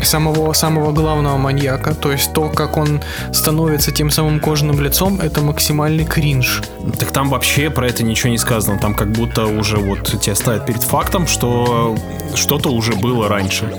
самого, 0.02 0.52
самого 0.52 0.92
главного 0.92 1.36
маньяка. 1.36 1.94
То 1.94 2.12
есть 2.12 2.32
то, 2.32 2.48
как 2.48 2.76
он 2.76 3.00
становится 3.32 3.92
тем 3.92 4.10
самым 4.10 4.40
кожаным 4.40 4.80
лицом, 4.80 5.20
это 5.20 5.40
максимальный 5.40 6.04
кринж. 6.04 6.62
Так 6.98 7.12
там 7.12 7.30
вообще 7.30 7.70
про 7.70 7.86
это 7.86 8.04
ничего 8.04 8.30
не 8.30 8.38
сказано. 8.38 8.78
Там 8.78 8.94
как 8.94 9.12
будто 9.12 9.46
уже 9.46 9.76
вот 9.76 10.20
тебя 10.20 10.34
ставят 10.34 10.66
перед 10.66 10.82
фактом, 10.82 11.26
что 11.26 11.96
что-то 12.34 12.70
уже 12.70 12.94
было 12.94 13.28
раньше. 13.28 13.72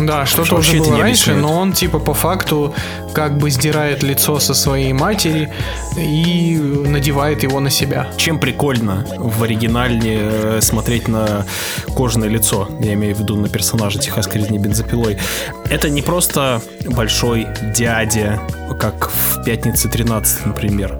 Да, 0.00 0.26
что-то 0.26 0.56
уже 0.56 0.78
было 0.78 0.98
раньше, 0.98 1.34
но 1.34 1.58
он 1.58 1.72
типа 1.72 1.98
по 1.98 2.14
факту 2.14 2.74
как 3.12 3.38
бы 3.38 3.50
сдирает 3.50 4.02
лицо 4.02 4.38
со 4.38 4.54
своей 4.54 4.92
матери 4.92 5.50
и 5.96 6.56
надевает 6.86 7.42
его 7.42 7.60
на 7.60 7.70
себя. 7.70 8.08
Чем 8.16 8.38
прикольно 8.38 9.06
в 9.18 9.42
оригинальне 9.42 10.18
э, 10.20 10.58
смотреть 10.60 11.08
на 11.08 11.44
кожаное 11.96 12.28
лицо, 12.28 12.68
я 12.80 12.94
имею 12.94 13.14
в 13.14 13.20
виду 13.20 13.36
на 13.36 13.48
персонажа 13.48 13.98
техасской 13.98 14.40
резни 14.40 14.58
бензопилой, 14.58 15.18
это 15.70 15.88
не 15.88 16.02
просто 16.02 16.62
большой 16.86 17.48
дядя, 17.74 18.40
как 18.78 19.10
в 19.10 19.44
«Пятнице 19.44 19.88
13», 19.88 20.46
например, 20.46 20.98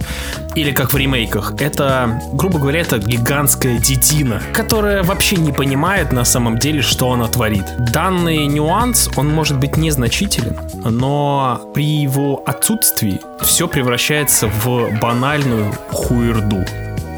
или 0.54 0.72
как 0.72 0.92
в 0.92 0.96
ремейках. 0.96 1.54
Это, 1.60 2.20
грубо 2.32 2.58
говоря, 2.58 2.80
это 2.80 2.98
гигантская 2.98 3.78
детина, 3.78 4.42
которая 4.52 5.02
вообще 5.02 5.36
не 5.36 5.52
понимает 5.52 6.12
на 6.12 6.24
самом 6.24 6.58
деле, 6.58 6.82
что 6.82 7.12
она 7.12 7.26
творит. 7.28 7.64
Данный 7.78 8.46
нюанс, 8.90 9.08
он 9.16 9.28
может 9.28 9.58
быть 9.58 9.76
незначителен, 9.76 10.56
но 10.84 11.60
при 11.74 11.84
его 11.84 12.42
отсутствии 12.46 13.20
все 13.42 13.68
превращается 13.68 14.48
в 14.48 14.98
банальную 15.00 15.72
хуерду 15.90 16.64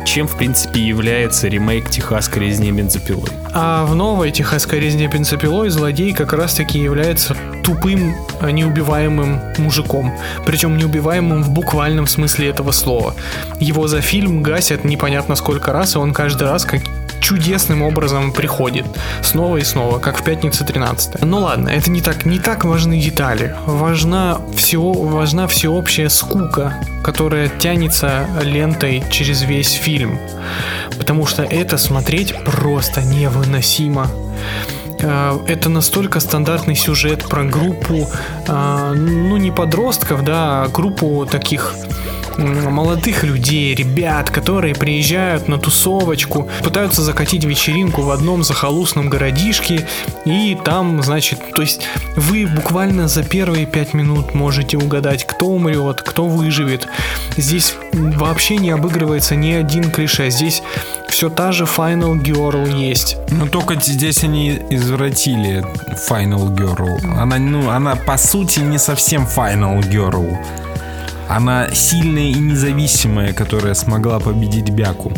чем, 0.04 0.26
в 0.26 0.36
принципе, 0.36 0.80
является 0.80 1.46
ремейк 1.46 1.88
техасской 1.88 2.42
резни 2.42 2.72
бензопилой. 2.72 3.30
А 3.54 3.86
в 3.86 3.94
новой 3.94 4.32
техасской 4.32 4.80
резне 4.80 5.06
бензопилой 5.06 5.70
злодей 5.70 6.12
как 6.12 6.32
раз 6.32 6.54
таки 6.54 6.80
является 6.80 7.36
тупым, 7.62 8.12
а, 8.40 8.50
неубиваемым 8.50 9.40
мужиком. 9.58 10.12
Причем 10.44 10.76
неубиваемым 10.76 11.44
в 11.44 11.50
буквальном 11.50 12.08
смысле 12.08 12.48
этого 12.48 12.72
слова. 12.72 13.14
Его 13.60 13.86
за 13.86 14.00
фильм 14.00 14.42
гасят 14.42 14.84
непонятно 14.84 15.36
сколько 15.36 15.72
раз, 15.72 15.94
и 15.94 15.98
он 15.98 16.12
каждый 16.12 16.48
раз 16.48 16.64
как 16.64 16.82
чудесным 17.22 17.82
образом 17.82 18.32
приходит. 18.32 18.84
Снова 19.22 19.56
и 19.56 19.64
снова, 19.64 19.98
как 19.98 20.20
в 20.20 20.24
пятницу 20.24 20.64
13. 20.64 21.22
Ну 21.22 21.38
ладно, 21.40 21.68
это 21.70 21.90
не 21.90 22.02
так, 22.02 22.26
не 22.26 22.38
так 22.38 22.64
важны 22.64 23.00
детали. 23.00 23.54
Важна, 23.66 24.40
всего, 24.54 24.92
важна 24.92 25.46
всеобщая 25.46 26.08
скука, 26.10 26.74
которая 27.02 27.48
тянется 27.48 28.26
лентой 28.42 29.04
через 29.10 29.42
весь 29.42 29.72
фильм. 29.72 30.18
Потому 30.98 31.26
что 31.26 31.42
это 31.42 31.78
смотреть 31.78 32.34
просто 32.44 33.02
невыносимо. 33.02 34.08
Э, 35.00 35.38
Это 35.46 35.68
настолько 35.68 36.20
стандартный 36.20 36.74
сюжет 36.76 37.28
про 37.28 37.44
группу, 37.44 38.08
э, 38.46 38.92
ну 38.94 39.36
не 39.36 39.50
подростков, 39.50 40.24
да, 40.24 40.64
а 40.64 40.68
группу 40.68 41.26
таких 41.30 41.74
молодых 42.38 43.24
людей, 43.24 43.74
ребят, 43.74 44.30
которые 44.30 44.74
приезжают 44.74 45.48
на 45.48 45.58
тусовочку, 45.58 46.48
пытаются 46.62 47.02
закатить 47.02 47.44
вечеринку 47.44 48.02
в 48.02 48.10
одном 48.10 48.44
захолустном 48.44 49.08
городишке, 49.08 49.86
и 50.24 50.56
там, 50.64 51.02
значит, 51.02 51.40
то 51.54 51.62
есть 51.62 51.82
вы 52.16 52.46
буквально 52.46 53.08
за 53.08 53.22
первые 53.22 53.66
пять 53.66 53.94
минут 53.94 54.34
можете 54.34 54.76
угадать, 54.76 55.26
кто 55.26 55.46
умрет, 55.46 56.02
кто 56.02 56.26
выживет. 56.26 56.86
Здесь 57.36 57.74
вообще 57.92 58.56
не 58.56 58.70
обыгрывается 58.70 59.36
ни 59.36 59.52
один 59.52 59.90
клише, 59.90 60.30
здесь 60.30 60.62
все 61.08 61.28
та 61.28 61.52
же 61.52 61.64
Final 61.64 62.20
Girl 62.20 62.68
есть. 62.74 63.16
Но 63.30 63.46
только 63.46 63.74
здесь 63.74 64.24
они 64.24 64.58
извратили 64.70 65.64
Final 66.08 66.48
Girl. 66.56 66.98
Она, 67.18 67.38
ну, 67.38 67.68
она 67.68 67.96
по 67.96 68.16
сути 68.16 68.60
не 68.60 68.78
совсем 68.78 69.24
Final 69.24 69.80
Girl. 69.82 70.36
Она 71.34 71.70
сильная 71.72 72.24
и 72.24 72.34
независимая, 72.34 73.32
которая 73.32 73.72
смогла 73.72 74.20
победить 74.20 74.68
Бяку. 74.68 75.12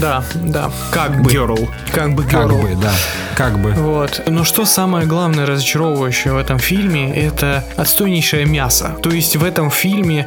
Да, 0.00 0.24
да, 0.34 0.70
как 0.90 1.22
бы. 1.22 1.30
Girl. 1.30 1.68
Как 1.92 2.14
бы 2.14 2.22
Как 2.24 2.46
girl. 2.46 2.62
бы, 2.62 2.74
да. 2.80 2.92
Как 3.34 3.58
бы. 3.58 3.72
Вот. 3.72 4.22
Но 4.26 4.44
что 4.44 4.64
самое 4.64 5.06
главное 5.06 5.44
разочаровывающее 5.44 6.32
в 6.32 6.38
этом 6.38 6.58
фильме, 6.58 7.14
это 7.14 7.64
отстойнейшее 7.76 8.46
мясо. 8.46 8.96
То 9.02 9.10
есть 9.10 9.36
в 9.36 9.44
этом 9.44 9.70
фильме 9.70 10.26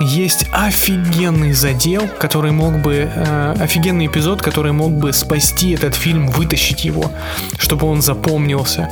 есть 0.00 0.46
офигенный 0.50 1.52
задел, 1.52 2.08
который 2.18 2.52
мог 2.52 2.80
бы, 2.80 3.10
э, 3.14 3.56
офигенный 3.60 4.06
эпизод, 4.06 4.40
который 4.40 4.72
мог 4.72 4.92
бы 4.92 5.12
спасти 5.12 5.72
этот 5.72 5.94
фильм, 5.94 6.28
вытащить 6.28 6.86
его, 6.86 7.10
чтобы 7.58 7.86
он 7.86 8.00
запомнился. 8.00 8.88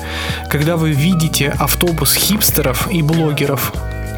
Когда 0.51 0.77
вы 0.77 0.93
видите 0.93 1.49
автобус 1.59 2.15
хипстеров 2.15 2.89
и 2.93 3.03
блогеров, 3.03 3.73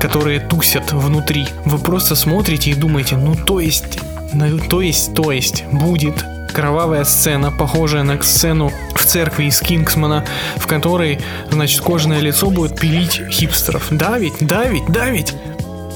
которые 0.05 0.39
тусят 0.39 0.93
внутри, 0.93 1.47
вы 1.65 1.79
просто 1.79 2.15
смотрите 2.15 2.71
и 2.71 2.75
думаете, 2.75 3.17
ну 3.17 3.35
то 3.35 3.59
есть, 3.59 3.99
ну, 4.35 4.59
то 4.59 4.83
есть, 4.83 5.15
то 5.15 5.33
есть, 5.33 5.65
будет 5.73 6.23
кровавая 6.53 7.05
сцена, 7.05 7.51
похожая 7.51 8.03
на 8.03 8.23
сцену 8.23 8.71
в 8.95 9.03
церкви 9.03 9.45
из 9.45 9.61
Кингсмана, 9.61 10.27
в 10.57 10.67
которой, 10.67 11.21
значит, 11.51 11.81
кожаное 11.81 12.21
лицо 12.21 12.51
будет 12.51 12.79
пилить 12.79 13.23
хипстеров. 13.31 13.87
Да 13.93 14.19
ведь, 14.19 14.35
да 14.41 14.65
ведь, 14.65 14.85
да 14.89 15.09
ведь. 15.09 15.35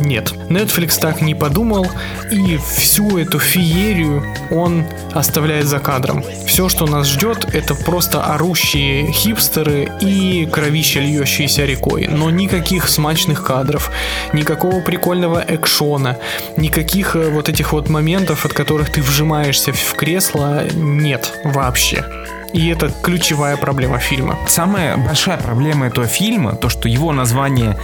Нет, 0.00 0.32
Netflix 0.48 0.98
так 1.00 1.20
не 1.20 1.34
подумал, 1.34 1.86
и 2.30 2.58
всю 2.58 3.18
эту 3.18 3.38
феерию 3.38 4.24
он 4.50 4.84
оставляет 5.12 5.66
за 5.66 5.78
кадром. 5.78 6.24
Все, 6.46 6.68
что 6.68 6.86
нас 6.86 7.08
ждет, 7.08 7.54
это 7.54 7.74
просто 7.74 8.22
орущие 8.22 9.10
хипстеры 9.12 9.88
и 10.00 10.46
кровище, 10.46 11.00
льющиеся 11.00 11.64
рекой. 11.64 12.06
Но 12.08 12.30
никаких 12.30 12.88
смачных 12.88 13.44
кадров, 13.44 13.90
никакого 14.32 14.80
прикольного 14.80 15.44
экшона, 15.46 16.18
никаких 16.56 17.16
э, 17.16 17.30
вот 17.30 17.48
этих 17.48 17.72
вот 17.72 17.88
моментов, 17.88 18.46
от 18.46 18.52
которых 18.52 18.90
ты 18.90 19.02
вжимаешься 19.02 19.72
в 19.72 19.94
кресло, 19.94 20.66
нет 20.74 21.32
вообще. 21.44 22.04
И 22.52 22.68
это 22.68 22.90
ключевая 23.02 23.56
проблема 23.56 23.98
фильма. 23.98 24.38
Самая 24.46 24.96
большая 24.96 25.38
проблема 25.38 25.86
этого 25.86 26.06
фильма, 26.06 26.54
то, 26.54 26.68
что 26.68 26.88
его 26.88 27.12
название 27.12 27.76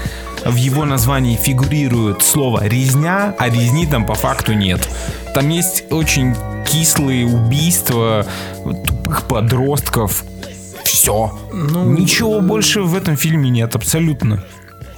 в 0.44 0.56
его 0.56 0.84
названии 0.84 1.36
фигурирует 1.36 2.22
слово 2.22 2.66
резня, 2.66 3.34
а 3.38 3.48
резни 3.48 3.86
там 3.86 4.04
по 4.04 4.14
факту 4.14 4.52
нет. 4.52 4.88
Там 5.34 5.48
есть 5.48 5.84
очень 5.90 6.34
кислые 6.66 7.26
убийства 7.26 8.26
тупых 8.86 9.22
подростков. 9.22 10.24
Все. 10.84 11.38
Ну, 11.52 11.84
Ничего 11.90 12.40
больше 12.40 12.82
в 12.82 12.94
этом 12.94 13.16
фильме 13.16 13.50
нет, 13.50 13.74
абсолютно. 13.74 14.44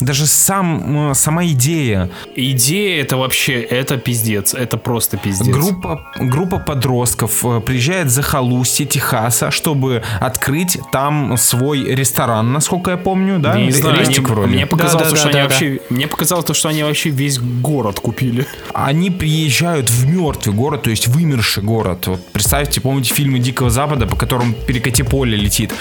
Даже 0.01 0.27
сам, 0.27 1.13
сама 1.15 1.47
идея. 1.47 2.11
Идея 2.35 3.03
это 3.03 3.17
вообще, 3.17 3.61
это 3.61 3.97
пиздец, 3.97 4.55
это 4.55 4.77
просто 4.77 5.17
пиздец. 5.17 5.49
Группа, 5.49 6.07
группа 6.19 6.59
подростков 6.59 7.45
э, 7.45 7.61
приезжает 7.61 8.11
за 8.11 8.23
Халуси, 8.23 8.85
Техаса, 8.85 9.51
чтобы 9.51 10.03
открыть 10.21 10.79
там 10.93 11.37
свой 11.37 11.85
ресторан, 11.85 12.53
насколько 12.53 12.91
я 12.91 12.97
помню, 12.97 13.39
да? 13.39 13.59
Не 13.59 13.71
знаю, 13.71 14.01
они, 14.01 14.19
вроде. 14.19 14.55
Мне 14.55 14.67
показалось, 14.67 15.09
да, 15.09 15.11
да, 15.11 15.17
что 15.17 15.25
да, 15.25 15.39
они 15.39 15.39
да, 15.39 15.43
вообще, 15.45 15.81
да. 15.89 15.95
мне 15.95 16.07
показалось, 16.07 16.57
что 16.57 16.69
они 16.69 16.83
вообще 16.83 17.11
весь 17.11 17.39
город 17.39 18.01
купили. 18.01 18.47
Они 18.75 19.11
приезжают 19.11 19.91
в 19.91 20.07
мертвый 20.07 20.55
город, 20.55 20.83
то 20.83 20.91
есть 20.91 21.09
вымерший 21.09 21.63
город. 21.63 22.07
Вот 22.07 22.21
представьте, 22.33 22.81
помните 22.81 23.15
фильмы 23.15 23.39
Дикого 23.39 23.71
Запада, 23.71 24.07
по 24.07 24.17
которым 24.17 24.55
перекати 24.55 25.03
поле 25.03 25.37
летит. 25.37 25.73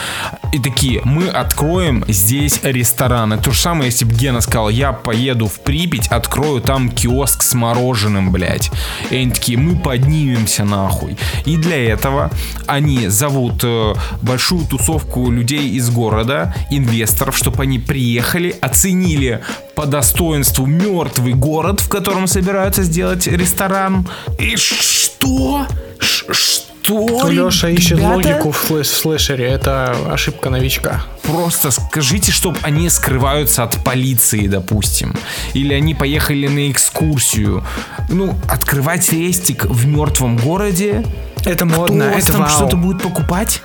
И 0.53 0.59
такие, 0.59 1.01
мы 1.03 1.27
откроем 1.27 2.05
здесь 2.07 2.59
ресторан. 2.63 3.33
Это 3.33 3.43
то 3.43 3.51
же 3.51 3.59
самое, 3.59 3.85
если 3.85 4.04
бы 4.05 4.13
Гена 4.13 4.41
сказал, 4.41 4.69
я 4.69 4.93
поеду 4.93 5.47
в 5.47 5.59
Припять, 5.59 6.07
открою 6.07 6.61
там 6.61 6.89
киоск 6.89 7.43
с 7.43 7.53
мороженым, 7.53 8.31
блядь. 8.31 8.71
И 9.09 9.15
они 9.15 9.31
такие, 9.31 9.57
мы 9.57 9.77
поднимемся 9.77 10.63
нахуй. 10.63 11.17
И 11.45 11.57
для 11.57 11.91
этого 11.91 12.31
они 12.67 13.07
зовут 13.07 13.63
э, 13.63 13.93
большую 14.21 14.65
тусовку 14.65 15.31
людей 15.31 15.69
из 15.71 15.89
города, 15.89 16.55
инвесторов, 16.69 17.37
чтобы 17.37 17.63
они 17.63 17.79
приехали, 17.79 18.55
оценили 18.61 19.41
по 19.75 19.85
достоинству 19.85 20.65
мертвый 20.65 21.33
город, 21.33 21.81
в 21.81 21.89
котором 21.89 22.27
собираются 22.27 22.83
сделать 22.83 23.27
ресторан. 23.27 24.07
И 24.39 24.55
что? 24.55 25.65
Ш 25.99 26.33
что? 26.33 26.74
Что? 26.85 27.29
Леша 27.29 27.69
ищет 27.69 27.99
логику 27.99 28.51
в, 28.51 28.83
слэшере. 28.83 29.45
Это 29.45 29.95
ошибка 30.11 30.49
новичка. 30.49 31.03
Просто 31.23 31.71
скажите, 31.71 32.31
чтобы 32.31 32.57
они 32.61 32.89
скрываются 32.89 33.63
от 33.63 33.83
полиции, 33.83 34.47
допустим. 34.47 35.15
Или 35.53 35.73
они 35.73 35.95
поехали 35.95 36.47
на 36.47 36.71
экскурсию. 36.71 37.63
Ну, 38.09 38.35
открывать 38.47 39.11
рестик 39.11 39.65
в 39.65 39.87
мертвом 39.87 40.37
городе. 40.37 41.03
Это 41.43 41.65
модно, 41.65 42.09
Кто 42.09 42.17
это 42.19 42.31
там 42.33 42.49
что-то 42.49 42.77
будет 42.77 43.01
покупать? 43.01 43.61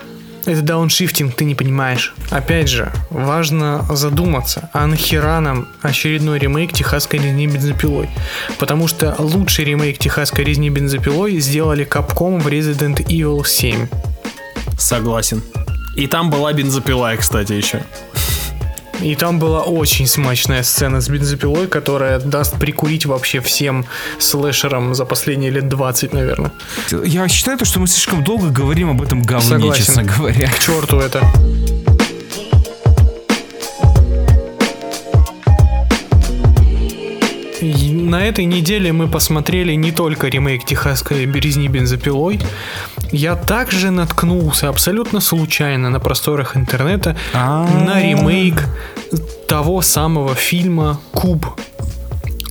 Это 0.46 0.62
дауншифтинг, 0.62 1.34
ты 1.34 1.44
не 1.44 1.54
понимаешь. 1.54 2.14
Опять 2.30 2.68
же, 2.68 2.92
важно 3.10 3.84
задуматься, 3.90 4.70
а 4.72 4.86
нахера 4.86 5.40
нам 5.40 5.68
очередной 5.82 6.38
ремейк 6.38 6.72
техасской 6.72 7.18
резни 7.18 7.46
бензопилой? 7.46 8.08
Потому 8.58 8.88
что 8.88 9.14
лучший 9.18 9.66
ремейк 9.66 9.98
техасской 9.98 10.44
резни 10.44 10.70
бензопилой 10.70 11.38
сделали 11.40 11.86
Capcom 11.86 12.40
в 12.40 12.46
Resident 12.48 13.04
Evil 13.06 13.46
7. 13.46 13.86
Согласен. 14.78 15.42
И 15.96 16.06
там 16.06 16.30
была 16.30 16.52
бензопила, 16.52 17.14
кстати, 17.18 17.52
еще. 17.52 17.82
И 19.02 19.14
там 19.14 19.38
была 19.38 19.62
очень 19.62 20.06
смачная 20.06 20.62
сцена 20.62 21.00
с 21.00 21.08
бензопилой, 21.08 21.66
которая 21.66 22.18
даст 22.18 22.58
прикурить 22.58 23.06
вообще 23.06 23.40
всем 23.40 23.86
слэшерам 24.18 24.94
за 24.94 25.04
последние 25.04 25.50
лет 25.50 25.68
20, 25.68 26.12
наверное. 26.12 26.52
Я 27.04 27.28
считаю, 27.28 27.58
то, 27.58 27.64
что 27.64 27.80
мы 27.80 27.86
слишком 27.86 28.22
долго 28.22 28.50
говорим 28.50 28.90
об 28.90 29.02
этом 29.02 29.22
говне, 29.22 29.48
Согласен. 29.48 29.84
честно 29.84 30.02
говоря. 30.04 30.48
К 30.48 30.58
черту 30.58 30.98
это. 30.98 31.22
На 37.62 38.26
этой 38.26 38.44
неделе 38.44 38.92
мы 38.92 39.08
посмотрели 39.08 39.74
не 39.74 39.92
только 39.92 40.28
ремейк 40.28 40.64
техасской 40.64 41.26
березни 41.26 41.68
бензопилой. 41.68 42.40
Я 43.12 43.36
также 43.36 43.90
наткнулся 43.90 44.68
абсолютно 44.68 45.20
случайно 45.20 45.90
на 45.90 46.00
просторах 46.00 46.56
интернета 46.56 47.16
А-а-а. 47.34 47.84
на 47.84 48.00
ремейк 48.02 48.64
того 49.48 49.82
самого 49.82 50.34
фильма 50.34 51.00
Куб. 51.12 51.46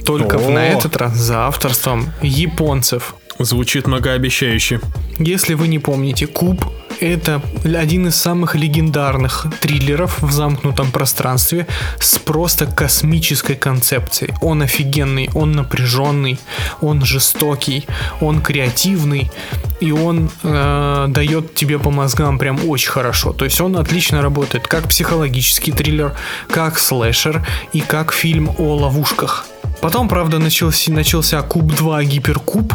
Только 0.05 0.38
О-о-о. 0.38 0.51
на 0.51 0.68
этот 0.68 0.97
раз 0.97 1.16
за 1.16 1.47
авторством 1.47 2.12
японцев. 2.22 3.16
Звучит 3.39 3.88
многообещающе. 3.88 4.82
Если 5.18 5.53
вы 5.53 5.68
не 5.68 5.80
помните, 5.80 6.28
Куб 6.28 6.66
это 7.00 7.41
один 7.64 8.08
из 8.08 8.16
самых 8.16 8.56
легендарных 8.56 9.47
триллеров 9.62 10.22
в 10.22 10.32
замкнутом 10.32 10.91
пространстве 10.91 11.68
с 12.00 12.18
просто 12.20 12.66
космической 12.66 13.56
концепцией. 13.56 14.34
Он 14.41 14.62
офигенный, 14.62 15.30
он 15.34 15.52
напряженный, 15.54 16.39
он 16.82 17.04
жестокий, 17.04 17.86
он 18.22 18.41
креативный, 18.41 19.32
и 19.80 19.91
он 19.91 20.30
э, 20.43 21.06
дает 21.10 21.56
тебе 21.56 21.80
по 21.80 21.89
мозгам 21.91 22.38
прям 22.38 22.60
очень 22.68 22.89
хорошо. 22.89 23.34
То 23.34 23.45
есть 23.45 23.62
он 23.62 23.78
отлично 23.78 24.22
работает 24.22 24.68
как 24.68 24.88
психологический 24.88 25.72
триллер, 25.72 26.16
как 26.50 26.78
слэшер 26.80 27.45
и 27.74 27.82
как 27.82 28.12
фильм 28.14 28.52
о 28.58 28.76
ловушках. 28.76 29.45
Потом, 29.82 30.10
правда, 30.10 30.39
начался, 30.39 30.91
начался 30.91 31.41
Куб 31.41 31.74
2 31.74 32.04
Гиперкуб 32.04 32.74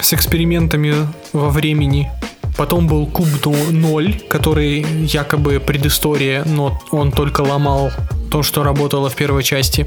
с 0.00 0.12
экспериментами 0.12 0.94
во 1.32 1.50
времени 1.50 2.10
Потом 2.58 2.88
был 2.88 3.06
Куб 3.06 3.28
0, 3.46 4.20
который 4.28 4.84
якобы 5.06 5.60
предыстория, 5.60 6.42
но 6.44 6.82
он 6.90 7.12
только 7.12 7.42
ломал 7.42 7.92
то, 8.32 8.42
что 8.42 8.64
работало 8.64 9.08
в 9.08 9.14
первой 9.14 9.44
части. 9.44 9.86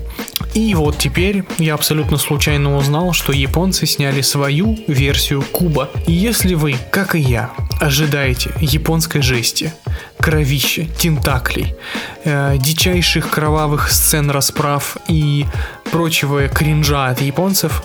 И 0.54 0.74
вот 0.74 0.98
теперь 0.98 1.44
я 1.58 1.74
абсолютно 1.74 2.18
случайно 2.18 2.78
узнал, 2.78 3.12
что 3.12 3.34
японцы 3.34 3.86
сняли 3.86 4.22
свою 4.22 4.78
версию 4.88 5.44
Куба. 5.52 5.90
И 6.08 6.14
если 6.14 6.56
вы, 6.56 6.76
как 6.92 7.14
и 7.16 7.20
я, 7.20 7.52
ожидаете 7.82 8.52
японской 8.62 9.22
жести, 9.22 9.74
кровища, 10.18 10.86
тентаклей, 10.98 11.76
э, 12.24 12.56
дичайших 12.58 13.30
кровавых 13.30 13.92
сцен 13.92 14.32
расправ 14.32 14.96
и 15.10 15.46
прочего 15.92 16.48
кринжа 16.48 17.08
от 17.08 17.22
японцев, 17.22 17.84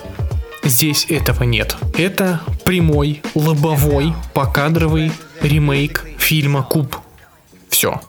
Здесь 0.67 1.05
этого 1.09 1.43
нет. 1.43 1.77
Это 1.97 2.41
прямой, 2.65 3.21
лобовой, 3.35 4.13
покадровый 4.33 5.11
ремейк 5.41 6.05
фильма 6.17 6.61
Куб. 6.61 6.97
Все. 7.69 8.01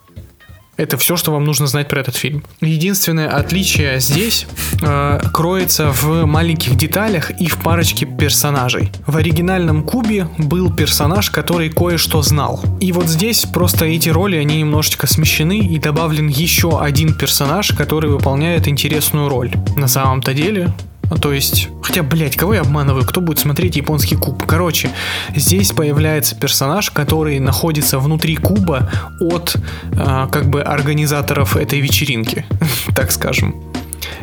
Это 0.76 0.96
все, 0.96 1.16
что 1.16 1.32
вам 1.32 1.44
нужно 1.44 1.66
знать 1.66 1.88
про 1.88 2.00
этот 2.00 2.14
фильм. 2.16 2.44
Единственное 2.60 3.28
отличие 3.28 3.98
здесь 3.98 4.46
э, 4.80 5.20
кроется 5.32 5.90
в 5.90 6.24
маленьких 6.24 6.76
деталях 6.76 7.32
и 7.32 7.46
в 7.46 7.58
парочке 7.58 8.06
персонажей. 8.06 8.92
В 9.06 9.16
оригинальном 9.16 9.82
Кубе 9.82 10.28
был 10.38 10.72
персонаж, 10.72 11.30
который 11.30 11.68
кое-что 11.68 12.22
знал. 12.22 12.62
И 12.80 12.92
вот 12.92 13.06
здесь 13.06 13.44
просто 13.44 13.86
эти 13.86 14.08
роли, 14.08 14.36
они 14.36 14.58
немножечко 14.58 15.08
смещены 15.08 15.58
и 15.58 15.78
добавлен 15.80 16.28
еще 16.28 16.80
один 16.80 17.12
персонаж, 17.12 17.72
который 17.72 18.10
выполняет 18.10 18.68
интересную 18.68 19.28
роль. 19.28 19.52
На 19.76 19.88
самом-то 19.88 20.32
деле 20.32 20.72
то 21.16 21.32
есть, 21.32 21.68
хотя, 21.82 22.02
блять, 22.02 22.36
кого 22.36 22.54
я 22.54 22.60
обманываю, 22.60 23.04
кто 23.04 23.20
будет 23.20 23.38
смотреть 23.38 23.76
японский 23.76 24.16
куб? 24.16 24.44
Короче, 24.46 24.90
здесь 25.34 25.72
появляется 25.72 26.36
персонаж, 26.36 26.90
который 26.90 27.38
находится 27.38 27.98
внутри 27.98 28.36
куба 28.36 28.90
от, 29.20 29.56
э, 29.92 30.28
как 30.30 30.50
бы, 30.50 30.62
организаторов 30.62 31.56
этой 31.56 31.80
вечеринки, 31.80 32.44
так 32.94 33.10
скажем. 33.10 33.54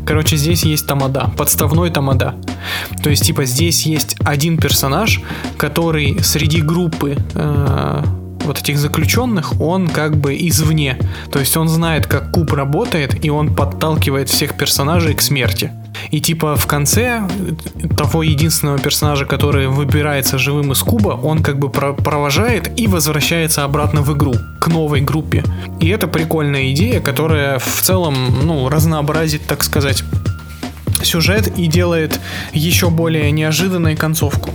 Короче, 0.06 0.38
здесь 0.38 0.64
есть 0.64 0.86
тамада, 0.86 1.32
подставной 1.36 1.90
тамада. 1.90 2.36
То 3.02 3.10
есть, 3.10 3.26
типа, 3.26 3.46
здесь 3.46 3.86
есть 3.88 4.16
один 4.24 4.58
персонаж, 4.58 5.22
который 5.58 6.20
среди 6.24 6.62
группы 6.62 7.18
э, 7.34 8.04
вот 8.46 8.60
этих 8.60 8.78
заключенных, 8.78 9.60
он 9.60 9.88
как 9.88 10.18
бы 10.18 10.36
извне. 10.36 11.00
То 11.32 11.40
есть 11.40 11.58
он 11.58 11.68
знает, 11.68 12.06
как 12.06 12.32
куб 12.32 12.54
работает, 12.54 13.26
и 13.26 13.30
он 13.30 13.56
подталкивает 13.56 14.30
всех 14.30 14.56
персонажей 14.56 15.16
к 15.16 15.22
смерти. 15.22 15.72
И 16.12 16.22
типа 16.22 16.56
в 16.56 16.66
конце 16.66 17.28
того 17.98 18.24
единственного 18.24 18.78
персонажа, 18.80 19.26
который 19.26 19.68
выбирается 19.68 20.38
живым 20.38 20.72
из 20.72 20.82
куба, 20.82 21.10
он 21.10 21.44
как 21.44 21.60
бы 21.60 21.70
провожает 21.70 22.80
и 22.80 22.88
возвращается 22.88 23.64
обратно 23.64 24.02
в 24.02 24.14
игру, 24.16 24.36
к 24.60 24.68
новой 24.68 25.02
группе. 25.02 25.44
И 25.80 25.88
это 25.90 26.08
прикольная 26.08 26.72
идея, 26.72 27.00
которая 27.00 27.60
в 27.60 27.82
целом, 27.82 28.16
ну, 28.44 28.70
разнообразит, 28.70 29.46
так 29.46 29.64
сказать, 29.64 30.04
сюжет 31.04 31.48
и 31.58 31.68
делает 31.68 32.20
еще 32.54 32.90
более 32.90 33.32
неожиданной 33.32 33.96
концовку. 33.96 34.50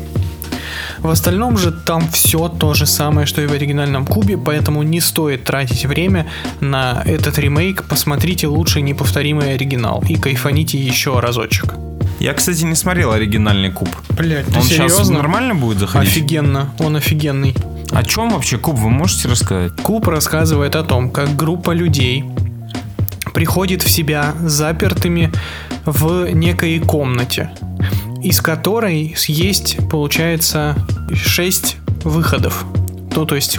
В 1.03 1.09
остальном 1.09 1.57
же 1.57 1.73
там 1.73 2.09
все 2.11 2.49
то 2.49 2.75
же 2.75 2.87
самое, 2.87 3.27
что 3.27 3.41
и 3.41 3.47
в 3.47 3.53
оригинальном 3.53 4.07
кубе, 4.07 4.37
поэтому 4.37 4.83
не 4.83 5.01
стоит 5.01 5.45
тратить 5.45 5.87
время 5.87 6.27
на 6.61 7.03
этот 7.07 7.39
ремейк. 7.39 7.85
Посмотрите 7.85 8.47
лучший 8.47 8.83
неповторимый 8.83 9.55
оригинал 9.55 10.05
и 10.07 10.17
кайфаните 10.17 10.79
еще 10.79 11.19
разочек. 11.21 11.75
Я, 12.19 12.35
кстати, 12.35 12.65
не 12.65 12.75
смотрел 12.75 13.13
оригинальный 13.13 13.73
куб. 13.73 13.89
Блять, 14.11 14.47
Он 14.55 14.63
сейчас 14.63 15.09
нормально 15.09 15.55
будет 15.55 15.79
заходить? 15.79 16.11
Офигенно, 16.11 16.71
он 16.79 16.97
офигенный. 16.97 17.55
О 17.93 18.05
чем 18.05 18.31
вообще 18.31 18.59
куб, 18.59 18.77
вы 18.77 18.91
можете 18.91 19.29
рассказать? 19.29 19.73
Куб 19.83 20.07
рассказывает 20.07 20.77
о 20.77 20.85
том, 20.85 21.11
как 21.11 21.35
группа 21.35 21.71
людей 21.71 22.25
приходит 23.33 23.83
в 23.83 23.91
себя 23.91 24.35
запертыми 24.43 25.33
в 25.87 26.31
некой 26.33 26.79
комнате 26.79 27.51
из 28.23 28.41
которой 28.41 29.15
есть, 29.27 29.79
получается, 29.91 30.77
6 31.15 31.77
выходов. 32.05 32.65
Ну, 33.15 33.27
то 33.27 33.35
есть 33.35 33.59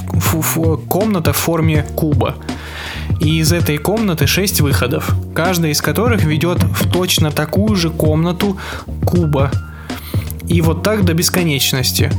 комната 0.88 1.34
в 1.34 1.38
форме 1.38 1.86
куба. 1.95 2.36
И 3.20 3.39
из 3.39 3.51
этой 3.51 3.78
комнаты 3.78 4.28
6 4.28 4.62
выходов, 4.62 5.14
каждый 5.36 5.72
из 5.72 5.82
которых 5.82 6.24
ведет 6.24 6.64
в 6.64 6.89
точно 6.89 7.32
такую 7.32 7.76
же 7.76 7.89
комнату 7.89 8.57
куба. 9.05 9.51
И 10.47 10.62
вот 10.62 10.84
так 10.84 11.05
до 11.05 11.14
бесконечности 11.14 12.12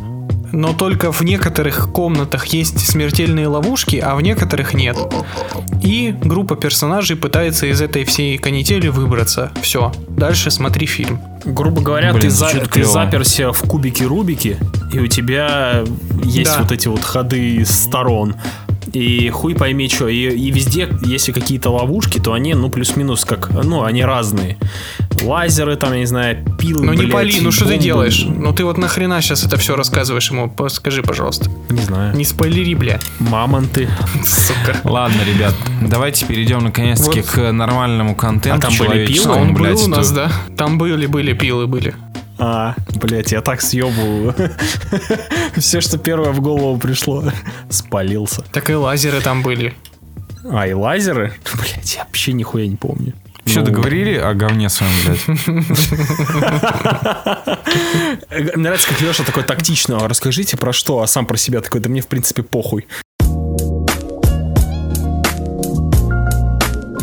но 0.53 0.75
только 0.75 1.11
в 1.11 1.23
некоторых 1.23 1.91
комнатах 1.93 2.47
есть 2.47 2.79
смертельные 2.79 3.49
ловушки, 3.49 3.97
а 3.97 4.15
в 4.15 4.21
некоторых 4.21 4.75
нет. 4.75 4.97
И 5.83 6.15
группа 6.23 6.57
персонажей 6.57 7.17
пытается 7.17 7.67
из 7.67 7.81
этой 7.81 8.05
всей 8.05 8.39
канители 8.39 8.89
выбраться. 8.89 9.51
Все, 9.63 9.93
дальше 10.11 10.51
смотри 10.51 10.87
фильм. 10.87 11.21
Грубо 11.45 11.83
говоря, 11.83 12.13
Блин, 12.13 12.23
ты, 12.23 12.31
за, 12.31 12.49
ты 12.49 12.85
заперся 12.85 13.53
в 13.53 13.63
кубике 13.63 14.07
Рубики, 14.07 14.59
и 14.93 14.99
у 14.99 15.07
тебя 15.07 15.85
есть 16.25 16.53
да. 16.53 16.63
вот 16.63 16.73
эти 16.73 16.89
вот 16.89 17.03
ходы 17.03 17.65
с 17.65 17.71
сторон. 17.71 18.37
И 18.93 19.31
хуй 19.31 19.55
пойми 19.55 19.89
что. 19.89 20.09
И, 20.09 20.17
и 20.17 20.51
везде, 20.51 20.89
если 21.05 21.33
какие-то 21.33 21.71
ловушки, 21.71 22.19
то 22.19 22.33
они, 22.33 22.55
ну, 22.55 22.69
плюс-минус 22.69 23.25
как, 23.25 23.51
ну, 23.51 23.85
они 23.85 24.05
разные. 24.05 24.59
Лазеры, 25.23 25.77
там, 25.77 25.93
я 25.93 26.01
не 26.01 26.07
знаю, 26.07 26.45
пилы, 26.59 26.85
Ну, 26.85 26.93
не 26.93 27.07
пали, 27.07 27.41
ну 27.41 27.51
что 27.51 27.67
ты 27.67 27.79
делаешь? 27.79 28.25
Ну, 28.27 28.53
ты 28.53 28.65
вот 28.65 28.79
нахрена 28.79 29.21
сейчас 29.21 29.45
это 29.45 29.57
все 29.57 29.77
рассказываешь 29.77 30.31
ему? 30.31 30.53
Скажи, 30.69 31.03
пожалуйста. 31.03 31.51
Не 31.71 31.83
знаю. 31.83 32.15
Не 32.17 32.25
спойлери, 32.25 32.75
бля. 32.75 32.99
Мамонты. 33.19 33.89
Сука. 34.25 34.79
Ладно, 34.85 35.21
ребят, 35.27 35.55
давайте 35.81 36.27
перейдем 36.27 36.65
наконец-таки 36.65 37.21
вот. 37.21 37.31
к 37.31 37.53
нормальному 37.53 38.15
контенту. 38.15 38.67
А 38.67 38.71
там 38.71 38.79
были 38.79 39.07
пилы? 39.07 39.33
Он 39.33 39.55
был 39.55 39.85
у 39.85 39.89
нас, 39.89 40.11
да. 40.11 40.31
Там 40.57 40.79
были, 40.79 41.07
были 41.07 41.33
пилы, 41.33 41.67
были. 41.67 41.95
А, 42.39 42.75
блять, 42.95 43.31
я 43.31 43.41
так 43.41 43.61
съебываю. 43.61 44.35
Все, 45.57 45.81
что 45.81 45.99
первое 45.99 46.33
в 46.33 46.41
голову 46.41 46.77
пришло, 46.79 47.25
спалился. 47.71 48.43
Так 48.53 48.71
и 48.71 48.75
лазеры 48.75 49.21
там 49.21 49.43
были. 49.43 49.75
А, 50.45 50.67
и 50.67 50.73
лазеры? 50.73 51.33
Блять, 51.55 51.95
я 51.95 52.05
вообще 52.05 52.33
нихуя 52.33 52.67
не 52.67 52.75
помню. 52.75 53.15
Все 53.45 53.61
ну... 53.61 53.67
договорили 53.67 54.15
о 54.15 54.35
говне 54.35 54.69
своем, 54.69 54.93
блядь? 55.05 55.27
Нравится, 58.57 58.89
как 58.89 59.01
Леша 59.01 59.25
такой 59.25 59.43
тактично. 59.43 59.99
«А 59.99 60.09
расскажите 60.09 60.57
про 60.57 60.73
что, 60.73 61.01
а 61.01 61.07
сам 61.07 61.27
про 61.27 61.37
себя 61.37 61.61
такой, 61.61 61.81
да 61.81 61.89
мне 61.89 62.01
в 62.01 62.07
принципе 62.07 62.43
похуй. 62.43 62.87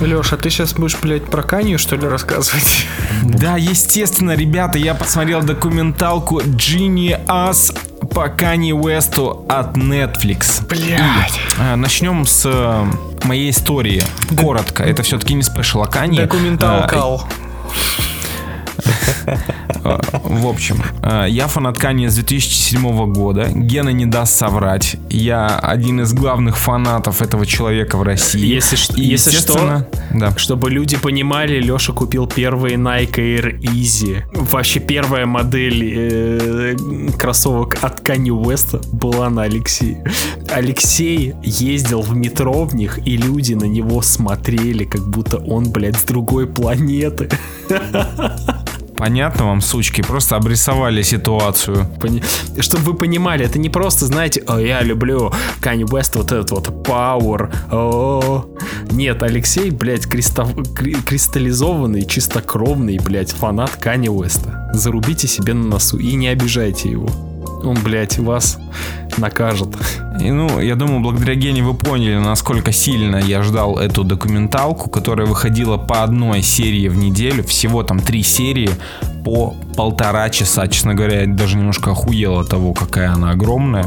Леша, 0.02 0.38
ты 0.38 0.50
сейчас 0.50 0.74
будешь, 0.74 0.97
блядь, 1.02 1.26
про 1.26 1.43
Канию, 1.43 1.78
что 1.78 1.95
ли, 1.95 2.08
рассказывать? 2.08 2.86
Да, 3.24 3.58
естественно, 3.58 4.36
ребята, 4.36 4.78
я 4.78 4.93
посмотрел 4.93 5.41
документалку 5.41 6.41
Genie 6.41 7.20
Us 7.28 7.76
по 8.14 8.30
Кани 8.30 8.74
Уэсту 8.74 9.45
от 9.50 9.78
Netflix. 9.78 10.66
Блядь. 10.68 11.39
А, 11.60 11.76
начнем 11.76 12.26
с 12.26 12.43
э, 12.45 12.86
моей 13.26 13.52
истории. 13.52 14.04
Коротко. 14.36 14.84
Это 14.84 15.04
все-таки 15.04 15.34
не 15.34 15.43
спешл, 15.43 15.82
а 15.84 15.88
Кани. 15.88 16.18
Документалкал. 16.18 17.28
В 20.24 20.48
общем, 20.48 20.82
э, 21.02 21.26
я 21.30 21.48
фанат 21.48 21.78
Кани 21.78 22.08
с 22.08 22.16
2007 22.16 23.14
года. 23.14 23.50
Гена 23.54 23.90
не 23.90 24.06
даст 24.06 24.36
соврать. 24.36 24.98
Я 25.10 25.58
один 25.60 26.02
из 26.02 26.14
главных 26.14 26.58
фанатов 26.58 27.22
этого 27.22 27.46
человека 27.46 27.98
в 27.98 28.04
России. 28.04 28.46
Если, 28.46 29.00
И, 29.00 29.06
если 29.06 29.32
что, 29.32 29.88
да. 30.14 30.36
чтобы 30.38 30.70
люди 30.70 30.98
понимали, 30.98 31.60
Леша 31.60 31.94
купил 31.94 32.28
первые 32.28 32.76
Nike 32.78 33.16
Air 33.16 33.60
Easy. 33.60 34.24
Вообще 34.34 34.80
первая 34.80 35.26
модель 35.26 35.84
э, 35.84 36.76
кроссовок 37.18 37.78
от 37.82 38.02
Kanye 38.02 38.30
West 38.30 38.88
была 38.92 39.30
на 39.30 39.44
Алексее. 39.44 40.04
Алексей 40.52 41.34
ездил 41.44 42.02
в 42.02 42.16
метро 42.16 42.66
в 42.66 42.76
них, 42.76 43.00
и 43.06 43.18
люди 43.18 43.54
на 43.54 43.66
него 43.66 44.02
смотрели, 44.02 44.84
как 44.86 45.08
будто 45.08 45.38
он, 45.38 45.72
блядь, 45.72 45.98
с 45.98 46.04
другой 46.04 46.48
планеты. 46.48 47.30
Понятно 49.00 49.45
вам, 49.45 49.62
сучки, 49.62 50.02
просто 50.02 50.36
обрисовали 50.36 51.04
ситуацию. 51.04 51.88
Пони... 52.02 52.22
Чтобы 52.60 52.84
вы 52.84 52.93
понимали, 52.95 53.45
это 53.45 53.58
не 53.58 53.70
просто, 53.70 54.06
знаете, 54.06 54.43
О, 54.45 54.60
я 54.60 54.82
люблю 54.82 55.32
Kanye 55.62 55.86
West, 55.86 56.18
вот 56.18 56.34
этот 56.34 56.52
вот 56.52 56.68
Power. 56.86 57.50
О 57.72 57.76
-о 57.76 58.22
-о. 58.22 58.60
Нет, 58.91 59.24
Алексей, 59.24 59.70
блядь, 59.72 60.06
кристо... 60.06 60.45
кристаллизованный, 61.06 62.06
чистокровный, 62.06 63.00
блядь, 63.00 63.32
фанат 63.32 63.80
Kanye 63.82 64.14
West. 64.14 64.41
Зарубите 64.74 65.30
себе 65.30 65.54
на 65.54 65.64
носу 65.64 65.97
и 65.97 66.16
не 66.16 66.28
обижайте 66.28 66.91
его 66.91 67.10
он, 67.64 67.78
блядь, 67.84 68.18
вас 68.20 68.58
накажет. 69.18 69.70
И, 70.20 70.32
ну, 70.32 70.60
я 70.60 70.76
думаю, 70.76 70.99
благодаря 70.99 71.36
Гене 71.36 71.64
вы 71.64 71.74
поняли, 71.74 72.18
насколько 72.18 72.72
сильно 72.72 73.18
я 73.18 73.41
ждал 73.41 73.78
эту 73.78 74.03
документалку, 74.03 74.89
которая 74.89 75.28
выходила 75.28 75.78
по 75.78 76.03
одной 76.03 76.41
серии 76.41 76.89
в 76.89 76.97
неделю, 76.97 77.43
всего 77.43 77.84
там 77.84 77.99
три 77.99 78.24
серии 78.24 78.70
по 79.24 79.55
полтора 79.76 80.30
часа. 80.30 80.68
Честно 80.68 80.93
говоря, 80.93 81.22
я 81.22 81.28
даже 81.28 81.55
немножко 81.55 81.91
охуел 81.91 82.39
от 82.39 82.49
того, 82.49 82.74
какая 82.74 83.14
она 83.14 83.32
огромная. 83.32 83.86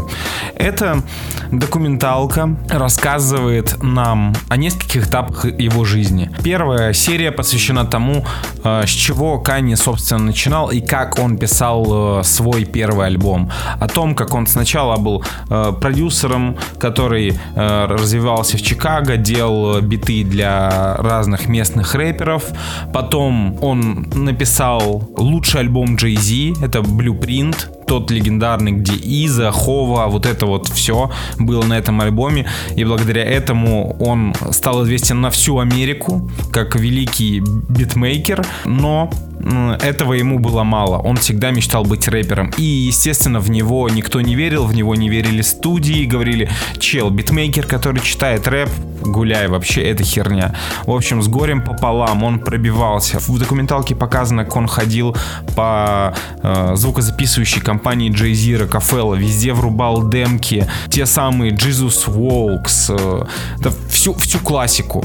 Эта 0.55 1.03
документалка 1.51 2.57
рассказывает 2.71 3.83
нам 3.83 4.35
о 4.49 4.57
нескольких 4.57 5.09
этапах 5.09 5.45
его 5.45 5.85
жизни. 5.85 6.31
Первая 6.43 6.95
серия 6.95 7.31
посвящена 7.31 7.85
тому, 7.85 8.25
э, 8.65 8.85
с 8.87 8.91
чего 8.91 9.39
Канни, 9.39 9.75
собственно, 9.75 10.25
начинал 10.25 10.71
и 10.71 10.81
как 10.81 11.19
он 11.19 11.37
писал 11.37 12.21
э, 12.21 12.25
свой 12.25 12.65
первый 12.65 13.07
альбом. 13.07 13.51
О 13.81 13.89
том, 13.89 14.15
как 14.15 14.35
он 14.35 14.47
сначала 14.47 14.97
был 14.97 15.12
э, 15.51 15.73
продюсером, 15.81 16.57
который 16.79 17.39
развивался 17.55 18.57
в 18.57 18.63
Чикаго, 18.63 19.17
делал 19.17 19.81
биты 19.81 20.25
для 20.25 20.97
разных 20.99 21.49
местных 21.49 21.95
рэперов. 21.95 22.45
Потом 22.93 23.59
он 23.63 24.07
написал 24.15 25.11
лучший 25.17 25.61
альбом 25.61 25.97
Jay-Z, 25.97 26.65
это 26.65 26.81
Blueprint, 26.81 27.57
тот 27.87 28.11
легендарный, 28.11 28.73
где 28.73 28.95
Иза, 28.95 29.51
Хова, 29.51 30.07
вот 30.07 30.27
это 30.27 30.47
вот 30.47 30.69
все 30.69 31.11
было 31.39 31.63
на 31.65 31.75
этом 31.75 32.01
альбоме. 32.01 32.47
И 32.75 32.85
благодаря 32.85 33.23
этому 33.23 33.97
он 34.01 34.35
стал 34.51 34.85
известен 34.85 35.21
на 35.21 35.31
всю 35.31 35.59
Америку, 35.59 36.31
как 36.53 36.77
великий 36.77 37.41
битмейкер. 37.41 38.47
Но 38.65 39.11
этого 39.45 40.15
ему 40.15 40.39
было 40.39 40.63
мало. 40.63 40.99
Он 40.99 41.17
всегда 41.17 41.51
мечтал 41.51 41.85
быть 41.85 42.09
рэпером. 42.09 42.53
И, 42.57 42.63
естественно, 42.63 43.41
в 43.41 43.51
него 43.51 43.89
никто 43.89 44.21
не 44.21 44.35
верил, 44.35 44.65
в 44.67 44.75
него 44.75 44.95
не 44.95 45.09
верили 45.09 45.43
студии, 45.43 46.05
говорили, 46.05 46.49
чел, 46.79 47.11
битмейкер, 47.11 47.67
который 47.67 48.01
читает 48.01 48.47
рэп, 48.47 48.71
гуляй, 49.03 49.49
вообще 49.49 49.83
это 49.83 50.05
херня. 50.05 50.55
В 50.87 50.93
общем, 50.93 51.23
с 51.23 51.29
горем 51.29 51.63
пополам 51.63 52.23
он 52.23 52.39
пробивался. 52.39 53.19
В 53.19 53.39
документалке 53.39 53.95
показано, 53.95 54.45
как 54.45 54.57
он 54.57 54.69
ходил 54.69 55.17
по 55.57 56.15
э, 56.43 56.73
звукозаписывающей 56.77 57.61
компании 57.61 58.11
Jay-Z, 58.11 58.65
Rockefeller, 58.65 59.19
везде 59.19 59.53
врубал 59.53 60.09
демки, 60.09 60.67
те 60.89 61.07
самые 61.07 61.53
Jesus 61.53 62.07
Walks, 62.07 62.95
э, 62.97 63.25
да, 63.59 63.71
всю, 63.91 64.15
всю 64.15 64.39
классику. 64.39 65.05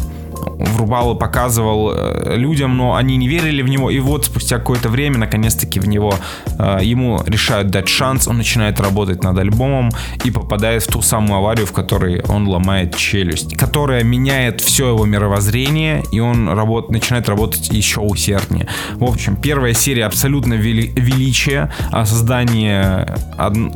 Врубал 0.49 1.15
и 1.15 1.19
показывал 1.19 1.91
э, 1.93 2.35
людям, 2.35 2.77
но 2.77 2.95
они 2.95 3.17
не 3.17 3.27
верили 3.27 3.61
в 3.61 3.69
него. 3.69 3.89
И 3.89 3.99
вот 3.99 4.25
спустя 4.25 4.57
какое-то 4.57 4.89
время, 4.89 5.17
наконец-таки, 5.17 5.79
в 5.79 5.87
него 5.87 6.13
э, 6.59 6.79
ему 6.81 7.21
решают 7.25 7.69
дать 7.69 7.87
шанс. 7.87 8.27
Он 8.27 8.37
начинает 8.37 8.79
работать 8.79 9.23
над 9.23 9.37
альбомом 9.37 9.91
и 10.23 10.31
попадает 10.31 10.83
в 10.83 10.87
ту 10.87 11.01
самую 11.01 11.37
аварию, 11.39 11.65
в 11.65 11.71
которой 11.71 12.21
он 12.27 12.47
ломает 12.47 12.95
челюсть, 12.95 13.57
которая 13.57 14.03
меняет 14.03 14.61
все 14.61 14.89
его 14.89 15.05
мировоззрение, 15.05 16.03
и 16.11 16.19
он 16.19 16.49
работ, 16.49 16.91
начинает 16.91 17.29
работать 17.29 17.69
еще 17.69 18.01
усерднее. 18.01 18.67
В 18.95 19.03
общем, 19.03 19.35
первая 19.35 19.73
серия 19.73 20.05
абсолютно 20.05 20.53
вели, 20.53 20.91
величие, 20.95 21.71
о 21.91 22.05
создании 22.05 23.05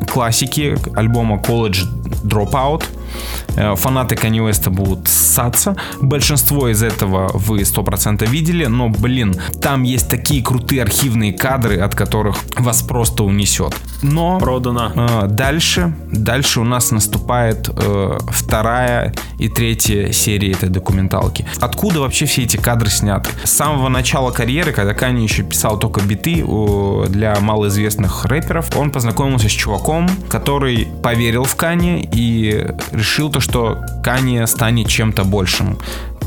классики 0.08 0.78
альбома 0.96 1.38
College 1.38 1.84
Dropout. 2.24 2.84
Э, 3.56 3.76
фанаты 3.76 4.16
Kanye 4.16 4.50
West 4.50 4.70
будут 4.70 5.08
ссаться. 5.08 5.76
Большинство 6.00 6.68
из 6.70 6.84
этого 6.84 7.32
вы 7.34 7.60
100% 7.62 8.28
видели, 8.28 8.66
но, 8.66 8.90
блин, 8.90 9.36
там 9.62 9.84
есть 9.84 10.10
такие 10.10 10.44
крутые 10.44 10.84
архивные 10.84 11.34
кадры, 11.34 11.80
от 11.80 11.96
которых 11.96 12.38
вас 12.58 12.82
просто 12.82 13.24
унесет. 13.24 13.76
Но 14.02 14.40
Продано. 14.40 14.92
Э, 14.96 15.28
дальше, 15.28 15.94
дальше 16.12 16.62
у 16.62 16.64
нас 16.64 16.92
наступает 16.92 17.70
э, 17.70 18.18
вторая 18.30 19.14
и 19.38 19.48
третья 19.50 20.12
серии 20.12 20.52
этой 20.52 20.70
документалки. 20.70 21.46
Откуда 21.60 22.02
вообще 22.02 22.26
все 22.26 22.44
эти 22.44 22.58
кадры 22.58 22.90
сняты? 22.90 23.30
С 23.44 23.52
самого 23.52 23.90
начала 23.90 24.32
карьеры, 24.32 24.72
когда 24.72 24.94
Кани 24.94 25.24
еще 25.24 25.44
писал 25.44 25.78
только 25.78 26.02
биты 26.02 26.44
для 27.10 27.40
малоизвестных 27.40 28.26
рэперов, 28.26 28.76
он 28.78 28.92
познакомился 28.92 29.50
с 29.50 29.52
чуваком, 29.52 30.10
который 30.30 30.88
поверил 31.04 31.44
в 31.44 31.56
Кани 31.56 32.08
и 32.12 32.68
решил 32.92 33.30
то, 33.30 33.41
что 33.42 33.80
Кани 34.04 34.46
станет 34.48 34.88
чем-то 34.88 35.24
большим 35.24 35.78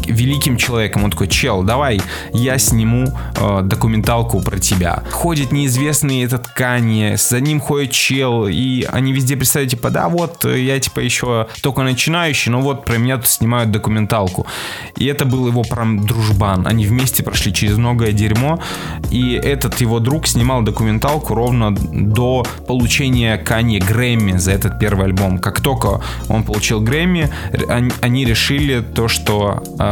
великим 0.07 0.57
человеком. 0.57 1.05
Он 1.05 1.11
такой, 1.11 1.29
чел, 1.29 1.63
давай 1.63 2.01
я 2.33 2.59
сниму 2.59 3.07
э, 3.37 3.61
документалку 3.63 4.41
про 4.41 4.59
тебя. 4.59 5.03
Ходит 5.11 5.53
неизвестный 5.53 6.23
этот 6.23 6.49
Канье, 6.49 7.17
за 7.17 7.41
ним 7.41 7.61
ходит 7.61 7.93
чел, 7.93 8.47
и 8.47 8.85
они 8.91 9.13
везде 9.13 9.37
представляют, 9.37 9.71
типа, 9.71 9.91
да, 9.91 10.09
вот, 10.09 10.45
я, 10.45 10.79
типа, 10.79 11.01
еще 11.01 11.49
только 11.63 11.83
начинающий, 11.83 12.51
но 12.51 12.61
вот 12.61 12.85
про 12.85 12.99
меня 12.99 13.17
тут 13.17 13.29
снимают 13.29 13.71
документалку. 13.71 14.47
И 14.97 15.07
это 15.07 15.25
был 15.25 15.47
его 15.47 15.63
прям 15.63 16.07
дружбан. 16.07 16.67
Они 16.67 16.87
вместе 16.87 17.23
прошли 17.23 17.53
через 17.53 17.77
многое 17.77 18.13
дерьмо, 18.13 18.61
и 19.11 19.33
этот 19.33 19.81
его 19.81 20.01
друг 20.01 20.27
снимал 20.27 20.63
документалку 20.63 21.35
ровно 21.35 21.75
до 21.75 22.45
получения 22.67 23.37
Канье 23.39 23.81
Грэмми 23.81 24.37
за 24.39 24.53
этот 24.53 24.79
первый 24.79 25.07
альбом. 25.07 25.39
Как 25.39 25.61
только 25.61 26.01
он 26.29 26.45
получил 26.45 26.81
Грэмми, 26.81 27.31
они 28.01 28.25
решили 28.25 28.81
то, 28.81 29.09
что 29.09 29.63
э, 29.79 29.84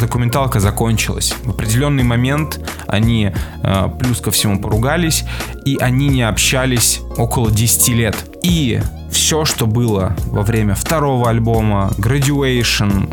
документалка 0.00 0.60
закончилась. 0.60 1.34
В 1.44 1.50
определенный 1.50 2.04
момент 2.04 2.60
они 2.86 3.32
э, 3.62 3.88
плюс 3.98 4.20
ко 4.20 4.30
всему 4.30 4.60
поругались, 4.60 5.24
и 5.64 5.76
они 5.80 6.08
не 6.08 6.22
общались 6.22 7.00
около 7.16 7.50
10 7.50 7.88
лет. 7.88 8.16
И 8.46 8.80
все, 9.10 9.44
что 9.44 9.66
было 9.66 10.14
во 10.26 10.42
время 10.42 10.76
второго 10.76 11.28
альбома, 11.28 11.90
Graduation, 11.98 13.08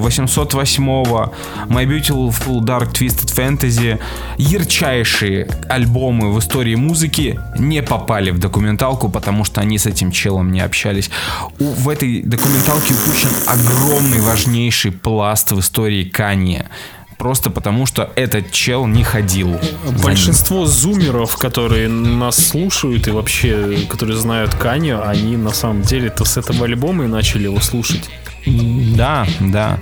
808-го, 0.00 1.34
My 1.68 1.84
Beautiful 1.84 2.60
Dark 2.60 2.92
Twisted 2.92 3.34
Fantasy, 3.36 4.00
ярчайшие 4.38 5.46
альбомы 5.68 6.32
в 6.32 6.38
истории 6.38 6.74
музыки 6.74 7.38
не 7.58 7.82
попали 7.82 8.30
в 8.30 8.38
документалку, 8.38 9.10
потому 9.10 9.44
что 9.44 9.60
они 9.60 9.76
с 9.76 9.84
этим 9.84 10.10
челом 10.10 10.50
не 10.52 10.62
общались. 10.62 11.10
В 11.58 11.90
этой 11.90 12.22
документалке 12.22 12.94
упущен 12.94 13.28
огромный 13.44 14.22
важнейший 14.22 14.90
пласт 14.90 15.52
в 15.52 15.60
истории 15.60 16.04
Канье 16.04 16.70
просто 17.18 17.50
потому 17.50 17.86
что 17.86 18.10
этот 18.16 18.50
чел 18.50 18.86
не 18.86 19.04
ходил. 19.04 19.58
Большинство 20.02 20.66
зумеров, 20.66 21.36
которые 21.36 21.88
нас 21.88 22.36
слушают 22.36 23.08
и 23.08 23.10
вообще, 23.10 23.78
которые 23.88 24.16
знают 24.16 24.54
Каню, 24.54 25.06
они 25.06 25.36
на 25.36 25.50
самом 25.52 25.82
деле-то 25.82 26.24
с 26.24 26.36
этого 26.36 26.64
альбома 26.64 27.04
и 27.04 27.08
начали 27.08 27.44
его 27.44 27.60
слушать. 27.60 28.08
Да, 28.46 29.26
да. 29.40 29.78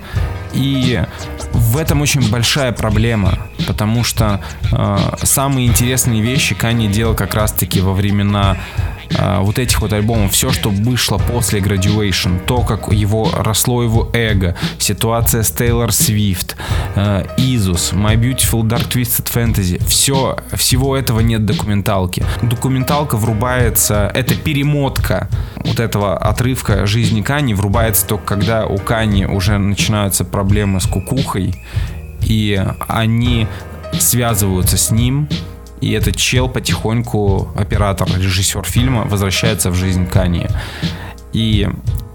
И 0.55 1.03
в 1.53 1.77
этом 1.77 2.03
очень 2.03 2.31
большая 2.31 2.73
проблема, 2.73 3.39
потому 3.67 4.05
что 4.05 4.41
э, 4.73 4.99
самые 5.23 5.67
интересные 5.67 6.21
вещи 6.21 6.55
Канни 6.55 6.89
делал 6.89 7.15
как 7.15 7.35
раз-таки 7.35 7.81
во 7.81 7.93
времена 7.93 8.57
э, 9.11 9.39
вот 9.41 9.59
этих 9.59 9.81
вот 9.81 9.93
альбомов. 9.93 10.33
Все, 10.33 10.51
что 10.53 10.71
вышло 10.71 11.19
после 11.19 11.61
Graduation, 11.61 12.45
то, 12.45 12.63
как 12.63 12.93
его 12.93 13.31
росло 13.37 13.83
его 13.83 14.11
эго, 14.13 14.57
ситуация 14.79 15.43
с 15.43 15.51
Тейлор 15.51 15.93
Свифт, 15.93 16.57
э, 16.97 17.25
Isus, 17.37 17.95
My 17.95 18.17
Beautiful 18.17 18.63
Dark 18.63 18.89
Twisted 18.89 19.33
Fantasy, 19.33 19.85
все, 19.87 20.37
всего 20.55 20.97
этого 20.97 21.21
нет 21.21 21.45
документалки. 21.45 22.25
Документалка 22.43 23.17
врубается, 23.17 24.11
это 24.15 24.35
перемотка 24.35 25.29
вот 25.57 25.81
этого 25.81 26.17
отрывка 26.17 26.87
жизни 26.87 27.23
Кани 27.23 27.55
врубается 27.55 28.07
только 28.07 28.25
когда 28.27 28.67
у 28.67 28.79
Кани 28.79 29.27
уже 29.27 29.59
начинаются 29.59 30.25
проблемы 30.25 30.44
с 30.81 30.87
кукухой, 30.87 31.55
и 32.23 32.63
они 32.89 33.47
связываются 33.99 34.77
с 34.77 34.91
ним, 34.91 35.29
и 35.81 35.93
этот 35.93 36.17
чел 36.17 36.49
потихоньку, 36.49 37.49
оператор, 37.57 38.09
режиссер 38.09 38.65
фильма, 38.65 39.03
возвращается 39.05 39.71
в 39.71 39.75
жизнь 39.75 40.07
Кани. 40.07 40.47
И 41.33 41.69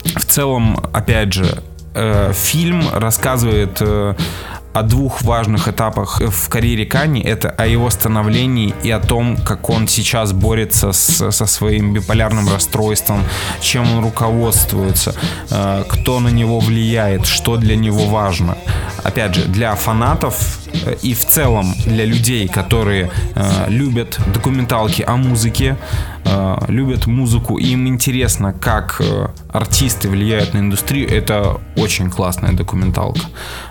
в 0.03 0.25
целом, 0.25 0.79
опять 0.93 1.33
же, 1.33 1.63
э, 1.93 2.33
фильм 2.33 2.83
рассказывает 2.91 3.77
э, 3.81 4.15
о 4.73 4.83
двух 4.83 5.23
важных 5.23 5.67
этапах 5.67 6.21
в 6.21 6.49
карьере 6.49 6.85
Кани. 6.85 7.21
Это 7.21 7.49
о 7.49 7.65
его 7.65 7.89
становлении 7.89 8.73
и 8.83 8.91
о 8.91 8.99
том, 8.99 9.37
как 9.37 9.69
он 9.69 9.87
сейчас 9.87 10.31
борется 10.31 10.91
с, 10.91 11.31
со 11.31 11.45
своим 11.45 11.93
биполярным 11.93 12.47
расстройством, 12.49 13.23
чем 13.61 13.91
он 13.91 14.03
руководствуется, 14.03 15.15
э, 15.49 15.83
кто 15.89 16.19
на 16.19 16.29
него 16.29 16.59
влияет, 16.59 17.25
что 17.25 17.57
для 17.57 17.75
него 17.75 18.05
важно. 18.05 18.57
Опять 19.03 19.35
же, 19.35 19.45
для 19.45 19.75
фанатов 19.75 20.59
э, 20.85 20.95
и 21.01 21.13
в 21.13 21.25
целом 21.25 21.73
для 21.85 22.05
людей, 22.05 22.47
которые 22.47 23.09
э, 23.35 23.65
любят 23.69 24.19
документалки 24.33 25.01
о 25.01 25.15
музыке, 25.15 25.77
э, 26.25 26.57
любят 26.67 27.07
музыку, 27.07 27.57
им 27.57 27.87
интересно, 27.87 28.53
как 28.53 28.97
э, 28.99 29.27
артисты 29.51 30.09
влияют 30.09 30.53
на 30.53 30.59
индустрию, 30.59 31.09
это 31.09 31.59
очень 31.75 32.09
классная 32.09 32.53
документалка. 32.53 33.21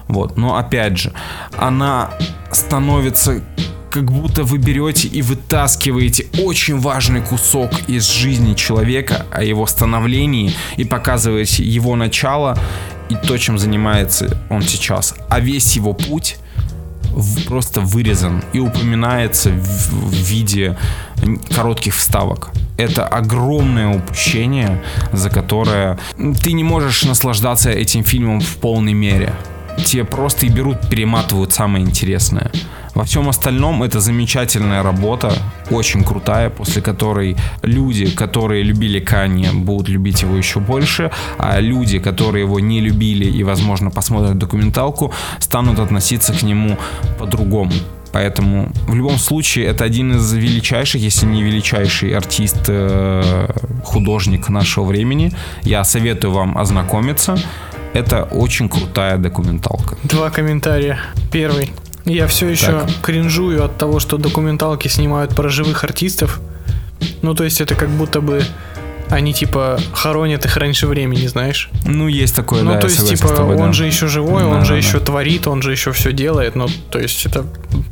Вот. 0.09 0.37
Но 0.37 0.57
опять 0.57 0.99
же, 0.99 1.13
она 1.57 2.11
становится 2.51 3.43
как 3.91 4.13
будто 4.13 4.45
вы 4.45 4.59
берете 4.59 5.09
и 5.09 5.23
вытаскиваете 5.23 6.27
очень 6.45 6.79
важный 6.79 7.23
кусок 7.23 7.71
из 7.89 8.07
жизни 8.11 8.55
человека, 8.55 9.25
о 9.33 9.43
его 9.43 9.67
становлении, 9.67 10.53
и 10.77 10.85
показываете 10.85 11.65
его 11.65 11.97
начало 11.97 12.59
и 13.09 13.15
то, 13.15 13.39
чем 13.39 13.59
занимается 13.59 14.39
он 14.51 14.63
сейчас. 14.63 15.15
А 15.29 15.41
весь 15.41 15.75
его 15.77 15.95
путь 15.95 16.37
просто 17.47 17.81
вырезан 17.81 18.43
и 18.53 18.61
упоминается 18.61 19.51
в, 19.51 20.11
в 20.11 20.13
виде 20.13 20.77
коротких 21.55 21.95
вставок. 21.95 22.51
Это 22.77 23.07
огромное 23.07 23.89
упущение, 23.89 24.83
за 25.13 25.31
которое 25.31 25.99
ты 26.43 26.53
не 26.53 26.65
можешь 26.65 27.05
наслаждаться 27.05 27.71
этим 27.71 28.05
фильмом 28.05 28.41
в 28.41 28.57
полной 28.57 28.93
мере. 28.93 29.35
Те 29.85 30.05
просто 30.05 30.47
и 30.47 30.49
берут, 30.49 30.89
перематывают 30.91 31.53
самое 31.53 31.85
интересное. 31.85 32.51
Во 32.95 33.05
всем 33.05 33.29
остальном 33.29 33.83
это 33.83 34.01
замечательная 34.01 34.83
работа, 34.83 35.33
очень 35.71 36.03
крутая, 36.05 36.51
после 36.51 36.83
которой 36.83 37.37
люди, 37.63 38.11
которые 38.11 38.65
любили 38.65 38.99
Канье, 38.99 39.53
будут 39.53 39.89
любить 39.89 40.23
его 40.23 40.37
еще 40.37 40.59
больше, 40.59 41.11
а 41.39 41.61
люди, 41.61 42.01
которые 42.01 42.45
его 42.45 42.61
не 42.61 42.81
любили 42.81 43.25
и, 43.25 43.45
возможно, 43.45 43.91
посмотрят 43.91 44.37
документалку, 44.37 45.13
станут 45.39 45.79
относиться 45.79 46.33
к 46.33 46.43
нему 46.43 46.77
по-другому. 47.19 47.73
Поэтому 48.13 48.73
в 48.89 48.95
любом 48.95 49.19
случае 49.19 49.67
это 49.67 49.85
один 49.85 50.17
из 50.17 50.33
величайших, 50.33 51.01
если 51.01 51.27
не 51.27 51.43
величайший 51.43 52.17
артист, 52.17 52.65
э, 52.69 53.49
художник 53.85 54.49
нашего 54.49 54.85
времени. 54.85 55.33
Я 55.63 55.85
советую 55.85 56.33
вам 56.33 56.59
ознакомиться. 56.59 57.37
Это 57.95 58.25
очень 58.25 58.69
крутая 58.69 59.19
документалка. 59.19 59.97
Два 60.05 60.31
комментария. 60.31 60.99
Первый. 61.33 61.73
Я 62.05 62.27
все 62.27 62.49
еще 62.49 62.67
так. 62.67 62.91
кринжую 63.03 63.65
от 63.65 63.77
того, 63.77 64.01
что 64.01 64.17
документалки 64.17 64.89
снимают 64.89 65.35
про 65.35 65.49
живых 65.49 65.85
артистов. 65.85 66.41
Ну, 67.23 67.35
то 67.35 67.45
есть 67.45 67.61
это 67.61 67.75
как 67.75 67.91
будто 67.91 68.21
бы 68.21 68.43
они 69.11 69.33
типа 69.33 69.79
хоронят 69.93 70.45
их 70.45 70.57
раньше 70.57 70.87
времени, 70.87 71.27
знаешь? 71.27 71.71
Ну, 71.87 72.09
есть 72.09 72.35
такое, 72.35 72.63
ну, 72.63 72.71
да. 72.71 72.75
Ну, 72.77 72.81
то 72.81 72.87
есть, 72.89 73.09
типа, 73.09 73.29
тобой, 73.29 73.57
он 73.57 73.69
да. 73.69 73.73
же 73.73 73.87
еще 73.87 74.07
живой, 74.07 74.43
да, 74.43 74.49
он 74.49 74.65
же 74.65 74.73
да. 74.73 74.79
еще 74.79 75.01
творит, 75.01 75.47
он 75.47 75.63
же 75.63 75.73
еще 75.73 75.93
все 75.93 76.13
делает. 76.13 76.55
Ну, 76.55 76.69
то 76.91 76.99
есть, 76.99 77.25
это 77.27 77.47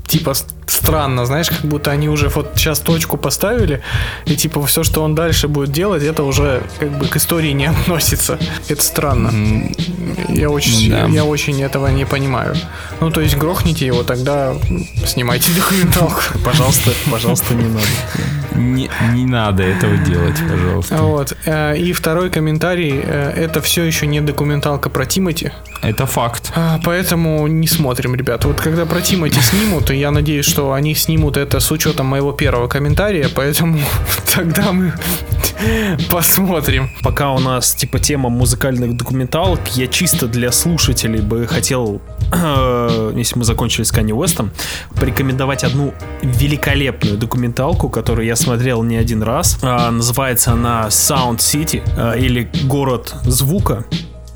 типа 0.07 0.35
странно, 0.67 1.27
знаешь, 1.27 1.49
как 1.49 1.61
будто 1.61 1.91
они 1.91 2.09
уже 2.09 2.29
вот 2.29 2.53
сейчас 2.57 2.81
точку 2.81 3.17
поставили, 3.17 3.81
и 4.25 4.37
типа 4.37 4.65
все, 4.67 4.83
что 4.83 5.03
он 5.03 5.15
дальше 5.15 5.49
будет 5.49 5.71
делать, 5.73 6.03
это 6.03 6.23
уже 6.25 6.63
как 6.79 6.91
бы 6.99 7.07
к 7.07 7.17
истории 7.17 7.53
не 7.53 7.67
относится. 7.71 8.39
Это 8.69 8.83
странно. 8.83 9.33
Я 10.29 10.51
очень, 10.51 10.91
Да. 10.91 11.07
я 11.07 11.25
очень 11.25 11.63
этого 11.63 11.89
не 11.89 12.05
понимаю. 12.05 12.55
Ну, 13.01 13.11
то 13.11 13.21
есть 13.21 13.37
грохните 13.37 13.87
его, 13.87 14.03
тогда 14.03 14.55
снимайте 15.07 15.53
документалку. 15.53 16.21
Пожалуйста, 16.45 16.91
пожалуйста, 17.11 17.55
не 17.55 17.69
надо. 17.69 17.87
Не, 18.55 18.91
не 19.13 19.27
надо 19.27 19.63
этого 19.63 19.97
делать, 19.99 20.37
пожалуйста. 20.51 20.97
Вот. 21.03 21.37
э, 21.45 21.77
И 21.77 21.93
второй 21.93 22.31
комментарий. 22.31 22.99
э, 23.05 23.33
Это 23.37 23.61
все 23.61 23.85
еще 23.85 24.07
не 24.07 24.21
документалка 24.23 24.89
про 24.89 25.05
Тимати. 25.05 25.53
Это 25.83 26.07
факт. 26.07 26.53
А, 26.57 26.81
Поэтому 26.83 27.47
не 27.49 27.67
смотрим, 27.69 28.15
ребят. 28.15 28.45
Вот 28.47 28.61
когда 28.61 28.87
про 28.87 29.01
Тимати 29.03 29.41
снимут, 29.41 29.91
я 29.97 30.11
надеюсь, 30.11 30.47
что 30.47 30.73
они 30.73 30.95
снимут 30.95 31.37
это 31.37 31.61
с 31.61 31.71
учетом 31.71 32.07
моего 32.07 32.33
первого 32.33 32.69
комментария, 32.69 33.29
поэтому 33.35 33.79
тогда 34.35 34.73
мы 34.73 34.93
посмотрим. 36.11 36.91
Пока 37.03 37.33
у 37.33 37.39
нас 37.39 37.75
типа 37.75 37.99
тема 37.99 38.29
музыкальных 38.29 38.97
документалок, 38.97 39.61
я 39.77 39.87
чисто 39.87 40.27
для 40.27 40.53
слушателей 40.53 41.21
бы 41.21 41.47
хотел, 41.47 42.01
если 42.33 43.39
мы 43.39 43.45
закончили 43.45 43.85
с 43.85 43.93
Канни 43.93 44.13
Уэстом, 44.13 44.53
порекомендовать 44.95 45.65
одну 45.65 45.95
великолепную 46.23 47.17
документалку, 47.17 47.89
которую 47.89 48.27
я 48.27 48.37
смотрел 48.37 48.83
не 48.83 48.97
один 48.97 49.23
раз. 49.23 49.59
А, 49.63 49.91
называется 49.91 50.53
она 50.53 50.87
Sound 50.89 51.39
City 51.39 51.83
э, 51.97 52.19
или 52.19 52.51
Город 52.65 53.15
звука. 53.25 53.85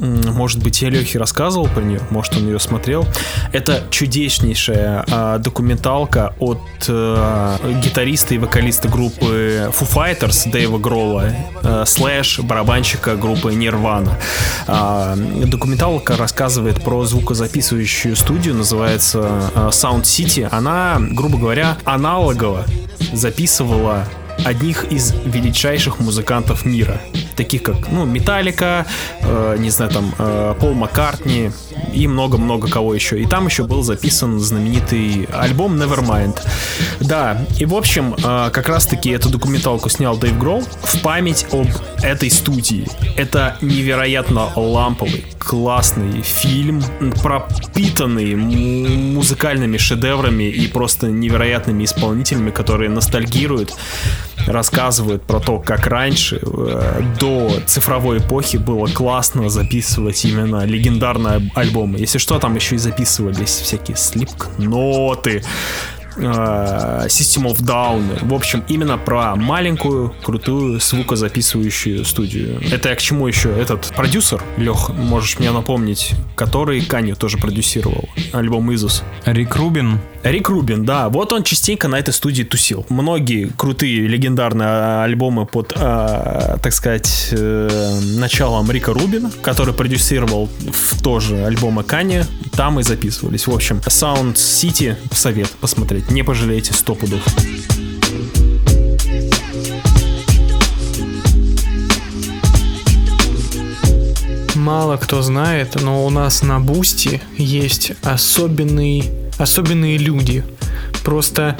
Может 0.00 0.62
быть, 0.62 0.80
я 0.80 0.88
Лехе 0.88 1.18
рассказывал 1.18 1.68
про 1.68 1.82
нее, 1.82 2.00
может, 2.10 2.36
он 2.36 2.46
ее 2.46 2.58
смотрел. 2.58 3.06
Это 3.52 3.84
чудеснейшая 3.90 5.04
а, 5.10 5.38
документалка 5.38 6.34
от 6.38 6.60
э, 6.88 7.56
гитариста 7.82 8.34
и 8.34 8.38
вокалиста 8.38 8.88
группы 8.88 9.70
Foo 9.78 9.88
Fighters 9.88 10.50
Дэйва 10.50 10.78
Гролла, 10.78 11.32
э, 11.62 11.84
слэш 11.86 12.40
барабанщика 12.40 13.16
группы 13.16 13.52
Nirvana. 13.52 14.10
А, 14.66 15.16
документалка 15.16 16.16
рассказывает 16.16 16.82
про 16.82 17.04
звукозаписывающую 17.04 18.16
студию, 18.16 18.54
называется 18.54 19.50
э, 19.54 19.68
Sound 19.68 20.02
City. 20.02 20.48
Она, 20.50 20.96
грубо 20.98 21.36
говоря, 21.36 21.76
аналогово 21.84 22.64
записывала 23.12 24.06
одних 24.44 24.84
из 24.92 25.12
величайших 25.24 26.00
музыкантов 26.00 26.64
мира, 26.64 27.00
таких 27.36 27.62
как, 27.62 27.90
ну, 27.90 28.04
Металлика, 28.04 28.86
э, 29.20 29.56
не 29.58 29.70
знаю, 29.70 29.90
там, 29.90 30.14
э, 30.18 30.54
Пол 30.60 30.74
Маккартни 30.74 31.50
и 31.92 32.06
много-много 32.06 32.68
кого 32.68 32.94
еще. 32.94 33.20
И 33.20 33.26
там 33.26 33.46
еще 33.46 33.64
был 33.64 33.82
записан 33.82 34.38
знаменитый 34.40 35.28
альбом 35.32 35.76
Nevermind. 35.76 36.38
Да, 37.00 37.44
и 37.58 37.66
в 37.66 37.74
общем, 37.74 38.14
э, 38.14 38.50
как 38.52 38.68
раз-таки 38.68 39.10
эту 39.10 39.28
документалку 39.28 39.88
снял 39.88 40.16
Дэйв 40.16 40.38
Гролл 40.38 40.62
в 40.82 41.00
память 41.02 41.46
об 41.52 41.68
этой 42.02 42.30
студии. 42.30 42.86
Это 43.16 43.56
невероятно 43.60 44.48
ламповый, 44.56 45.24
классный 45.50 46.22
фильм, 46.22 46.80
пропитанный 47.24 48.36
музыкальными 48.36 49.78
шедеврами 49.78 50.44
и 50.44 50.68
просто 50.68 51.08
невероятными 51.08 51.82
исполнительными, 51.82 52.52
которые 52.52 52.88
ностальгируют 52.88 53.74
рассказывают 54.46 55.24
про 55.24 55.40
то, 55.40 55.58
как 55.58 55.88
раньше, 55.88 56.38
э, 56.40 57.02
до 57.18 57.50
цифровой 57.66 58.18
эпохи, 58.18 58.58
было 58.58 58.86
классно 58.86 59.50
записывать 59.50 60.24
именно 60.24 60.64
легендарные 60.64 61.50
альбомы. 61.56 61.98
Если 61.98 62.18
что, 62.18 62.38
там 62.38 62.54
еще 62.54 62.76
и 62.76 62.78
записывались 62.78 63.50
всякие 63.50 63.96
слипкноты, 63.96 65.42
э, 66.20 67.06
System 67.06 67.46
of 67.46 67.60
Down. 67.60 68.26
В 68.26 68.34
общем, 68.34 68.62
именно 68.68 68.98
про 68.98 69.36
маленькую, 69.36 70.14
крутую 70.22 70.80
звукозаписывающую 70.80 72.04
студию. 72.04 72.60
Это 72.70 72.90
я 72.90 72.94
к 72.94 73.00
чему 73.00 73.26
еще? 73.26 73.50
Этот 73.50 73.92
продюсер, 73.96 74.42
Лех, 74.56 74.90
можешь 74.90 75.38
мне 75.38 75.50
напомнить, 75.50 76.12
который 76.36 76.80
Каню 76.82 77.16
тоже 77.16 77.38
продюсировал, 77.38 78.08
альбом 78.32 78.72
Изус. 78.72 79.02
Рик 79.24 79.56
Рубин. 79.56 80.00
Рик 80.22 80.50
Рубин, 80.50 80.84
да, 80.84 81.08
вот 81.08 81.32
он 81.32 81.44
частенько 81.44 81.88
на 81.88 81.98
этой 81.98 82.12
студии 82.12 82.42
тусил. 82.42 82.84
Многие 82.90 83.50
крутые 83.56 84.06
легендарные 84.06 84.68
а, 84.68 85.04
альбомы 85.04 85.46
под, 85.46 85.72
а, 85.76 86.58
так 86.62 86.74
сказать, 86.74 87.28
э, 87.32 88.00
началом 88.18 88.70
Рика 88.70 88.92
Рубина, 88.92 89.30
который 89.42 89.72
продюсировал 89.72 90.50
в 90.60 91.02
тоже 91.02 91.44
альбомы 91.46 91.84
Кани, 91.84 92.22
там 92.52 92.78
и 92.80 92.82
записывались. 92.82 93.46
В 93.46 93.54
общем, 93.54 93.78
Sound 93.86 94.34
City 94.34 94.96
совет 95.10 95.48
посмотреть, 95.60 96.09
не 96.10 96.22
пожалеете 96.22 96.74
сто 96.74 96.94
пудов. 96.94 97.22
Мало 104.56 104.96
кто 104.96 105.22
знает, 105.22 105.80
но 105.80 106.04
у 106.04 106.10
нас 106.10 106.42
на 106.42 106.60
Boosty 106.60 107.22
есть 107.38 107.92
особенный, 108.02 109.10
особенные 109.38 109.96
люди. 109.96 110.44
Просто 111.04 111.56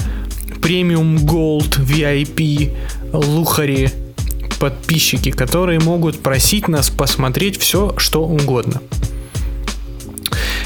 премиум 0.61 1.16
Gold, 1.16 1.80
VIP, 1.80 2.76
лухари, 3.12 3.90
подписчики, 4.59 5.30
которые 5.30 5.80
могут 5.80 6.20
просить 6.22 6.68
нас 6.68 6.90
посмотреть 6.90 7.59
все, 7.59 7.94
что 7.96 8.22
угодно. 8.22 8.82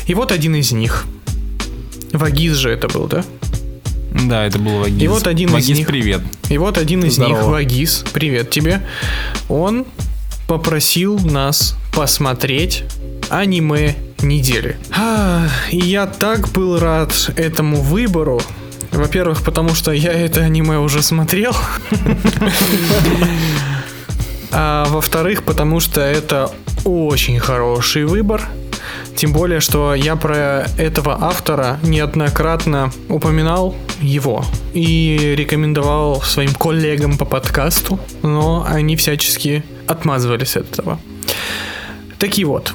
И 0.06 0.14
вот 0.14 0.32
один 0.32 0.56
из 0.56 0.72
них. 0.72 1.06
Вагиз 2.12 2.56
же 2.56 2.70
это 2.70 2.88
был, 2.88 3.06
да? 3.06 3.24
Да, 4.14 4.44
это 4.46 4.58
был 4.58 4.78
Вагиз. 4.78 5.02
И 5.02 5.08
вот 5.08 5.26
один 5.26 5.48
из 5.48 5.52
Вагиз, 5.52 5.78
них. 5.78 5.86
привет. 5.86 6.20
И 6.48 6.56
вот 6.58 6.78
один 6.78 7.00
из 7.04 7.18
них, 7.18 7.28
Здорово. 7.28 7.50
Вагиз, 7.50 8.04
привет 8.12 8.50
тебе, 8.50 8.80
он 9.48 9.84
попросил 10.46 11.18
нас 11.18 11.76
посмотреть 11.92 12.84
аниме 13.28 13.96
недели. 14.22 14.76
А, 14.96 15.46
И 15.70 15.78
я 15.78 16.06
так 16.06 16.48
был 16.52 16.78
рад 16.78 17.30
этому 17.36 17.80
выбору. 17.80 18.40
Во-первых, 18.92 19.42
потому 19.42 19.74
что 19.74 19.90
я 19.90 20.12
это 20.12 20.40
аниме 20.42 20.78
уже 20.78 21.02
смотрел. 21.02 21.54
А 24.56 24.84
во-вторых, 24.88 25.42
потому 25.42 25.80
что 25.80 26.00
это 26.00 26.48
очень 26.84 27.40
хороший 27.40 28.04
выбор. 28.04 28.43
Тем 29.16 29.32
более, 29.32 29.60
что 29.60 29.94
я 29.94 30.16
про 30.16 30.66
этого 30.76 31.18
автора 31.20 31.78
неоднократно 31.82 32.92
упоминал 33.08 33.74
его 34.00 34.44
и 34.72 35.34
рекомендовал 35.36 36.20
своим 36.22 36.52
коллегам 36.52 37.16
по 37.16 37.24
подкасту, 37.24 38.00
но 38.22 38.66
они 38.68 38.96
всячески 38.96 39.62
отмазывались 39.86 40.56
от 40.56 40.72
этого. 40.72 40.98
Таки 42.18 42.44
вот, 42.44 42.74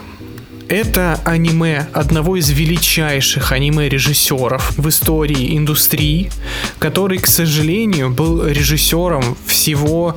это 0.70 1.20
аниме 1.26 1.88
одного 1.94 2.38
из 2.38 2.50
величайших 2.52 3.52
аниме-режиссеров 3.52 4.78
в 4.78 4.88
истории 4.88 5.58
индустрии, 5.58 6.32
который, 6.78 7.18
к 7.18 7.28
сожалению, 7.28 8.12
был 8.12 8.46
режиссером 8.46 9.36
всего 9.46 10.16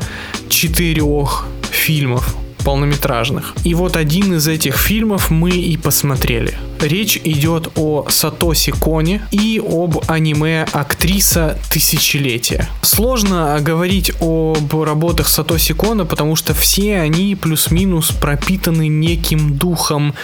четырех 0.49 1.47
фильмов 1.70 2.37
полнометражных. 2.65 3.55
И 3.65 3.75
вот 3.75 3.97
один 3.97 4.35
из 4.35 4.49
этих 4.49 4.77
фильмов 4.77 5.31
мы 5.31 5.51
и 5.51 5.77
посмотрели. 5.77 6.55
Речь 6.81 7.21
идет 7.23 7.73
о 7.77 8.07
Сатоси 8.09 8.73
Коне 8.73 9.23
и 9.31 9.61
об 9.65 10.05
аниме 10.09 10.67
«Актриса 10.73 11.59
тысячелетия». 11.71 12.69
Сложно 12.83 13.59
говорить 13.61 14.13
об 14.21 14.75
работах 14.75 15.29
Сатоси 15.29 15.75
Кона, 15.75 16.05
потому 16.05 16.37
что 16.37 16.55
все 16.55 16.99
они 16.99 17.37
плюс-минус 17.37 18.11
пропитаны 18.11 18.89
неким 18.89 19.57
духом 19.57 20.15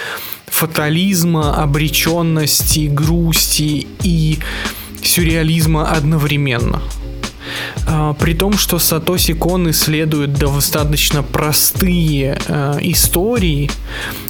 фатализма, 0.47 1.61
обреченности, 1.61 2.87
грусти 2.87 3.87
и 4.03 4.39
сюрреализма 5.01 5.89
одновременно. 5.89 6.81
А, 7.87 8.13
При 8.13 8.33
том, 8.33 8.53
что 8.57 8.79
Сатоси 8.79 9.33
Кон 9.33 9.69
исследует 9.71 10.33
достаточно 10.33 11.23
простые 11.23 12.39
э, 12.47 12.77
истории, 12.81 13.69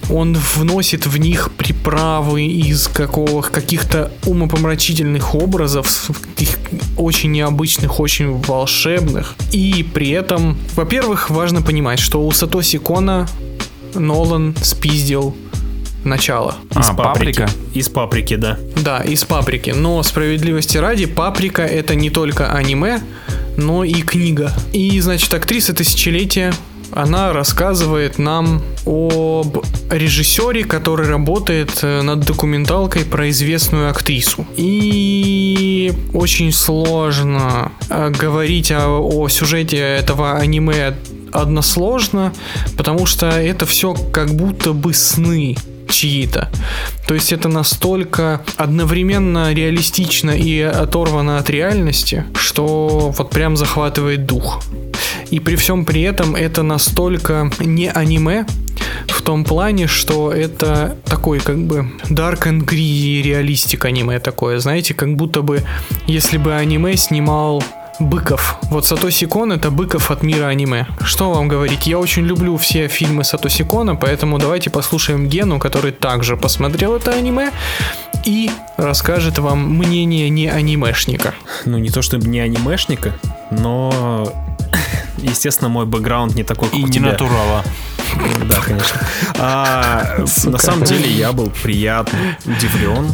он 0.09 0.35
вносит 0.55 1.05
в 1.05 1.17
них 1.17 1.51
приправы 1.51 2.45
из 2.45 2.87
какого, 2.87 3.41
каких-то 3.41 4.11
умопомрачительных 4.25 5.35
образов, 5.35 6.09
таких 6.35 6.57
очень 6.97 7.31
необычных, 7.31 7.99
очень 7.99 8.31
волшебных. 8.41 9.35
И 9.51 9.85
при 9.93 10.09
этом, 10.09 10.57
во-первых, 10.75 11.29
важно 11.29 11.61
понимать, 11.61 11.99
что 11.99 12.25
у 12.25 12.31
Сатоси 12.31 12.77
Кона 12.77 13.27
Нолан 13.93 14.55
спиздил 14.61 15.35
начало. 16.03 16.55
А, 16.73 16.93
паприки. 16.93 17.39
паприка? 17.39 17.49
Из 17.73 17.89
паприки, 17.89 18.35
да. 18.35 18.57
Да, 18.77 18.99
из 18.99 19.23
паприки. 19.23 19.71
Но 19.71 20.01
справедливости 20.03 20.77
ради, 20.77 21.05
паприка 21.05 21.63
это 21.63 21.95
не 21.95 22.09
только 22.09 22.51
аниме, 22.51 23.01
но 23.57 23.83
и 23.83 24.01
книга. 24.01 24.53
И, 24.71 24.99
значит, 25.01 25.33
актриса 25.33 25.73
тысячелетия 25.73 26.53
Она 26.91 27.33
рассказывает 27.33 28.17
нам 28.17 28.63
об 28.85 29.63
режиссере, 29.91 30.63
который 30.63 31.07
работает 31.07 31.79
э, 31.83 32.01
над 32.01 32.21
документалкой 32.21 33.05
про 33.05 33.29
известную 33.29 33.91
актрису. 33.91 34.47
И 34.57 35.93
очень 36.13 36.51
сложно 36.51 37.71
э, 37.89 38.09
говорить 38.09 38.71
о, 38.71 39.01
о 39.01 39.29
сюжете 39.29 39.77
этого 39.77 40.37
аниме 40.37 40.95
односложно, 41.31 42.33
потому 42.75 43.05
что 43.05 43.27
это 43.27 43.67
все 43.67 43.93
как 44.11 44.33
будто 44.33 44.73
бы 44.73 44.93
сны 44.95 45.55
чьи-то. 45.89 46.49
То 47.07 47.13
есть 47.13 47.31
это 47.31 47.49
настолько 47.49 48.41
одновременно 48.57 49.53
реалистично 49.53 50.31
и 50.31 50.61
оторвано 50.61 51.37
от 51.37 51.49
реальности, 51.49 52.25
что 52.35 53.13
вот 53.17 53.29
прям 53.29 53.57
захватывает 53.57 54.25
дух. 54.25 54.63
И 55.31 55.39
при 55.39 55.55
всем 55.55 55.85
при 55.85 56.01
этом 56.01 56.35
это 56.35 56.63
настолько 56.63 57.51
не 57.59 57.89
аниме, 57.89 58.45
в 59.07 59.21
том 59.21 59.43
плане, 59.43 59.87
что 59.87 60.31
это 60.31 60.97
такой 61.05 61.39
как 61.39 61.57
бы 61.57 61.91
dark 62.09 62.43
and 62.43 62.65
gritty 62.65 63.21
реалистик 63.21 63.85
аниме 63.85 64.19
такое, 64.19 64.59
знаете, 64.59 64.93
как 64.93 65.15
будто 65.15 65.41
бы 65.41 65.63
если 66.07 66.37
бы 66.37 66.53
аниме 66.55 66.97
снимал 66.97 67.63
Быков. 67.99 68.57
Вот 68.63 68.85
Сатоси 68.85 69.25
Кон 69.25 69.51
это 69.51 69.71
Быков 69.71 70.11
от 70.11 70.23
мира 70.23 70.45
аниме. 70.45 70.87
Что 71.03 71.31
вам 71.31 71.47
говорить? 71.47 71.85
Я 71.87 71.99
очень 71.99 72.23
люблю 72.23 72.55
все 72.57 72.87
фильмы 72.87 73.23
Сатоси 73.23 73.63
Кона, 73.63 73.95
поэтому 73.95 74.37
давайте 74.39 74.69
послушаем 74.69 75.27
Гену, 75.27 75.59
который 75.59 75.91
также 75.91 76.37
посмотрел 76.37 76.95
это 76.95 77.11
аниме 77.11 77.51
и 78.25 78.49
расскажет 78.77 79.37
вам 79.39 79.77
мнение 79.77 80.29
не 80.29 80.47
анимешника. 80.47 81.33
Ну, 81.65 81.77
не 81.77 81.89
то 81.89 82.01
чтобы 82.01 82.27
не 82.27 82.39
анимешника, 82.39 83.13
но, 83.51 84.31
естественно, 85.17 85.69
мой 85.69 85.85
бэкграунд 85.85 86.35
не 86.35 86.43
такой, 86.43 86.69
как 86.69 86.79
И 86.79 86.83
у 86.83 86.87
не 86.87 86.91
тебя. 86.93 87.11
натурала. 87.11 87.63
Да, 88.47 88.59
конечно. 88.61 88.99
А, 89.37 90.23
на 90.45 90.57
самом 90.57 90.83
деле 90.83 91.09
я 91.09 91.31
был 91.31 91.49
приятно 91.63 92.17
удивлен 92.45 93.07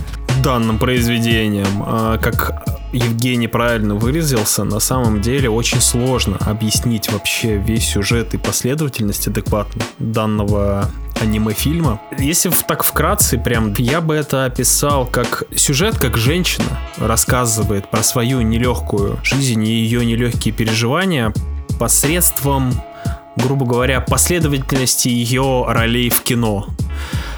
данным 0.46 0.78
произведением. 0.78 1.84
А, 1.84 2.20
как 2.20 2.68
Евгений 2.94 3.48
правильно 3.48 3.96
выразился, 3.96 4.64
на 4.64 4.80
самом 4.80 5.20
деле 5.20 5.50
очень 5.50 5.82
сложно 5.82 6.38
объяснить 6.40 7.12
вообще 7.12 7.58
весь 7.58 7.90
сюжет 7.90 8.36
и 8.36 8.38
последовательность 8.38 9.28
адекватно 9.28 9.82
данного 9.98 10.88
аниме-фильма. 11.20 12.00
Если 12.20 12.52
так 12.68 12.84
вкратце, 12.84 13.40
прям 13.40 13.74
я 13.80 14.02
бы 14.02 14.14
это 14.14 14.46
описал 14.46 15.08
как 15.08 15.46
сюжет, 15.56 15.98
как 15.98 16.16
женщина 16.16 16.80
рассказывает 16.98 17.90
про 17.90 18.04
свою 18.04 18.42
нелегкую 18.42 19.18
жизнь 19.24 19.64
и 19.64 19.72
ее 19.72 20.06
нелегкие 20.06 20.54
переживания 20.54 21.34
посредством, 21.80 22.72
грубо 23.36 23.66
говоря, 23.66 24.00
последовательности 24.00 25.08
ее 25.08 25.66
ролей 25.68 26.12
в 26.12 26.22
кино 26.22 26.68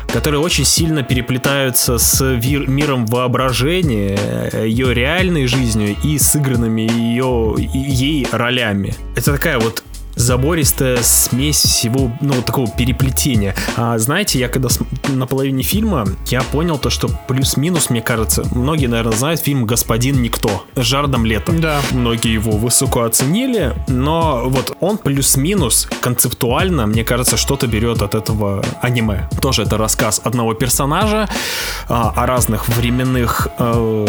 которые 0.08 0.39
очень 0.39 0.66
сильно 0.66 1.03
переплетаются 1.03 1.97
с 1.97 2.24
вир- 2.24 2.68
миром 2.68 3.05
воображения, 3.05 4.18
ее 4.66 4.93
реальной 4.93 5.47
жизнью 5.47 5.95
и 6.03 6.18
сыгранными 6.18 6.82
ее 6.82 7.55
ей 7.58 8.28
ролями. 8.32 8.95
Это 9.16 9.34
такая 9.34 9.60
вот 9.60 9.84
забористая 10.18 10.97
смесь 11.01 11.57
всего, 11.57 12.11
ну, 12.22 12.41
такого 12.41 12.70
переплетения. 12.70 13.55
А 13.76 13.97
знаете, 13.97 14.39
я 14.39 14.49
когда 14.49 14.70
на 15.07 15.28
половине 15.28 15.63
фильма, 15.63 16.05
я 16.28 16.41
понял 16.41 16.78
то, 16.78 16.89
что 16.89 17.09
плюс-минус, 17.28 17.89
мне 17.89 18.01
кажется, 18.01 18.43
многие, 18.51 18.88
наверное, 18.88 19.15
знают 19.15 19.39
фильм 19.39 19.65
«Господин 19.65 20.22
Никто» 20.22 20.65
с 20.76 20.82
Жардом 20.82 21.26
Лето. 21.26 21.53
Да. 21.53 21.80
Многие 21.91 22.34
его 22.34 22.51
высоко 22.51 23.03
оценили, 23.03 23.74
но 23.88 24.43
вот 24.45 24.76
он 24.80 24.97
плюс-минус 24.97 25.88
концептуально, 26.01 26.88
мне 26.88 27.03
кажется, 27.03 27.38
что-то 27.38 27.68
берет 27.68 28.01
от 28.01 28.15
этого 28.15 28.63
аниме. 28.82 29.30
Тоже 29.41 29.63
это 29.63 29.78
рассказ 29.78 30.20
одного 30.24 30.53
персонажа 30.53 31.30
а, 31.88 32.13
о 32.15 32.26
разных 32.26 32.68
временных 32.70 33.47
э, 33.57 34.07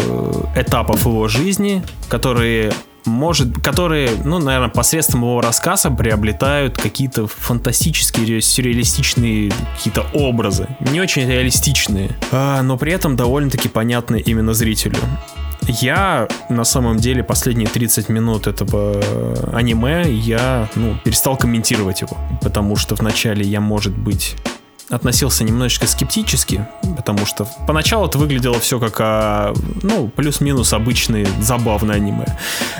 этапах 0.55 0.99
его 1.05 1.27
жизни, 1.27 1.83
которые 2.07 2.73
может, 3.05 3.61
которые, 3.61 4.11
ну, 4.23 4.39
наверное, 4.39 4.69
посредством 4.69 5.21
его 5.21 5.41
рассказа 5.41 5.89
приобретают 5.91 6.77
какие-то 6.77 7.27
фантастические, 7.27 8.25
ре- 8.25 8.41
сюрреалистичные 8.41 9.51
какие-то 9.77 10.05
образы. 10.13 10.67
Не 10.79 11.01
очень 11.01 11.27
реалистичные, 11.27 12.17
а, 12.31 12.61
но 12.61 12.77
при 12.77 12.91
этом 12.93 13.15
довольно-таки 13.15 13.69
понятные 13.69 14.21
именно 14.21 14.53
зрителю. 14.53 14.97
Я, 15.67 16.27
на 16.49 16.63
самом 16.63 16.97
деле, 16.97 17.23
последние 17.23 17.67
30 17.67 18.09
минут 18.09 18.47
этого 18.47 18.93
э, 18.95 19.49
аниме, 19.53 20.03
я, 20.09 20.67
ну, 20.75 20.95
перестал 21.03 21.37
комментировать 21.37 22.01
его, 22.01 22.17
потому 22.41 22.75
что 22.75 22.95
вначале 22.95 23.45
я, 23.45 23.61
может 23.61 23.95
быть, 23.95 24.35
относился 24.89 25.43
немножечко 25.43 25.87
скептически, 25.87 26.65
потому 26.97 27.25
что 27.25 27.47
поначалу 27.67 28.07
это 28.07 28.17
выглядело 28.17 28.59
все 28.59 28.79
как, 28.79 28.95
а, 28.99 29.53
ну, 29.83 30.09
плюс-минус 30.09 30.73
обычные 30.73 31.27
забавные 31.39 31.97
аниме. 31.97 32.25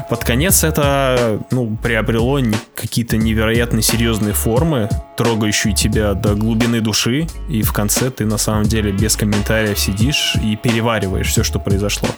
Под 0.09 0.23
конец 0.23 0.63
это, 0.63 1.39
ну, 1.51 1.77
приобрело 1.81 2.39
какие-то 2.75 3.17
невероятно 3.17 3.81
серьезные 3.81 4.33
формы, 4.33 4.89
трогающие 5.17 5.73
тебя 5.73 6.13
до 6.13 6.35
глубины 6.35 6.81
души, 6.81 7.27
и 7.49 7.61
в 7.61 7.73
конце 7.73 8.09
ты 8.09 8.25
на 8.25 8.37
самом 8.37 8.63
деле 8.63 8.91
без 8.91 9.15
комментариев 9.15 9.79
сидишь 9.79 10.35
и 10.43 10.55
перевариваешь 10.55 11.27
все, 11.27 11.43
что 11.43 11.59
произошло. 11.59 12.09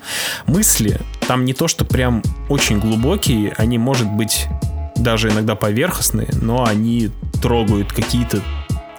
Мысли 0.46 1.00
там 1.28 1.46
не 1.46 1.54
то, 1.54 1.68
что 1.68 1.86
прям 1.86 2.22
очень 2.50 2.80
глубокие, 2.80 3.54
они, 3.58 3.78
может 3.78 4.08
быть, 4.08 4.48
даже 4.96 5.30
иногда 5.30 5.56
поверхностные, 5.56 6.30
но 6.42 6.64
они 6.66 7.10
трогают 7.42 7.92
какие-то 7.92 8.42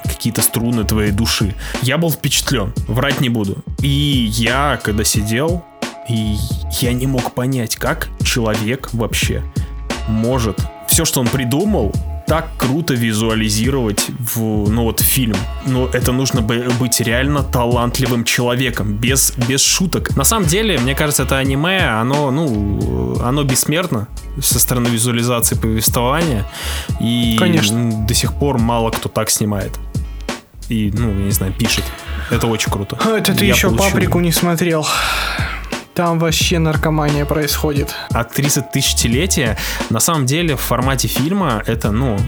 какие-то 0.03 0.43
струны 0.43 0.85
твоей 0.85 1.13
души. 1.13 1.55
Я 1.83 1.99
был 1.99 2.11
впечатлен, 2.11 2.73
врать 2.89 3.21
не 3.21 3.29
буду. 3.29 3.59
И 3.81 4.29
я, 4.33 4.79
когда 4.83 5.05
сидел, 5.05 5.65
и 6.09 6.37
я 6.81 6.93
не 6.93 7.07
мог 7.07 7.33
понять, 7.33 7.77
как 7.77 8.09
человек 8.25 8.91
вообще 8.93 9.43
может 10.09 10.59
все, 10.89 11.05
что 11.05 11.21
он 11.21 11.29
придумал, 11.29 11.93
так 12.27 12.49
круто 12.59 12.95
визуализировать 12.95 14.07
в, 14.19 14.41
ну 14.71 14.85
вот, 14.85 15.01
фильм. 15.01 15.37
Но 15.67 15.87
это 15.87 16.13
нужно 16.13 16.41
бы- 16.41 16.71
быть 16.79 17.01
реально 17.01 17.43
талантливым 17.43 18.25
человеком, 18.25 18.95
без, 18.95 19.33
без 19.49 19.63
шуток. 19.63 20.17
На 20.17 20.25
самом 20.25 20.47
деле, 20.47 20.79
мне 20.79 20.95
кажется, 20.95 21.25
это 21.25 21.39
аниме, 21.39 21.81
оно, 21.81 22.31
ну, 22.31 23.19
оно 23.23 23.43
бессмертно 23.43 24.09
со 24.41 24.59
стороны 24.59 24.89
визуализации 24.89 25.57
повествования. 25.57 26.45
И 27.01 27.37
Конечно. 27.39 28.07
до 28.07 28.15
сих 28.15 28.35
пор 28.35 28.59
мало 28.59 28.91
кто 28.91 29.09
так 29.09 29.31
снимает. 29.31 29.79
И, 30.69 30.91
ну, 30.95 31.09
я 31.11 31.25
не 31.25 31.31
знаю, 31.33 31.53
пишет. 31.53 31.85
Это 32.31 32.47
очень 32.47 32.71
круто. 32.71 32.97
А, 33.05 33.19
Это 33.19 33.35
ты 33.35 33.45
Я 33.45 33.55
еще 33.55 33.69
получил- 33.69 33.91
паприку 33.91 34.21
не 34.21 34.33
смотрел. 34.33 34.87
Там 35.95 36.19
вообще 36.19 36.59
наркомания 36.59 37.25
происходит. 37.27 37.95
актриса 38.11 38.63
тысячелетия, 38.63 39.59
на 39.91 40.01
самом 40.01 40.25
деле 40.25 40.57
в 40.57 40.61
формате 40.61 41.07
фильма 41.07 41.63
это, 41.67 41.91
ну, 41.91 42.19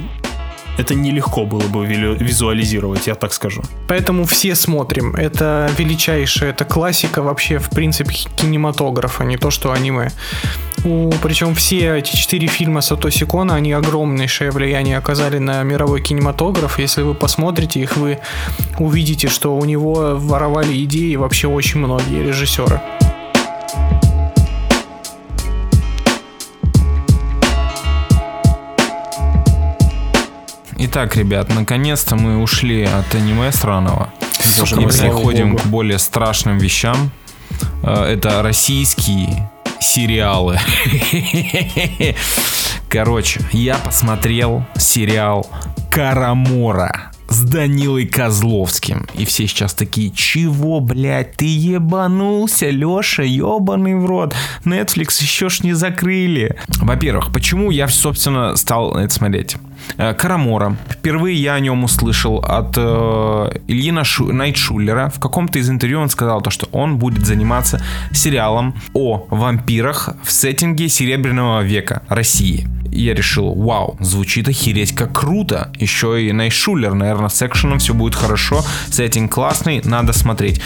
это 0.76 0.94
нелегко 0.94 1.46
было 1.46 1.66
бы 1.68 1.86
визуализировать, 1.86 3.06
я 3.06 3.14
так 3.14 3.32
скажу. 3.32 3.62
Поэтому 3.88 4.24
все 4.26 4.54
смотрим. 4.54 5.14
Это 5.16 5.70
величайшая, 5.78 6.50
это 6.50 6.64
классика 6.66 7.22
вообще, 7.22 7.58
в 7.58 7.70
принципе, 7.70 8.12
кинематографа, 8.36 9.24
не 9.24 9.38
то 9.38 9.50
что 9.50 9.72
аниме. 9.72 10.10
У, 10.84 11.10
причем 11.22 11.54
все 11.54 11.98
эти 11.98 12.14
четыре 12.14 12.46
фильма 12.46 12.82
Сатоси 12.82 13.24
Кона, 13.24 13.54
они 13.54 13.72
огромнейшее 13.72 14.50
влияние 14.50 14.98
оказали 14.98 15.38
на 15.38 15.62
мировой 15.62 16.02
кинематограф. 16.02 16.78
Если 16.78 17.00
вы 17.00 17.14
посмотрите 17.14 17.80
их, 17.80 17.96
вы 17.96 18.18
увидите, 18.78 19.28
что 19.28 19.56
у 19.56 19.64
него 19.64 20.16
воровали 20.16 20.84
идеи 20.84 21.16
вообще 21.16 21.48
очень 21.48 21.80
многие 21.80 22.22
режиссеры. 22.22 22.82
Итак, 30.76 31.16
ребят, 31.16 31.48
наконец-то 31.48 32.14
мы 32.14 32.42
ушли 32.42 32.84
от 32.84 33.14
аниме 33.14 33.52
сраного. 33.52 34.12
Тоже 34.58 34.76
И 34.76 34.84
переходим 34.84 35.56
к 35.56 35.64
более 35.64 35.98
страшным 35.98 36.58
вещам. 36.58 37.10
Э, 37.82 38.04
Это 38.04 38.42
российские 38.42 39.48
сериалы. 39.84 40.58
Короче, 42.88 43.40
я 43.52 43.76
посмотрел 43.76 44.64
сериал 44.76 45.46
Карамора. 45.90 47.13
С 47.34 47.40
Данилой 47.40 48.06
Козловским. 48.06 49.08
И 49.14 49.24
все 49.24 49.48
сейчас 49.48 49.74
такие, 49.74 50.12
чего, 50.12 50.78
блядь, 50.78 51.34
ты 51.34 51.46
ебанулся, 51.46 52.70
Леша, 52.70 53.24
ебаный 53.24 53.96
в 53.96 54.06
рот. 54.06 54.34
Netflix 54.64 55.20
еще 55.20 55.48
ж 55.48 55.64
не 55.64 55.72
закрыли. 55.72 56.56
Во-первых, 56.78 57.32
почему 57.32 57.72
я, 57.72 57.88
собственно, 57.88 58.54
стал 58.54 58.96
это 58.96 59.12
смотреть? 59.12 59.56
Э, 59.98 60.14
Карамора. 60.14 60.76
Впервые 60.88 61.36
я 61.36 61.54
о 61.54 61.60
нем 61.60 61.84
услышал 61.84 62.38
от 62.38 62.74
э, 62.76 63.58
Ильина 63.66 64.04
Шу, 64.04 64.32
Найтшулера. 64.32 65.10
В 65.10 65.20
каком-то 65.20 65.58
из 65.58 65.68
интервью 65.68 66.00
он 66.00 66.08
сказал 66.08 66.40
то, 66.40 66.50
что 66.50 66.68
он 66.72 66.98
будет 66.98 67.26
заниматься 67.26 67.82
сериалом 68.12 68.74
о 68.92 69.26
вампирах 69.30 70.10
в 70.22 70.30
сеттинге 70.30 70.88
Серебряного 70.88 71.62
века 71.62 72.02
России. 72.08 72.68
И 72.90 73.02
я 73.02 73.14
решил, 73.14 73.54
вау, 73.54 73.96
звучит 73.98 74.48
охереть 74.48 74.94
как 74.94 75.12
круто. 75.12 75.72
Еще 75.78 76.28
и 76.28 76.32
Найшулер, 76.32 76.94
наверное, 76.94 77.23
с 77.28 77.42
экшеном 77.42 77.78
все 77.78 77.94
будет 77.94 78.14
хорошо. 78.14 78.64
Сеттинг 78.90 79.32
классный, 79.32 79.80
надо 79.84 80.12
смотреть. 80.12 80.60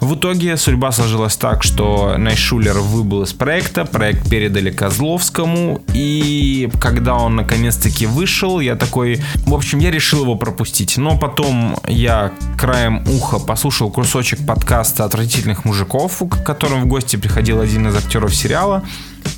В 0.00 0.14
итоге 0.14 0.56
судьба 0.56 0.92
сложилась 0.92 1.36
так, 1.36 1.62
что 1.62 2.16
Найшулер 2.18 2.78
выбыл 2.78 3.22
из 3.22 3.32
проекта, 3.32 3.84
проект 3.84 4.28
передали 4.28 4.70
Козловскому, 4.70 5.82
и 5.94 6.70
когда 6.80 7.14
он 7.14 7.36
наконец-таки 7.36 8.06
вышел, 8.06 8.60
я 8.60 8.76
такой, 8.76 9.20
в 9.46 9.54
общем, 9.54 9.78
я 9.78 9.90
решил 9.90 10.22
его 10.22 10.34
пропустить. 10.36 10.96
Но 10.96 11.18
потом 11.18 11.76
я 11.86 12.32
краем 12.58 13.04
уха 13.08 13.38
послушал 13.38 13.90
кусочек 13.90 14.44
подкаста 14.46 15.04
«Отвратительных 15.04 15.64
мужиков», 15.64 16.22
к 16.30 16.44
которым 16.44 16.82
в 16.82 16.86
гости 16.86 17.16
приходил 17.16 17.60
один 17.60 17.88
из 17.88 17.96
актеров 17.96 18.34
сериала. 18.34 18.84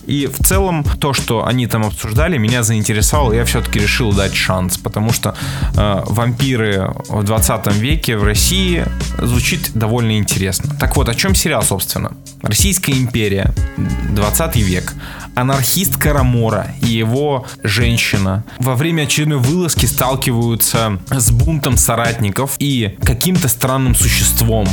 И 0.07 0.27
в 0.27 0.39
целом 0.45 0.85
то, 1.01 1.13
что 1.13 1.47
они 1.47 1.67
там 1.67 1.85
обсуждали, 1.85 2.39
меня 2.39 2.63
заинтересовало. 2.63 3.33
Я 3.33 3.45
все-таки 3.45 3.79
решил 3.79 4.13
дать 4.13 4.35
шанс, 4.35 4.77
потому 4.77 5.13
что 5.13 5.35
э, 5.77 6.03
вампиры 6.07 6.93
в 7.09 7.23
20 7.23 7.75
веке 7.77 8.17
в 8.17 8.25
России 8.25 8.85
звучит 9.19 9.73
довольно 9.75 10.19
интересно. 10.19 10.75
Так 10.79 10.97
вот, 10.97 11.09
о 11.09 11.15
чем 11.15 11.35
сериал, 11.35 11.63
собственно? 11.63 12.13
Российская 12.43 12.93
империя, 12.93 13.55
20 14.11 14.57
век. 14.57 14.95
Анархист 15.35 15.97
Карамора 15.97 16.69
и 16.81 16.87
его 16.87 17.47
женщина 17.63 18.45
во 18.59 18.77
время 18.77 19.03
очередной 19.03 19.39
вылазки 19.39 19.87
сталкиваются 19.87 20.99
с 21.11 21.31
бунтом 21.33 21.77
соратников 21.77 22.55
и 22.61 22.97
каким-то 23.03 23.49
странным 23.49 23.97
существом, 23.97 24.69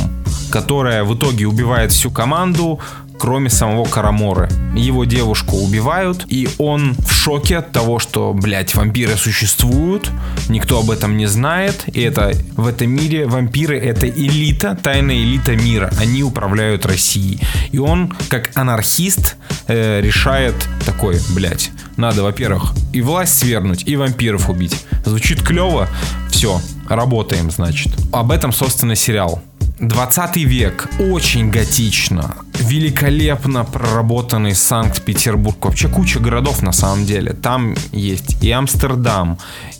которое 0.50 1.02
в 1.02 1.16
итоге 1.16 1.46
убивает 1.46 1.90
всю 1.90 2.10
команду, 2.10 2.78
кроме 3.18 3.50
самого 3.50 3.84
Караморы. 3.84 4.48
Его 4.74 5.04
девушку 5.04 5.56
убивают, 5.56 6.24
и 6.28 6.48
он 6.58 6.94
в 6.98 7.12
шоке 7.12 7.58
от 7.58 7.72
того, 7.72 7.98
что, 7.98 8.32
блядь, 8.32 8.74
вампиры 8.74 9.16
существуют, 9.16 10.10
никто 10.48 10.80
об 10.80 10.90
этом 10.90 11.16
не 11.16 11.26
знает, 11.26 11.84
и 11.86 12.00
это 12.00 12.32
в 12.56 12.66
этом 12.66 12.90
мире 12.90 13.26
вампиры 13.26 13.78
это 13.78 14.08
элита, 14.08 14.76
тайная 14.80 15.16
элита 15.16 15.54
мира, 15.54 15.92
они 15.98 16.22
управляют 16.22 16.86
Россией. 16.86 17.40
И 17.70 17.78
он, 17.78 18.14
как 18.28 18.50
анархист, 18.54 19.36
э, 19.68 20.00
решает 20.00 20.54
такой, 20.84 21.18
блядь, 21.34 21.70
надо, 21.96 22.22
во-первых, 22.22 22.72
и 22.92 23.00
власть 23.02 23.38
свернуть, 23.38 23.86
и 23.86 23.96
вампиров 23.96 24.48
убить. 24.48 24.84
Звучит 25.04 25.42
клево, 25.42 25.88
все, 26.30 26.60
работаем, 26.88 27.50
значит. 27.50 27.92
Об 28.12 28.32
этом, 28.32 28.52
собственно, 28.52 28.96
сериал. 28.96 29.42
20 29.82 30.36
век. 30.36 30.88
Очень 31.00 31.50
готично. 31.50 32.36
Великолепно 32.60 33.64
проработанный 33.64 34.54
Санкт-Петербург. 34.54 35.56
Вообще 35.64 35.88
куча 35.88 36.20
городов 36.20 36.62
на 36.62 36.70
самом 36.72 37.04
деле. 37.04 37.32
Там 37.32 37.74
есть 37.90 38.40
и 38.44 38.50
Амстердам, 38.52 39.38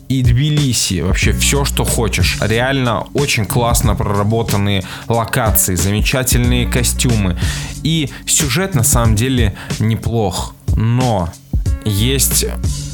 и 0.08 0.22
Тбилиси, 0.24 1.02
вообще 1.02 1.32
все, 1.32 1.64
что 1.64 1.84
хочешь. 1.84 2.38
Реально 2.40 3.02
очень 3.14 3.46
классно 3.46 3.94
проработанные 3.94 4.82
локации, 5.06 5.76
замечательные 5.76 6.66
костюмы. 6.66 7.38
И 7.84 8.10
сюжет 8.26 8.74
на 8.74 8.82
самом 8.82 9.14
деле 9.14 9.54
неплох. 9.78 10.56
Но 10.76 11.32
есть 11.84 12.44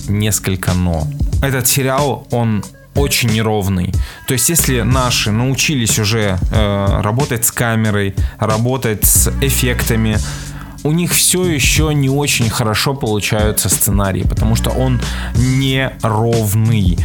несколько 0.09 0.74
но. 0.74 1.09
Этот 1.42 1.66
сериал, 1.66 2.26
он 2.30 2.62
очень 2.99 3.30
неровный. 3.30 3.92
То 4.26 4.34
есть, 4.34 4.49
если 4.49 4.82
наши 4.82 5.30
научились 5.30 5.99
уже 5.99 6.38
э, 6.51 7.01
работать 7.01 7.44
с 7.44 7.53
камерой, 7.53 8.14
работать 8.38 9.05
с 9.05 9.32
эффектами, 9.40 10.18
у 10.84 10.92
них 10.92 11.12
все 11.12 11.44
еще 11.44 11.92
не 11.92 12.09
очень 12.09 12.49
хорошо 12.51 12.94
получаются 12.94 13.68
сценарии, 13.68 14.22
потому 14.22 14.57
что 14.57 14.70
он 14.70 15.01
неровный. 15.34 16.99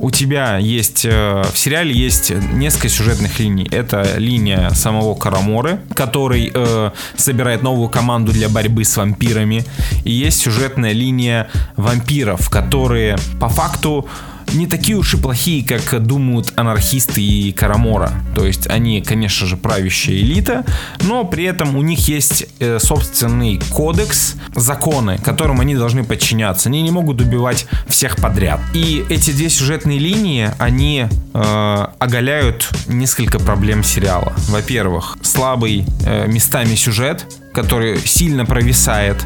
У 0.00 0.12
тебя 0.12 0.58
есть 0.58 1.04
э, 1.04 1.42
в 1.52 1.58
сериале 1.58 1.92
есть 1.92 2.30
несколько 2.30 2.88
сюжетных 2.88 3.40
линий. 3.40 3.68
Это 3.68 4.16
линия 4.16 4.70
самого 4.70 5.16
Караморы, 5.16 5.80
который 5.94 6.52
э, 6.54 6.90
собирает 7.16 7.62
новую 7.62 7.88
команду 7.88 8.30
для 8.30 8.48
борьбы 8.48 8.84
с 8.84 8.96
вампирами. 8.96 9.64
И 10.04 10.12
есть 10.12 10.40
сюжетная 10.40 10.92
линия 10.92 11.48
вампиров, 11.76 12.48
которые 12.48 13.18
по 13.40 13.48
факту 13.48 14.08
не 14.52 14.66
такие 14.66 14.96
уж 14.96 15.14
и 15.14 15.16
плохие, 15.16 15.64
как 15.64 16.02
думают 16.04 16.52
анархисты 16.56 17.22
и 17.22 17.52
Карамора. 17.52 18.12
То 18.34 18.46
есть 18.46 18.66
они, 18.68 19.00
конечно 19.02 19.46
же, 19.46 19.56
правящая 19.56 20.16
элита, 20.16 20.64
но 21.02 21.24
при 21.24 21.44
этом 21.44 21.76
у 21.76 21.82
них 21.82 22.08
есть 22.08 22.46
э, 22.58 22.78
собственный 22.78 23.60
кодекс, 23.70 24.36
законы, 24.54 25.18
которым 25.18 25.60
они 25.60 25.74
должны 25.74 26.04
подчиняться. 26.04 26.68
Они 26.68 26.82
не 26.82 26.90
могут 26.90 27.20
убивать 27.20 27.66
всех 27.86 28.16
подряд. 28.16 28.60
И 28.74 29.04
эти 29.08 29.30
две 29.30 29.48
сюжетные 29.48 29.98
линии, 29.98 30.50
они 30.58 31.06
э, 31.34 31.86
оголяют 31.98 32.68
несколько 32.86 33.38
проблем 33.38 33.84
сериала. 33.84 34.32
Во-первых, 34.48 35.18
слабый 35.22 35.84
э, 36.06 36.26
местами 36.26 36.74
сюжет, 36.74 37.26
который 37.58 37.98
сильно 38.06 38.46
провисает 38.46 39.16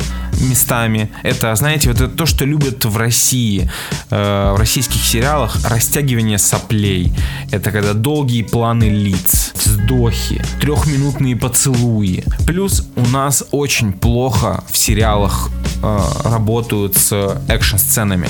местами. 0.41 1.11
Это, 1.23 1.55
знаете, 1.55 1.91
вот 1.91 2.01
это 2.01 2.17
то, 2.17 2.25
что 2.25 2.47
любят 2.47 2.83
в 2.87 2.97
России, 2.97 3.71
э, 4.09 4.53
в 4.57 4.59
российских 4.59 5.05
сериалах, 5.05 5.59
растягивание 5.69 6.39
соплей. 6.39 7.13
Это 7.51 7.71
когда 7.71 7.93
долгие 7.93 8.43
планы 8.43 8.85
лиц, 8.85 9.53
вздохи, 9.55 10.43
трехминутные 10.63 11.37
поцелуи. 11.37 12.25
Плюс 12.47 12.89
у 12.97 13.07
нас 13.09 13.45
очень 13.51 13.93
плохо 13.93 14.65
в 14.73 14.79
сериалах 14.79 15.51
э, 15.83 15.99
работают 16.25 16.97
с 16.97 17.13
экшн-сценами. 17.49 18.29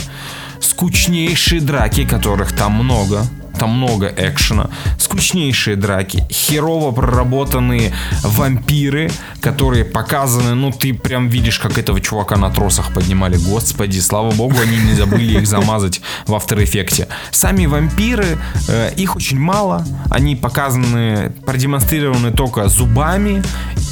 Скучнейшие 0.62 1.60
драки, 1.60 2.06
которых 2.06 2.52
там 2.52 2.72
много, 2.72 3.26
там 3.58 3.70
много 3.70 4.12
экшена, 4.16 4.70
скучнейшие 4.98 5.76
драки, 5.76 6.26
херово 6.30 6.90
проработанные 6.92 7.92
вампиры, 8.22 9.10
которые 9.40 9.84
показаны, 9.84 10.54
ну 10.54 10.72
ты 10.72 10.94
прям 10.94 11.28
видишь, 11.28 11.58
как 11.58 11.78
этого 11.78 12.00
чувака 12.00 12.36
на 12.36 12.50
тросах 12.50 12.92
поднимали, 12.92 13.36
господи, 13.36 14.00
слава 14.00 14.32
богу, 14.32 14.56
они 14.60 14.76
не 14.78 14.94
забыли 14.94 15.38
их 15.38 15.46
замазать 15.46 16.00
в 16.26 16.32
After 16.32 16.62
Effects. 16.62 17.06
Сами 17.30 17.66
вампиры, 17.66 18.38
э, 18.68 18.92
их 18.96 19.16
очень 19.16 19.38
мало, 19.38 19.86
они 20.10 20.36
показаны, 20.36 21.32
продемонстрированы 21.44 22.32
только 22.32 22.68
зубами. 22.68 23.42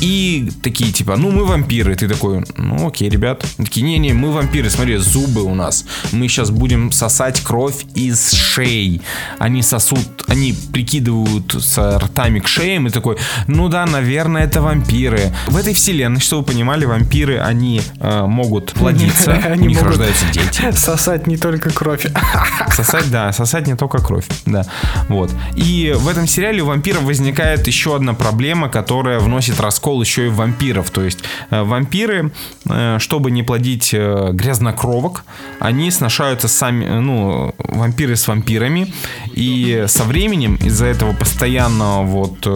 И 0.01 0.51
такие 0.63 0.93
типа, 0.93 1.17
ну 1.17 1.31
мы 1.31 1.45
вампиры, 1.45 1.95
ты 1.95 2.09
такой, 2.09 2.43
ну 2.57 2.89
окей, 2.89 3.11
ребят, 3.11 3.45
такие, 3.59 3.83
не-не, 3.87 4.15
мы 4.15 4.33
вампиры, 4.33 4.71
смотри, 4.71 4.97
зубы 4.97 5.43
у 5.43 5.55
нас, 5.55 5.85
мы 6.13 6.27
сейчас 6.29 6.51
будем 6.61 6.93
сосать 6.93 7.41
кровь 7.41 7.87
из 7.95 8.33
шеи, 8.33 9.01
они 9.39 9.63
сосут, 9.63 10.07
они 10.29 10.55
прикидывают 10.73 11.55
с 11.55 11.99
ртами 11.99 12.39
к 12.39 12.47
шеям 12.47 12.87
и 12.87 12.91
такой, 12.91 13.17
ну 13.47 13.69
да, 13.69 13.87
наверное, 13.87 14.45
это 14.45 14.61
вампиры. 14.61 15.33
В 15.49 15.57
этой 15.57 15.73
вселенной, 15.73 16.21
что 16.21 16.39
вы 16.39 16.45
понимали, 16.45 16.85
вампиры, 16.85 17.39
они 17.39 17.81
э, 17.99 18.27
могут 18.27 18.73
плодиться, 18.75 19.33
Они 19.33 19.65
у 19.65 19.69
них 19.69 19.79
могут 19.79 19.97
рождаются 19.97 20.27
дети. 20.33 20.71
Сосать 20.73 21.27
не 21.27 21.39
только 21.39 21.71
кровь. 21.71 22.07
Сосать, 22.73 23.11
да, 23.11 23.33
сосать 23.33 23.67
не 23.67 23.75
только 23.75 23.99
кровь, 23.99 24.27
да. 24.45 24.67
Вот. 25.09 25.31
И 25.57 25.95
в 25.97 26.09
этом 26.09 26.27
сериале 26.27 26.63
у 26.63 26.67
вампиров 26.67 27.03
возникает 27.03 27.67
еще 27.67 27.97
одна 27.97 28.13
проблема, 28.13 28.69
которая 28.69 29.19
вносит 29.19 29.59
раскол 29.61 30.03
еще 30.03 30.27
и 30.27 30.29
в 30.29 30.37
вампиров. 30.37 30.91
То 30.91 31.03
есть 31.03 31.21
э, 31.51 31.63
вампиры, 31.63 32.33
э, 32.69 32.99
чтобы 32.99 33.31
не 33.31 33.43
плодить 33.43 33.95
э, 33.95 34.29
грязнокровок, 34.33 35.25
они 35.59 35.91
сношаются 35.91 36.50
сами, 36.51 36.85
ну, 36.87 37.55
вампиры 37.59 38.17
с 38.17 38.29
вампирами. 38.29 38.93
И 39.35 39.85
со 39.89 40.05
временем 40.05 40.57
из-за 40.57 40.87
этого 40.87 41.13
постоянного 41.13 42.03
вот 42.05 42.47
э, 42.47 42.51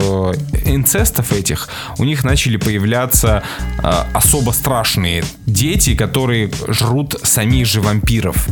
инцестов 0.67 1.33
этих 1.33 1.69
у 1.99 2.05
них 2.05 2.25
начали 2.25 2.57
появляться 2.57 3.43
э, 3.83 3.91
особо 4.13 4.53
страшные 4.53 5.25
дети, 5.47 5.95
которые 5.95 6.51
жрут 6.69 7.17
самих 7.23 7.67
же 7.67 7.81
вампиров. 7.81 8.49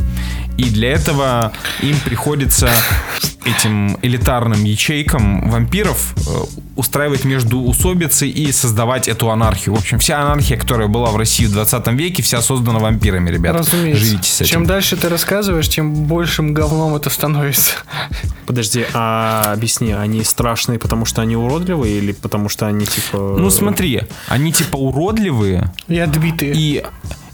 И 0.57 0.63
для 0.63 0.91
этого 0.91 1.51
им 1.81 1.97
приходится 2.05 2.69
этим 3.45 3.97
элитарным 4.01 4.63
ячейкам 4.63 5.49
вампиров 5.49 6.13
э, 6.27 6.31
устраивать 6.75 7.25
между 7.25 7.59
усобицы 7.61 8.27
и 8.27 8.51
создавать 8.51 9.07
эту 9.07 9.29
анархию. 9.29 9.75
В 9.75 9.79
общем, 9.79 9.99
вся 9.99 10.21
анархия, 10.21 10.57
которая 10.57 10.87
была 10.87 11.11
в 11.11 11.17
России 11.17 11.45
в 11.45 11.51
20 11.51 11.87
веке, 11.93 12.23
вся 12.23 12.41
создана 12.41 12.79
вампирами, 12.79 13.29
ребята. 13.29 13.59
Разумеется. 13.59 14.03
Живите 14.03 14.29
с 14.29 14.41
этим. 14.41 14.51
Чем 14.51 14.65
дальше 14.65 14.95
ты 14.95 15.09
рассказываешь, 15.09 15.69
тем 15.69 15.93
большим 16.05 16.53
говном 16.53 16.95
это 16.95 17.09
становится. 17.09 17.73
Подожди, 18.45 18.85
а 18.93 19.53
объясни, 19.53 19.91
они 19.91 20.23
страшные, 20.23 20.79
потому 20.79 21.05
что 21.05 21.21
они 21.21 21.35
уродливые 21.35 21.97
или 21.97 22.11
потому 22.11 22.49
что 22.49 22.67
они 22.67 22.85
типа... 22.85 23.35
Ну 23.37 23.49
смотри, 23.49 24.01
они 24.27 24.51
типа 24.51 24.75
уродливые, 24.75 25.71
И 25.87 25.97
отбитые. 25.97 26.53
И, 26.55 26.83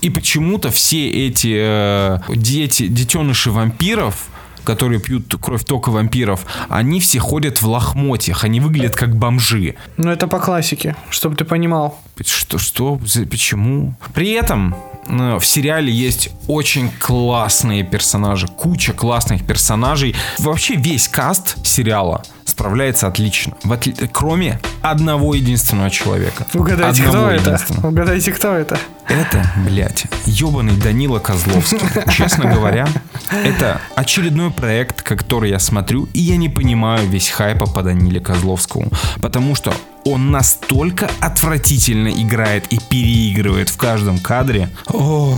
и 0.01 0.09
почему-то 0.09 0.69
все 0.71 1.09
эти 1.09 1.55
э, 1.59 2.19
дети, 2.29 2.87
детеныши 2.87 3.51
вампиров, 3.51 4.27
которые 4.69 4.99
пьют 4.99 5.33
кровь 5.41 5.63
тока 5.65 5.89
вампиров, 5.89 6.45
они 6.69 6.99
все 6.99 7.17
ходят 7.17 7.59
в 7.59 7.67
лохмотьях, 7.67 8.43
они 8.43 8.59
выглядят 8.59 8.95
как 8.95 9.15
бомжи. 9.15 9.73
Ну 9.97 10.11
это 10.11 10.27
по 10.27 10.37
классике, 10.39 10.95
чтобы 11.09 11.35
ты 11.35 11.43
понимал. 11.43 11.99
Что, 12.23 12.59
что, 12.59 12.99
почему? 13.31 13.95
При 14.13 14.29
этом 14.29 14.75
э, 15.07 15.37
в 15.39 15.43
сериале 15.45 15.91
есть 15.91 16.29
очень 16.47 16.91
классные 16.99 17.83
персонажи, 17.83 18.47
куча 18.47 18.93
классных 18.93 19.43
персонажей. 19.43 20.15
Вообще 20.37 20.75
весь 20.75 21.07
каст 21.07 21.65
сериала 21.65 22.21
справляется 22.45 23.07
отлично, 23.07 23.53
в 23.63 23.71
отли- 23.71 24.07
кроме 24.11 24.59
одного 24.81 25.33
единственного 25.33 25.89
человека. 25.89 26.45
Угадайте, 26.53 27.05
Одного 27.05 27.27
кто 27.27 27.35
это? 27.35 27.61
Угадайте, 27.87 28.31
кто 28.33 28.53
это? 28.53 28.79
Это, 29.09 29.43
блядь, 29.65 30.05
ебаный 30.25 30.77
Данила 30.77 31.17
Козловский. 31.17 31.79
Честно 32.11 32.45
говоря, 32.45 32.87
это 33.31 33.81
очередной 33.95 34.51
проект, 34.51 35.01
который 35.01 35.49
я 35.49 35.57
смотрю, 35.57 36.07
и 36.13 36.19
я 36.19 36.37
не 36.37 36.47
понимаю 36.47 37.07
весь 37.09 37.29
хайпа 37.29 37.65
по 37.65 37.81
Даниле 37.81 38.19
Козловскому. 38.19 38.91
Потому 39.19 39.55
что 39.55 39.73
он 40.05 40.31
настолько 40.31 41.09
отвратительно 41.19 42.09
играет 42.09 42.67
и 42.71 42.79
переигрывает 42.79 43.69
в 43.69 43.77
каждом 43.77 44.19
кадре. 44.19 44.69
О, 44.87 45.37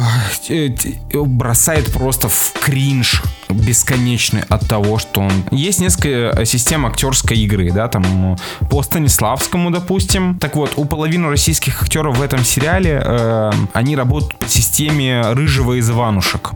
бросает 1.11 1.91
просто 1.93 2.29
в 2.29 2.53
кринж 2.61 3.23
бесконечный 3.49 4.41
от 4.47 4.67
того, 4.67 4.97
что 4.97 5.21
он... 5.21 5.31
Есть 5.51 5.79
несколько 5.79 6.09
э, 6.09 6.45
систем 6.45 6.85
актерской 6.85 7.37
игры, 7.37 7.71
да, 7.71 7.87
там 7.87 8.33
э, 8.33 8.65
по 8.67 8.81
Станиславскому, 8.81 9.71
допустим. 9.71 10.37
Так 10.39 10.55
вот, 10.55 10.73
у 10.77 10.85
половины 10.85 11.29
российских 11.29 11.81
актеров 11.81 12.17
в 12.17 12.21
этом 12.21 12.43
сериале 12.43 13.01
э, 13.03 13.51
они 13.73 13.95
работают 13.95 14.37
по 14.39 14.47
системе 14.47 15.21
рыжего 15.31 15.79
из 15.79 15.89
Иванушек. 15.89 16.51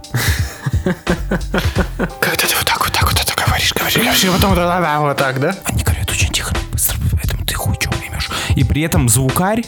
Когда 2.19 2.36
ты 2.38 2.56
вот 2.56 2.65
так, 2.65 2.84
вот 2.84 2.94
так, 2.94 3.03
вот 3.11 3.19
это 3.19 3.34
говоришь, 3.36 3.73
говоришь, 3.73 3.98
говоришь, 3.98 4.23
и 4.23 4.30
потом 4.30 4.56
вот, 4.56 5.18
так, 5.18 5.40
да? 5.40 5.56
Они 5.65 5.84
говорят 5.84 6.10
очень 6.10 6.32
тихо, 6.32 6.56
быстро, 6.72 6.98
поэтому 7.11 7.45
ты 7.45 7.53
хуй 7.53 7.76
чё 7.77 7.90
поймешь. 7.91 8.30
И 8.56 8.64
при 8.64 8.82
этом 8.82 9.10
звукарь, 9.10 9.64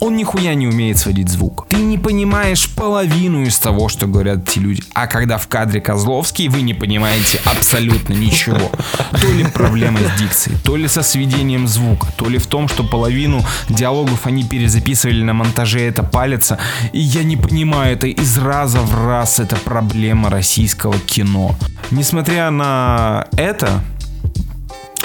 он 0.00 0.16
нихуя 0.16 0.54
не 0.54 0.66
умеет 0.66 0.98
сводить 0.98 1.28
звук. 1.28 1.66
Ты 1.68 1.76
не 1.76 1.98
понимаешь 1.98 2.68
половину 2.74 3.42
из 3.42 3.58
того, 3.58 3.88
что 3.88 4.06
говорят 4.06 4.48
эти 4.48 4.58
люди. 4.58 4.82
А 4.94 5.06
когда 5.06 5.38
в 5.38 5.48
кадре 5.48 5.80
Козловский, 5.80 6.48
вы 6.48 6.62
не 6.62 6.74
понимаете 6.74 7.40
абсолютно 7.44 8.12
ничего. 8.12 8.70
То 9.12 9.32
ли 9.32 9.44
проблема 9.44 9.98
с 10.00 10.20
дикцией, 10.20 10.56
то 10.64 10.76
ли 10.76 10.88
со 10.88 11.02
сведением 11.02 11.66
звука, 11.66 12.08
то 12.16 12.28
ли 12.28 12.38
в 12.38 12.46
том, 12.46 12.68
что 12.68 12.84
половину 12.84 13.44
диалогов 13.68 14.26
они 14.26 14.44
перезаписывали 14.44 15.22
на 15.22 15.32
монтаже, 15.32 15.80
это 15.80 16.02
палится. 16.02 16.58
И 16.92 17.00
я 17.00 17.22
не 17.22 17.36
понимаю, 17.36 17.94
это 17.94 18.06
из 18.06 18.38
раза 18.38 18.80
в 18.80 19.06
раз 19.06 19.40
это 19.40 19.56
проблема 19.56 20.30
российского 20.30 20.98
кино. 20.98 21.56
Несмотря 21.90 22.50
на 22.50 23.26
это, 23.36 23.80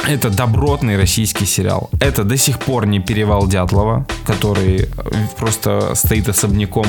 это 0.08 0.30
добротный 0.30 0.98
российский 0.98 1.46
сериал. 1.46 1.90
Это 2.00 2.24
до 2.24 2.38
сих 2.38 2.60
пор 2.60 2.86
не 2.86 3.00
перевал 3.00 3.48
Дятлова, 3.48 4.06
который 4.26 4.82
э, 4.82 4.88
просто 5.38 5.94
стоит 5.96 6.30
особняком. 6.30 6.86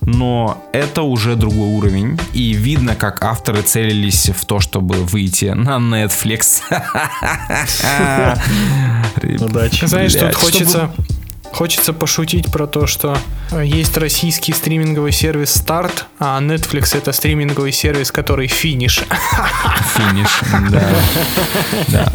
Но 0.00 0.64
это 0.72 1.02
уже 1.02 1.36
другой 1.36 1.68
уровень. 1.68 2.18
И 2.32 2.52
видно, 2.52 2.94
как 2.94 3.22
авторы 3.24 3.62
целились 3.62 4.30
в 4.30 4.44
то, 4.44 4.60
чтобы 4.60 4.96
выйти 5.04 5.46
на 5.46 5.76
Netflix. 5.76 6.62
Удачи. 9.40 9.86
Знаешь, 9.86 10.12
Блядь, 10.12 10.32
тут 10.32 10.40
хочется... 10.42 10.90
Хочется 11.52 11.92
пошутить 11.92 12.50
про 12.50 12.66
то, 12.66 12.86
что 12.86 13.18
есть 13.62 13.94
российский 13.98 14.54
стриминговый 14.54 15.12
сервис 15.12 15.52
Старт, 15.52 16.06
а 16.18 16.40
Netflix 16.40 16.96
это 16.96 17.12
стриминговый 17.12 17.72
сервис, 17.72 18.10
который 18.10 18.46
финиш. 18.46 19.02
Финиш. 19.94 20.40
Да. 20.70 20.88
Да. 21.88 22.12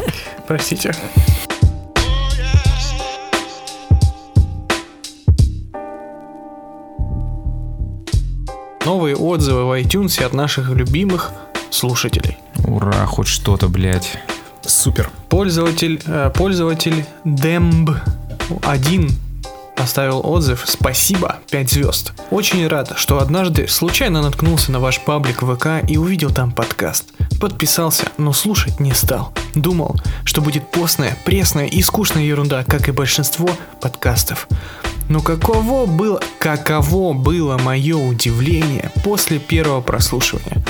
Простите. 0.47 0.95
Новые 8.85 9.17
отзывы 9.17 9.65
в 9.65 9.71
iTunes 9.77 10.23
от 10.23 10.33
наших 10.33 10.69
любимых 10.69 11.31
слушателей. 11.69 12.37
Ура, 12.65 13.05
хоть 13.05 13.27
что-то, 13.27 13.67
блядь. 13.67 14.17
Супер. 14.61 15.09
Пользователь, 15.27 16.01
э, 16.05 16.31
пользователь 16.33 17.05
Demb1 17.25 19.11
оставил 19.75 20.21
отзыв 20.25 20.63
«Спасибо, 20.65 21.39
5 21.51 21.69
звезд». 21.69 22.13
Очень 22.31 22.65
рад, 22.67 22.93
что 22.95 23.19
однажды 23.19 23.67
случайно 23.67 24.21
наткнулся 24.21 24.71
на 24.71 24.79
ваш 24.79 25.01
паблик 25.01 25.41
ВК 25.41 25.83
и 25.87 25.97
увидел 25.97 26.29
там 26.31 26.51
подкаст. 26.51 27.16
Подписался, 27.39 28.05
но 28.17 28.33
слушать 28.33 28.79
не 28.79 28.93
стал. 28.93 29.31
Думал, 29.53 29.95
что 30.23 30.41
будет 30.41 30.71
постная, 30.71 31.15
пресная 31.23 31.67
и 31.67 31.83
скучная 31.83 32.23
ерунда, 32.23 32.63
как 32.63 32.89
и 32.89 32.91
большинство 32.91 33.47
подкастов. 33.79 34.47
Но 35.07 35.21
каково 35.21 35.85
было, 35.85 36.19
каково 36.39 37.13
было 37.13 37.59
мое 37.59 37.95
удивление 37.95 38.91
после 39.03 39.37
первого 39.37 39.81
прослушивания. 39.81 40.63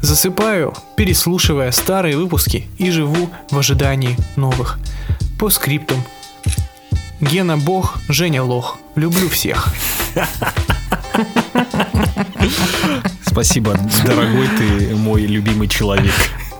Засыпаю, 0.00 0.72
переслушивая 0.96 1.70
старые 1.72 2.16
выпуски 2.16 2.66
и 2.78 2.90
живу 2.90 3.28
в 3.50 3.58
ожидании 3.58 4.16
новых. 4.36 4.78
По 5.38 5.50
скриптум. 5.50 6.02
Гена 7.20 7.58
бог, 7.58 7.98
Женя 8.08 8.42
лох. 8.42 8.78
Люблю 8.94 9.28
всех. 9.28 9.68
Спасибо, 13.38 13.78
дорогой 14.04 14.48
ты 14.58 14.96
мой 14.96 15.22
любимый 15.22 15.68
человек. 15.68 16.12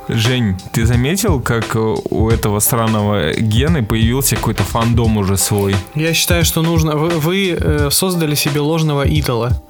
Жень, 0.09 0.55
ты 0.72 0.86
заметил, 0.86 1.40
как 1.40 1.74
э, 1.74 1.78
у 1.78 2.30
этого 2.30 2.60
странного 2.60 3.32
Гены 3.32 3.84
появился 3.84 4.36
какой-то 4.36 4.62
фандом 4.62 5.16
уже 5.16 5.36
свой? 5.36 5.74
Я 5.96 6.14
считаю, 6.14 6.44
что 6.44 6.62
нужно... 6.62 6.94
Вы, 6.94 7.09
вы, 7.09 7.50
э, 7.50 7.90
создали 7.90 8.36
себе 8.36 8.60
ложного 8.60 9.02
идола. 9.02 9.60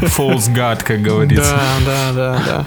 False 0.00 0.48
God, 0.48 0.82
как 0.82 1.02
говорится. 1.02 1.60
Да, 1.84 1.84
да, 1.84 2.12
да, 2.14 2.42
да. 2.46 2.66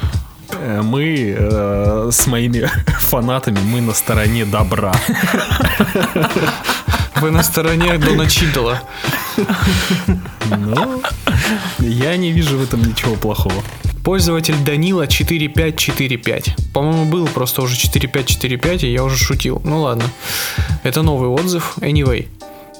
Э, 0.59 0.81
Мы 0.81 1.35
э, 1.37 2.09
с 2.11 2.27
моими 2.27 2.69
фанатами, 2.99 3.59
мы 3.59 3.81
на 3.81 3.93
стороне 3.93 4.45
добра. 4.45 4.93
Вы 7.21 7.31
на 7.31 7.43
стороне 7.43 7.97
Дона 7.97 8.29
Чидола. 8.29 8.81
Но 10.49 11.01
я 11.79 12.17
не 12.17 12.31
вижу 12.31 12.57
в 12.57 12.63
этом 12.63 12.83
ничего 12.83 13.15
плохого. 13.15 13.63
Пользователь 14.03 14.55
Данила 14.63 15.07
4545. 15.07 16.55
По-моему, 16.73 17.05
был 17.05 17.27
просто 17.27 17.61
уже 17.63 17.75
4545, 17.75 18.83
и 18.83 18.91
я 18.91 19.03
уже 19.03 19.17
шутил. 19.17 19.61
Ну 19.63 19.81
ладно. 19.81 20.03
Это 20.83 21.01
новый 21.01 21.29
отзыв. 21.29 21.77
Anyway. 21.77 22.27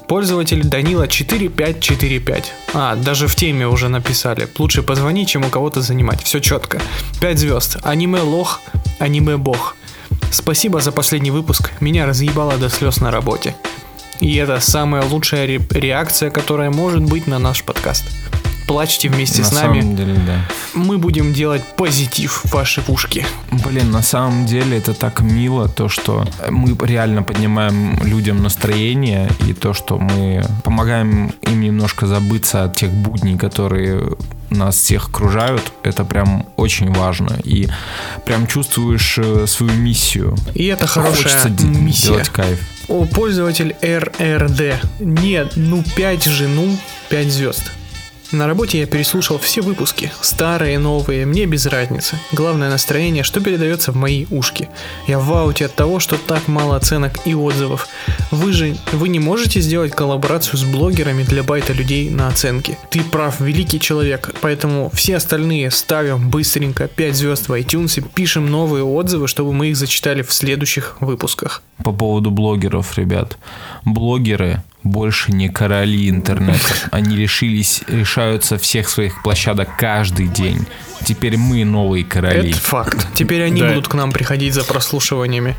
Пользователь 0.08 0.64
Данила 0.64 1.08
4545. 1.08 2.54
А, 2.74 2.96
даже 2.96 3.28
в 3.28 3.36
теме 3.36 3.68
уже 3.68 3.90
написали. 3.90 4.48
Лучше 4.60 4.84
позвони, 4.84 5.26
чем 5.26 5.44
у 5.46 5.50
кого-то 5.50 5.82
занимать. 5.82 6.24
Все 6.24 6.40
четко. 6.40 6.80
5 7.22 7.40
звезд. 7.40 7.78
Аниме 7.84 8.22
лох, 8.22 8.62
аниме 9.00 9.38
бог. 9.38 9.76
Спасибо 10.32 10.80
за 10.80 10.92
последний 10.92 11.32
выпуск. 11.32 11.72
Меня 11.80 12.06
разъебало 12.06 12.58
до 12.58 12.70
слез 12.70 12.98
на 13.02 13.12
работе. 13.12 13.56
И 14.20 14.36
это 14.36 14.60
самая 14.60 15.04
лучшая 15.04 15.48
ре- 15.48 15.62
реакция, 15.72 16.30
которая 16.30 16.70
может 16.72 17.02
быть 17.04 17.28
на 17.28 17.40
наш 17.40 17.64
подкаст. 17.64 18.04
Плачьте 18.68 19.10
вместе 19.10 19.42
На 19.42 19.48
с 19.48 19.52
нами. 19.52 19.82
самом 19.82 19.96
деле, 19.96 20.14
да. 20.26 20.40
Мы 20.74 20.98
будем 20.98 21.34
делать 21.34 21.64
позитив 21.78 22.42
в 22.46 22.52
ваши 22.54 22.82
ушки. 22.88 23.26
Блин, 23.52 23.92
на 23.92 24.02
самом 24.02 24.46
деле 24.46 24.78
это 24.78 24.94
так 24.94 25.22
мило, 25.22 25.68
то, 25.70 25.88
что 25.88 26.26
мы 26.50 26.76
реально 26.86 27.22
поднимаем 27.24 28.00
людям 28.04 28.42
настроение, 28.42 29.30
и 29.48 29.54
то, 29.54 29.74
что 29.74 29.98
мы 30.00 30.44
помогаем 30.64 31.34
им 31.44 31.62
немножко 31.62 32.08
забыться 32.08 32.64
от 32.64 32.76
тех 32.76 32.92
будней, 32.92 33.38
которые 33.38 34.16
нас 34.50 34.76
всех 34.78 35.10
окружают, 35.10 35.72
это 35.84 36.04
прям 36.04 36.46
очень 36.56 36.92
важно. 36.92 37.38
И 37.44 37.68
прям 38.26 38.48
чувствуешь 38.48 39.18
э, 39.18 39.46
свою 39.48 39.74
миссию. 39.74 40.36
И 40.54 40.66
это 40.66 40.88
хорошая 40.88 41.16
Хочется 41.42 41.50
миссия. 41.68 42.08
делать 42.08 42.30
кайф. 42.30 42.60
О, 42.88 43.06
пользователь 43.06 43.76
РРД. 43.82 44.76
Нет, 45.00 45.54
ну 45.56 45.84
5 45.96 46.24
же, 46.26 46.48
ну 46.48 46.78
5 47.10 47.32
звезд. 47.32 47.72
На 48.32 48.48
работе 48.48 48.80
я 48.80 48.88
переслушал 48.88 49.38
все 49.38 49.62
выпуски, 49.62 50.12
старые, 50.20 50.80
новые, 50.80 51.26
мне 51.28 51.46
без 51.46 51.68
разницы. 51.68 52.18
Главное 52.32 52.70
настроение, 52.70 53.24
что 53.24 53.40
передается 53.40 53.92
в 53.92 53.96
мои 53.96 54.26
ушки. 54.32 54.68
Я 55.08 55.20
в 55.20 55.32
ауте 55.32 55.66
от 55.66 55.76
того, 55.76 56.00
что 56.00 56.18
так 56.18 56.48
мало 56.48 56.76
оценок 56.76 57.20
и 57.26 57.36
отзывов. 57.36 57.88
Вы 58.32 58.52
же, 58.52 58.76
вы 58.92 59.10
не 59.10 59.20
можете 59.20 59.62
сделать 59.62 59.92
коллаборацию 59.92 60.58
с 60.58 60.64
блогерами 60.64 61.24
для 61.24 61.44
байта 61.44 61.74
людей 61.74 62.10
на 62.10 62.28
оценки. 62.28 62.80
Ты 62.90 63.04
прав, 63.04 63.40
великий 63.40 63.80
человек, 63.80 64.34
поэтому 64.42 64.90
все 64.94 65.18
остальные 65.18 65.70
ставим 65.70 66.30
быстренько 66.30 66.88
5 66.88 67.16
звезд 67.16 67.48
в 67.48 67.54
iTunes 67.54 68.00
и 68.00 68.02
пишем 68.02 68.50
новые 68.50 68.84
отзывы, 68.84 69.28
чтобы 69.28 69.54
мы 69.54 69.68
их 69.68 69.78
зачитали 69.78 70.24
в 70.24 70.34
следующих 70.34 70.98
выпусках. 71.00 71.62
По 71.84 71.92
поводу 71.92 72.32
блогеров, 72.32 72.98
ребят. 72.98 73.38
Блогеры 73.84 74.64
больше 74.86 75.32
не 75.34 75.50
короли 75.50 76.10
интернета. 76.10 76.60
Они 76.92 77.16
лишились, 77.18 77.82
лишаются 77.88 78.58
всех 78.58 78.88
своих 78.88 79.22
площадок 79.24 79.70
каждый 79.78 80.28
день. 80.28 80.66
Теперь 81.04 81.38
мы 81.38 81.66
новые 81.66 82.06
короли. 82.06 82.52
Это 82.52 82.60
факт. 82.60 83.08
Теперь 83.16 83.44
они 83.44 83.62
Да. 83.62 83.70
будут 83.70 83.88
к 83.88 83.94
нам 83.96 84.12
приходить 84.12 84.54
за 84.54 84.64
прослушиваниями. 84.64 85.56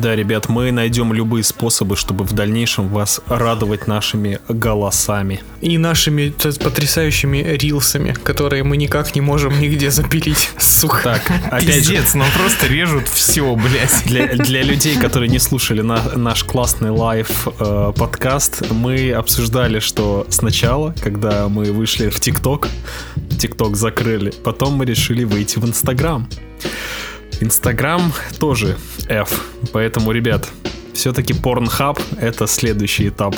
Да, 0.00 0.16
ребят, 0.16 0.48
мы 0.48 0.72
найдем 0.72 1.12
любые 1.12 1.44
способы, 1.44 1.96
чтобы 1.96 2.24
в 2.24 2.32
дальнейшем 2.32 2.88
вас 2.88 3.20
радовать 3.28 3.86
нашими 3.86 4.40
голосами. 4.48 5.40
И 5.60 5.78
нашими 5.78 6.30
потрясающими 6.30 7.38
рилсами, 7.38 8.12
которые 8.12 8.64
мы 8.64 8.76
никак 8.76 9.14
не 9.14 9.20
можем 9.20 9.58
нигде 9.60 9.90
запилить. 9.90 10.50
Сука. 10.58 11.00
Так, 11.04 11.22
опять 11.46 11.84
же, 11.84 11.92
Пиздец, 11.92 12.14
нам 12.14 12.26
просто 12.36 12.66
режут 12.66 13.08
все, 13.08 13.54
блядь. 13.54 14.02
для, 14.06 14.26
для 14.34 14.62
людей, 14.62 14.96
которые 14.96 15.28
не 15.28 15.38
слушали 15.38 15.80
на- 15.82 16.02
наш 16.16 16.44
классный 16.44 16.90
live 16.90 17.46
э, 17.60 17.92
подкаст, 17.96 18.70
мы 18.70 19.12
обсуждали, 19.12 19.78
что 19.78 20.26
сначала, 20.28 20.94
когда 21.02 21.48
мы 21.48 21.72
вышли 21.72 22.08
в 22.10 22.18
ТикТок, 22.20 22.68
ТикТок 23.38 23.76
закрыли, 23.76 24.32
потом 24.42 24.74
мы 24.74 24.86
решили 24.86 25.24
выйти 25.24 25.58
в 25.58 25.64
Инстаграм. 25.66 26.28
Инстаграм 27.44 28.12
тоже 28.38 28.76
F, 29.08 29.44
поэтому, 29.72 30.12
ребят, 30.12 30.48
все-таки 30.94 31.34
Pornhub 31.34 32.00
это 32.18 32.46
следующий 32.46 33.08
этап. 33.08 33.36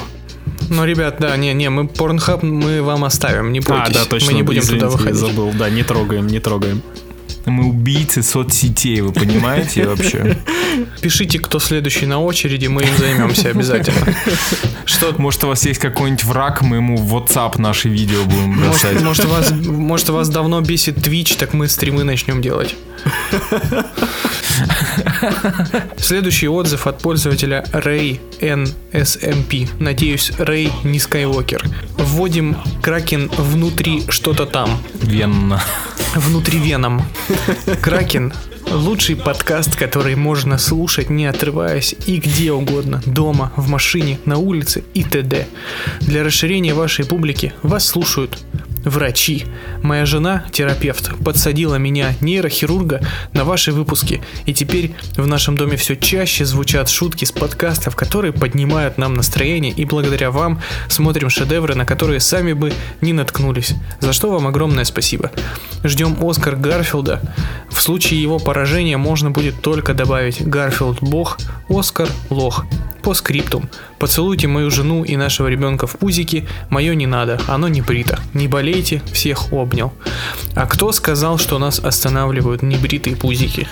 Ну, 0.69 0.85
ребят, 0.85 1.17
да, 1.19 1.37
не, 1.37 1.53
не, 1.55 1.69
мы 1.71 1.85
Pornhub 1.85 2.45
мы 2.45 2.83
вам 2.83 3.05
оставим, 3.05 3.53
не 3.53 3.59
бойтесь. 3.61 3.89
а, 3.89 3.93
да, 3.93 4.05
точно, 4.05 4.31
Мы 4.31 4.35
не 4.35 4.43
будем 4.43 4.61
извините, 4.61 4.87
туда 4.87 4.97
выходить. 4.97 5.19
забыл, 5.19 5.53
да, 5.53 5.69
не 5.71 5.83
трогаем, 5.83 6.29
не 6.29 6.39
трогаем. 6.39 6.83
Мы 7.47 7.67
убийцы 7.69 8.23
соцсетей, 8.23 9.01
вы 9.01 9.13
понимаете 9.13 9.87
вообще? 9.87 10.37
Пишите, 11.01 11.39
кто 11.39 11.59
следующий 11.61 12.07
на 12.07 12.21
очереди, 12.21 12.67
мы 12.67 12.83
им 12.83 12.97
займемся 12.99 13.51
обязательно. 13.51 14.15
Что, 14.85 15.15
Может, 15.19 15.45
у 15.45 15.49
вас 15.49 15.65
есть 15.65 15.79
какой-нибудь 15.81 16.25
враг, 16.25 16.63
мы 16.63 16.77
ему 16.77 16.97
в 16.97 17.15
WhatsApp 17.15 17.61
наши 17.61 17.89
видео 17.89 18.25
будем 18.25 18.61
бросать. 18.61 19.01
может, 19.03 19.27
может, 19.29 19.51
вас, 19.51 19.53
может, 19.67 20.09
вас 20.09 20.29
давно 20.29 20.61
бесит 20.61 20.99
Twitch, 20.99 21.37
так 21.39 21.53
мы 21.55 21.69
стримы 21.69 22.03
начнем 22.03 22.43
делать. 22.43 22.75
Следующий 25.99 26.49
отзыв 26.49 26.87
от 26.87 27.01
пользователя 27.01 27.65
Ray 27.73 28.19
NSMP. 28.41 29.69
Надеюсь, 29.79 30.31
Ray 30.39 30.73
не 30.85 30.99
Скайуокер. 30.99 31.65
Вводим 31.99 32.57
Кракен 32.83 33.31
внутри 33.37 34.05
что-то 34.09 34.47
там. 34.47 34.79
Венна. 34.95 35.63
Внутри 36.15 36.59
веном. 36.59 37.03
Кракен 37.83 38.33
Лучший 38.71 39.15
подкаст, 39.15 39.77
который 39.77 40.17
можно 40.17 40.59
слушать, 40.59 41.09
не 41.09 41.27
отрываясь 41.27 41.95
и 42.07 42.17
где 42.17 42.53
угодно, 42.53 43.01
дома, 43.07 43.53
в 43.57 43.69
машине, 43.69 44.19
на 44.25 44.39
улице 44.39 44.83
и 44.93 45.05
т.д. 45.05 45.47
Для 46.01 46.25
расширения 46.25 46.75
вашей 46.75 47.05
публики 47.05 47.55
вас 47.63 47.87
слушают 47.87 48.39
врачи. 48.87 49.45
Моя 49.83 50.07
жена, 50.07 50.45
терапевт, 50.53 51.11
подсадила 51.23 51.75
меня, 51.75 52.15
нейрохирурга, 52.23 53.03
на 53.33 53.45
ваши 53.45 53.73
выпуски. 53.73 54.23
И 54.47 54.55
теперь 54.55 54.95
в 55.17 55.27
нашем 55.27 55.57
доме 55.57 55.77
все 55.77 55.97
чаще 55.97 56.47
звучат 56.47 56.89
шутки 56.89 57.25
с 57.25 57.33
подкастов, 57.33 57.97
которые 57.97 58.33
поднимают 58.33 58.97
нам 58.97 59.15
настроение, 59.15 59.73
и 59.73 59.85
благодаря 59.85 60.31
вам 60.31 60.63
смотрим 60.89 61.29
шедевры, 61.29 61.75
на 61.75 61.85
которые 61.85 62.21
сами 62.21 62.53
бы 62.55 62.73
не 63.01 63.13
наткнулись. 63.13 63.75
За 64.01 64.13
что 64.13 64.31
вам 64.31 64.47
огромное 64.47 64.85
спасибо. 64.85 65.31
Ждем 65.85 66.17
Оскар 66.21 66.57
Гарфилда. 66.57 67.21
В 67.69 67.81
случае 67.81 68.23
его 68.23 68.39
поражения 68.39 68.97
можно 68.97 69.31
будет 69.31 69.61
только 69.61 69.93
добавить 69.93 70.47
Гарфилд 70.47 71.01
бог, 71.01 71.39
Оскар 71.69 72.09
лох. 72.31 72.65
По 73.07 73.15
скриптум. 73.15 73.71
Поцелуйте 74.01 74.49
мою 74.49 74.69
жену 74.69 75.05
и 75.05 75.17
нашего 75.17 75.47
ребенка 75.47 75.87
в 75.87 75.93
пузике, 75.93 76.45
мое 76.71 76.93
не 76.97 77.07
надо, 77.07 77.41
оно 77.47 77.69
не 77.69 77.81
брито. 77.81 78.19
Не 78.35 78.49
болейте, 78.49 79.01
всех 79.13 79.53
обнял. 79.53 79.93
А 80.57 80.67
кто 80.67 80.91
сказал, 80.91 81.39
что 81.39 81.61
нас 81.61 81.79
останавливают 81.79 82.63
небритые 82.63 83.15
пузики? 83.15 83.69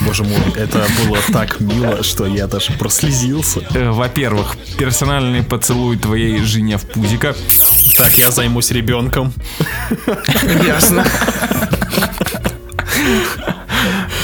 Боже 0.00 0.24
мой, 0.24 0.40
это 0.56 0.84
было 1.06 1.18
так 1.32 1.60
мило, 1.60 2.02
что 2.02 2.26
я 2.26 2.48
даже 2.48 2.72
прослезился. 2.72 3.60
Э, 3.72 3.90
Во-первых, 3.92 4.56
персональный 4.76 5.44
поцелуй 5.44 5.96
твоей 5.96 6.40
жене 6.42 6.78
в 6.78 6.88
пузико. 6.88 7.36
Так, 7.96 8.18
я 8.18 8.32
займусь 8.32 8.72
ребенком. 8.72 9.32
Ясно. 10.66 11.06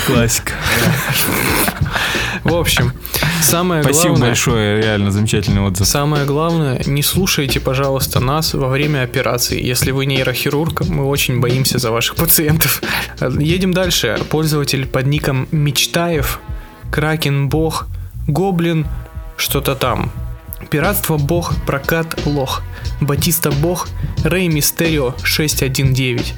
Классика. 0.05 0.55
В 2.43 2.55
общем, 2.57 2.93
самое 3.43 3.83
Спасибо 3.83 4.09
главное... 4.09 4.29
большое, 4.29 4.83
реально 4.83 5.11
замечательный 5.11 5.63
отзыв. 5.63 5.87
Самое 5.87 6.25
главное, 6.25 6.83
не 6.87 7.03
слушайте, 7.03 7.61
пожалуйста, 7.61 8.21
нас 8.21 8.55
во 8.55 8.69
время 8.69 9.03
операции. 9.03 9.63
Если 9.63 9.91
вы 9.91 10.07
нейрохирург, 10.07 10.89
мы 10.89 11.05
очень 11.07 11.41
боимся 11.41 11.79
за 11.79 11.91
ваших 11.91 12.17
пациентов. 12.17 12.83
Едем 13.21 13.73
дальше. 13.73 14.19
Пользователь 14.31 14.87
под 14.87 15.07
ником 15.07 15.49
Мечтаев, 15.51 16.41
Кракен 16.91 17.49
Бог, 17.49 17.87
Гоблин, 18.27 18.87
что-то 19.37 19.75
там. 19.75 20.11
Пиратство 20.71 21.17
Бог, 21.17 21.55
Прокат 21.67 22.19
Лох, 22.27 22.63
Батиста 23.01 23.51
Бог, 23.51 23.89
Рэй 24.25 24.49
Мистерио 24.49 25.15
619, 25.23 26.35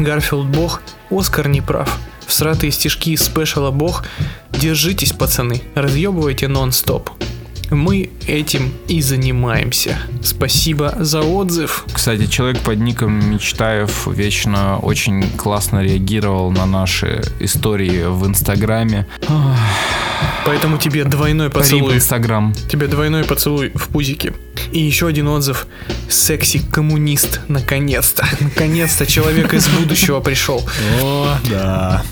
Гарфилд 0.00 0.46
Бог, 0.46 0.82
Оскар 1.10 1.48
не 1.48 1.60
прав. 1.60 1.98
Всратые 2.30 2.70
стишки 2.70 3.10
из 3.10 3.24
спешала 3.24 3.72
Бог. 3.72 4.04
Держитесь, 4.52 5.10
пацаны, 5.10 5.62
разъебывайте 5.74 6.46
нон-стоп. 6.46 7.10
Мы 7.70 8.10
этим 8.28 8.72
и 8.86 9.02
занимаемся. 9.02 9.98
Спасибо 10.22 10.94
за 11.00 11.22
отзыв. 11.22 11.84
Кстати, 11.92 12.26
человек 12.26 12.60
под 12.60 12.78
ником 12.78 13.32
Мечтаев 13.32 14.06
вечно 14.06 14.78
очень 14.78 15.28
классно 15.36 15.80
реагировал 15.80 16.52
на 16.52 16.66
наши 16.66 17.20
истории 17.40 18.04
в 18.06 18.24
Инстаграме. 18.28 19.08
Поэтому 20.46 20.78
тебе 20.78 21.04
двойной 21.04 21.50
поцелуй. 21.50 21.96
Инстаграм. 21.96 22.54
Тебе 22.70 22.86
двойной 22.86 23.24
поцелуй 23.24 23.72
в 23.74 23.88
пузике. 23.88 24.34
И 24.70 24.80
еще 24.80 25.08
один 25.08 25.26
отзыв. 25.26 25.66
Секси-коммунист. 26.08 27.40
Наконец-то. 27.48 28.24
Наконец-то 28.40 29.04
человек 29.04 29.52
из 29.52 29.68
будущего 29.68 30.20
пришел. 30.20 30.64
О, 31.02 31.36
да. 31.48 32.04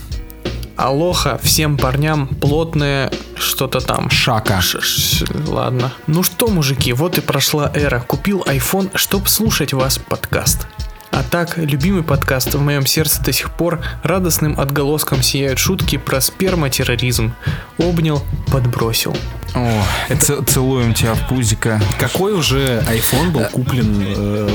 Алоха 0.79 1.39
всем 1.43 1.77
парням 1.77 2.29
плотное 2.29 3.11
что-то 3.37 3.81
там. 3.81 4.11
Шака. 4.11 4.61
Ш- 4.61 4.81
ш- 4.81 5.27
Ладно. 5.49 5.93
Ну 6.07 6.23
что, 6.23 6.47
мужики, 6.47 6.93
вот 6.93 7.19
и 7.19 7.21
прошла 7.21 7.71
эра. 7.75 7.99
Купил 8.01 8.43
iPhone, 8.47 8.91
чтоб 8.95 9.29
слушать 9.29 9.73
вас 9.73 9.99
подкаст. 9.99 10.69
А 11.11 11.23
так, 11.23 11.57
любимый 11.59 12.03
подкаст 12.03 12.55
в 12.55 12.61
моем 12.61 12.87
сердце 12.87 13.23
до 13.23 13.33
сих 13.33 13.51
пор 13.51 13.81
радостным 14.03 14.59
отголоском 14.61 15.23
сияют 15.23 15.59
шутки 15.59 15.97
про 15.97 16.21
сперматерроризм. 16.21 17.33
Обнял, 17.79 18.23
подбросил. 18.53 19.17
О, 19.55 19.83
ц- 20.21 20.43
целуем 20.45 20.93
тебя 20.95 21.15
в 21.15 21.27
пузико. 21.27 21.81
Какой 21.99 22.35
уже 22.35 22.85
iPhone 22.89 23.31
был 23.31 23.45
куплен 23.51 24.05
э, 24.07 24.49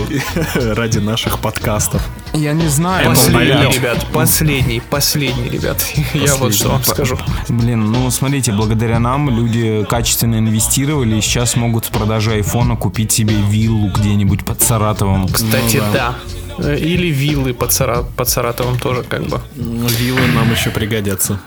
ради 0.76 1.00
наших 1.00 1.40
подкастов? 1.40 2.08
Я 2.34 2.54
не 2.54 2.68
знаю. 2.68 3.10
Последний, 3.10 3.76
ребят, 3.76 4.06
последний, 4.14 4.80
последний, 4.80 5.50
ребят. 5.50 5.84
Я 6.14 6.36
вот 6.36 6.54
что 6.54 6.70
вам 6.70 6.84
скажу. 6.84 7.18
Блин, 7.50 7.92
ну 7.92 8.10
смотрите, 8.12 8.52
благодаря 8.52 9.00
нам 9.00 9.30
люди 9.32 9.84
качественно 9.90 10.36
инвестировали 10.38 11.18
и 11.18 11.22
сейчас 11.22 11.56
могут 11.56 11.86
с 11.86 11.90
продажи 11.90 12.32
айфона 12.34 12.76
купить 12.76 13.12
себе 13.12 13.36
виллу 13.36 13.90
где-нибудь 13.90 14.46
под 14.46 14.62
Саратовом. 14.62 15.28
Кстати, 15.28 15.78
Ну 15.78 15.84
да. 15.92 16.16
Э, 16.36 16.43
Или 16.60 17.08
виллы 17.08 17.54
под, 17.54 17.72
Сара- 17.72 18.04
под 18.16 18.30
Саратовом 18.30 18.80
тоже 18.80 19.04
как 19.04 19.24
бы. 19.24 19.42
Ну, 19.56 19.88
Виллы 19.88 20.26
нам 20.36 20.52
еще 20.52 20.70
пригодятся. 20.70 21.40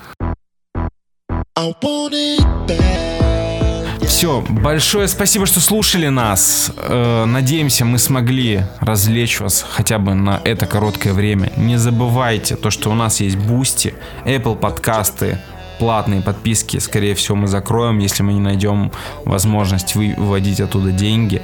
Все, 4.05 4.41
большое 4.49 5.07
спасибо, 5.07 5.45
что 5.45 5.59
слушали 5.59 6.07
нас. 6.07 6.71
Э, 6.77 7.25
надеемся, 7.25 7.85
мы 7.85 7.97
смогли 7.99 8.61
развлечь 8.79 9.39
вас 9.39 9.65
хотя 9.69 9.99
бы 9.99 10.13
на 10.15 10.41
это 10.43 10.65
короткое 10.65 11.13
время. 11.13 11.51
Не 11.57 11.77
забывайте 11.77 12.55
то, 12.55 12.71
что 12.71 12.89
у 12.89 12.95
нас 12.95 13.19
есть 13.19 13.35
Boosty, 13.37 13.93
Apple 14.25 14.55
подкасты, 14.57 15.39
платные 15.77 16.21
подписки. 16.21 16.77
Скорее 16.77 17.13
всего, 17.15 17.35
мы 17.35 17.47
закроем, 17.47 17.99
если 17.99 18.23
мы 18.23 18.33
не 18.33 18.39
найдем 18.39 18.91
возможность 19.25 19.93
вы- 19.95 20.15
выводить 20.17 20.61
оттуда 20.61 20.91
деньги. 20.91 21.41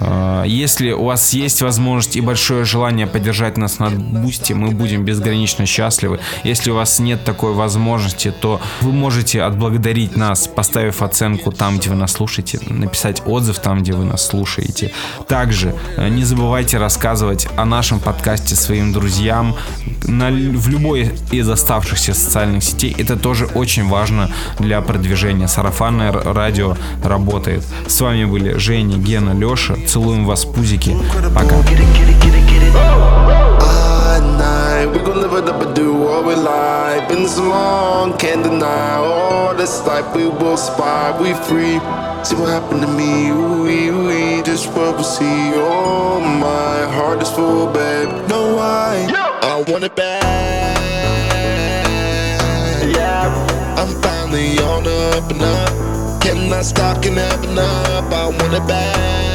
Э, 0.00 0.44
Если 0.46 0.92
у 0.92 1.04
вас 1.04 1.32
есть 1.32 1.62
возможность 1.62 2.16
и 2.16 2.20
большое 2.20 2.64
желание 2.64 3.06
поддержать 3.06 3.56
нас 3.56 3.78
на 3.78 3.90
Boosty, 3.90 4.54
мы 4.54 4.70
будем 4.70 5.04
безгранично 5.04 5.66
счастливы. 5.66 6.20
Если 6.44 6.70
у 6.70 6.74
вас 6.74 6.98
нет 6.98 7.24
такой 7.24 7.52
возможности, 7.54 8.32
то 8.40 8.60
вы 8.80 8.92
можете 8.92 9.42
отблагодарить 9.42 10.16
нас, 10.16 10.46
поставив 10.46 11.02
оценку 11.02 11.52
там, 11.52 11.78
где 11.78 11.90
вы 11.90 11.96
нас 11.96 12.12
слушаете, 12.12 12.60
написать 12.68 13.22
отзыв 13.26 13.58
там, 13.58 13.82
где 13.82 13.92
вы 13.92 14.04
нас 14.04 14.26
слушаете. 14.26 14.92
Также 15.26 15.74
э, 15.96 16.08
не 16.08 16.24
забывайте 16.24 16.78
рассказывать 16.78 17.48
о 17.56 17.64
нашем 17.64 18.00
подкасте 18.00 18.54
своим 18.54 18.92
друзьям 18.92 19.56
на, 20.06 20.30
в 20.30 20.68
любой 20.68 21.10
из 21.30 21.48
оставшихся 21.48 22.14
социальных 22.14 22.64
сетей. 22.64 22.94
Это 22.98 23.16
тоже 23.16 23.46
очень 23.46 23.88
важно 23.88 24.30
для 24.58 24.80
продвижения. 24.80 25.48
Сарафанное 25.48 26.12
радио 26.12 26.76
работает. 27.04 27.64
С 27.86 28.00
вами 28.00 28.24
были 28.24 28.58
Женя, 28.58 28.96
Гена, 28.98 29.32
Леша. 29.32 29.76
Целуем 29.87 30.25
вас, 30.25 30.43
пузики. 30.43 30.95
Пока. 31.33 31.55
At 34.13 34.21
night, 34.37 34.91
we 34.93 34.99
gon' 34.99 35.21
live 35.21 35.33
it 35.33 35.49
up 35.49 35.61
and 35.61 35.73
do 35.73 35.93
what 35.93 36.25
we 36.25 36.35
like. 36.35 37.07
Been 37.07 37.27
so 37.27 37.43
long, 37.43 38.15
can't 38.17 38.43
deny 38.43 38.95
all 38.97 39.55
this 39.55 39.81
life 39.87 40.13
we 40.13 40.27
will 40.27 40.57
survive. 40.57 41.19
We 41.19 41.33
free. 41.33 41.79
See 42.23 42.35
what 42.35 42.49
happened 42.49 42.81
to 42.81 42.87
me? 42.87 43.29
Ooh, 43.29 43.65
ooh, 43.65 44.43
just 44.43 44.67
what 44.73 44.97
we 44.97 45.03
see. 45.03 45.51
Oh, 45.55 46.19
my 46.19 46.83
heart 46.93 47.21
is 47.23 47.29
full, 47.31 47.67
babe. 47.67 48.09
No, 48.27 48.59
I, 48.59 49.07
I 49.41 49.63
want 49.71 49.83
it 49.83 49.95
back. 49.95 50.77
Yeah, 52.95 53.31
I'm 53.79 53.89
finally 54.01 54.59
on 54.59 54.83
the 54.83 55.17
up 55.17 55.31
and 55.31 55.41
up. 55.41 56.21
Cannot 56.21 56.65
stop, 56.65 57.01
can 57.01 57.17
up 57.17 57.43
and 57.43 57.57
up. 57.57 58.11
I 58.13 58.27
want 58.27 58.53
it 58.53 58.67
back. 58.67 59.26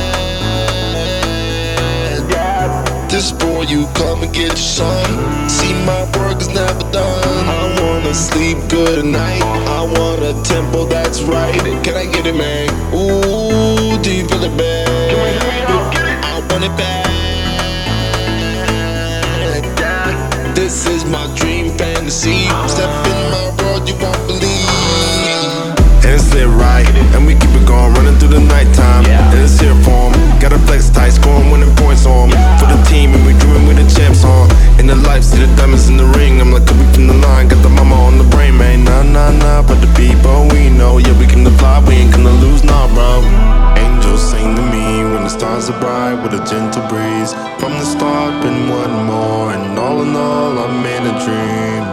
This 3.13 3.31
boy, 3.31 3.61
you 3.69 3.85
come 3.93 4.23
and 4.23 4.33
get 4.33 4.47
your 4.47 4.55
son. 4.55 5.47
See, 5.47 5.71
my 5.85 6.01
work 6.17 6.41
is 6.41 6.47
never 6.47 6.81
done. 6.91 7.47
I 7.47 7.79
wanna 7.79 8.11
sleep 8.11 8.57
good 8.69 8.97
at 8.97 9.05
night. 9.05 9.43
I 9.69 9.83
want 9.83 10.23
a 10.23 10.33
tempo 10.41 10.85
that's 10.85 11.21
right. 11.21 11.53
Can 11.83 11.95
I 11.95 12.07
get 12.07 12.25
it, 12.25 12.35
man? 12.35 12.71
Ooh, 12.91 14.01
do 14.01 14.11
you 14.11 14.27
feel 14.27 14.43
it, 14.43 14.55
man? 14.57 14.87
I 16.25 16.39
want 16.49 16.63
it 16.63 16.75
back. 16.75 17.05
This 20.55 20.87
is 20.87 21.05
my 21.05 21.27
dream 21.35 21.77
fantasy. 21.77 22.47
Step 22.67 22.89
in 23.05 23.29
my 23.29 23.53
world, 23.61 23.87
you 23.87 23.95
won't 24.01 24.25
believe. 24.25 24.69
And 26.01 26.15
it's 26.17 26.33
lit 26.33 26.47
right, 26.47 26.89
and 27.13 27.27
we 27.27 27.35
keep 27.35 27.51
it 27.51 27.67
going, 27.67 27.93
running 27.93 28.17
through 28.17 28.29
the 28.29 28.39
nighttime. 28.39 29.05
And 29.05 29.39
it's 29.39 29.59
here 29.59 29.75
for 29.83 30.12
'em. 30.43 30.49
Got 30.49 30.59
a 30.59 30.59
flex 30.67 30.89
tight, 30.89 31.11
scoring 31.11 31.51
winning 31.51 31.73
points 31.77 32.05
on. 32.05 32.29
For 32.59 32.67
the 32.67 32.79
team, 32.89 33.13
and 33.13 33.25
we 33.25 33.33
dreaming 33.39 33.67
with 33.67 33.77
the 33.77 33.87
champs 33.95 34.23
on. 34.23 34.49
In 34.79 34.87
the 34.87 34.95
life, 34.95 35.23
see 35.23 35.39
the 35.39 35.47
diamonds 35.55 35.87
in 35.87 35.97
the 35.97 36.05
ring. 36.19 36.41
I'm 36.41 36.51
like, 36.51 36.67
we 36.67 36.85
from 36.93 37.07
the 37.07 37.13
line, 37.13 37.47
got 37.47 37.61
the 37.63 37.69
mama 37.69 37.95
on 37.95 38.17
the 38.17 38.25
brain, 38.25 38.57
man. 38.57 38.83
Nah, 38.83 39.03
nah, 39.03 39.31
nah, 39.31 39.61
but 39.61 39.79
the 39.79 39.91
people 39.95 40.47
we 40.51 40.69
know, 40.69 40.97
yeah, 40.97 41.17
we 41.19 41.25
can 41.27 41.45
fly, 41.57 41.79
we 41.87 41.95
ain't 41.95 42.11
gonna 42.11 42.35
lose, 42.43 42.63
nah, 42.63 42.87
bro. 42.93 43.23
Angels 43.77 44.31
sing 44.31 44.55
to 44.55 44.63
me 44.73 45.03
when 45.11 45.23
the 45.23 45.29
stars 45.29 45.69
are 45.69 45.79
bright 45.79 46.15
with 46.21 46.33
a 46.33 46.43
gentle 46.43 46.83
breeze. 46.91 47.31
From 47.59 47.73
the 47.79 47.85
start, 47.85 48.43
been 48.43 48.67
one 48.69 48.95
more, 49.05 49.51
and 49.55 49.79
all 49.79 50.01
in 50.01 50.15
all, 50.15 50.59
I'm 50.59 50.85
in 50.95 51.03
a 51.07 51.15
dream. 51.23 51.83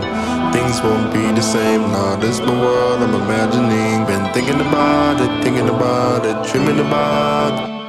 Things 0.52 0.82
won't 0.82 1.12
be 1.14 1.24
the 1.39 1.43
same, 1.43 1.82
nah, 1.93 2.16
this 2.16 2.40
my 2.40 2.51
world 2.51 2.98
I'm 3.02 3.14
imagining. 3.14 4.05
Been 4.06 4.27
thinking 4.35 4.60
about 4.60 5.20
it, 5.20 5.31
thinking 5.44 5.68
about 5.68 6.27
it, 6.27 6.36
dreaming 6.51 6.81
about 6.81 7.80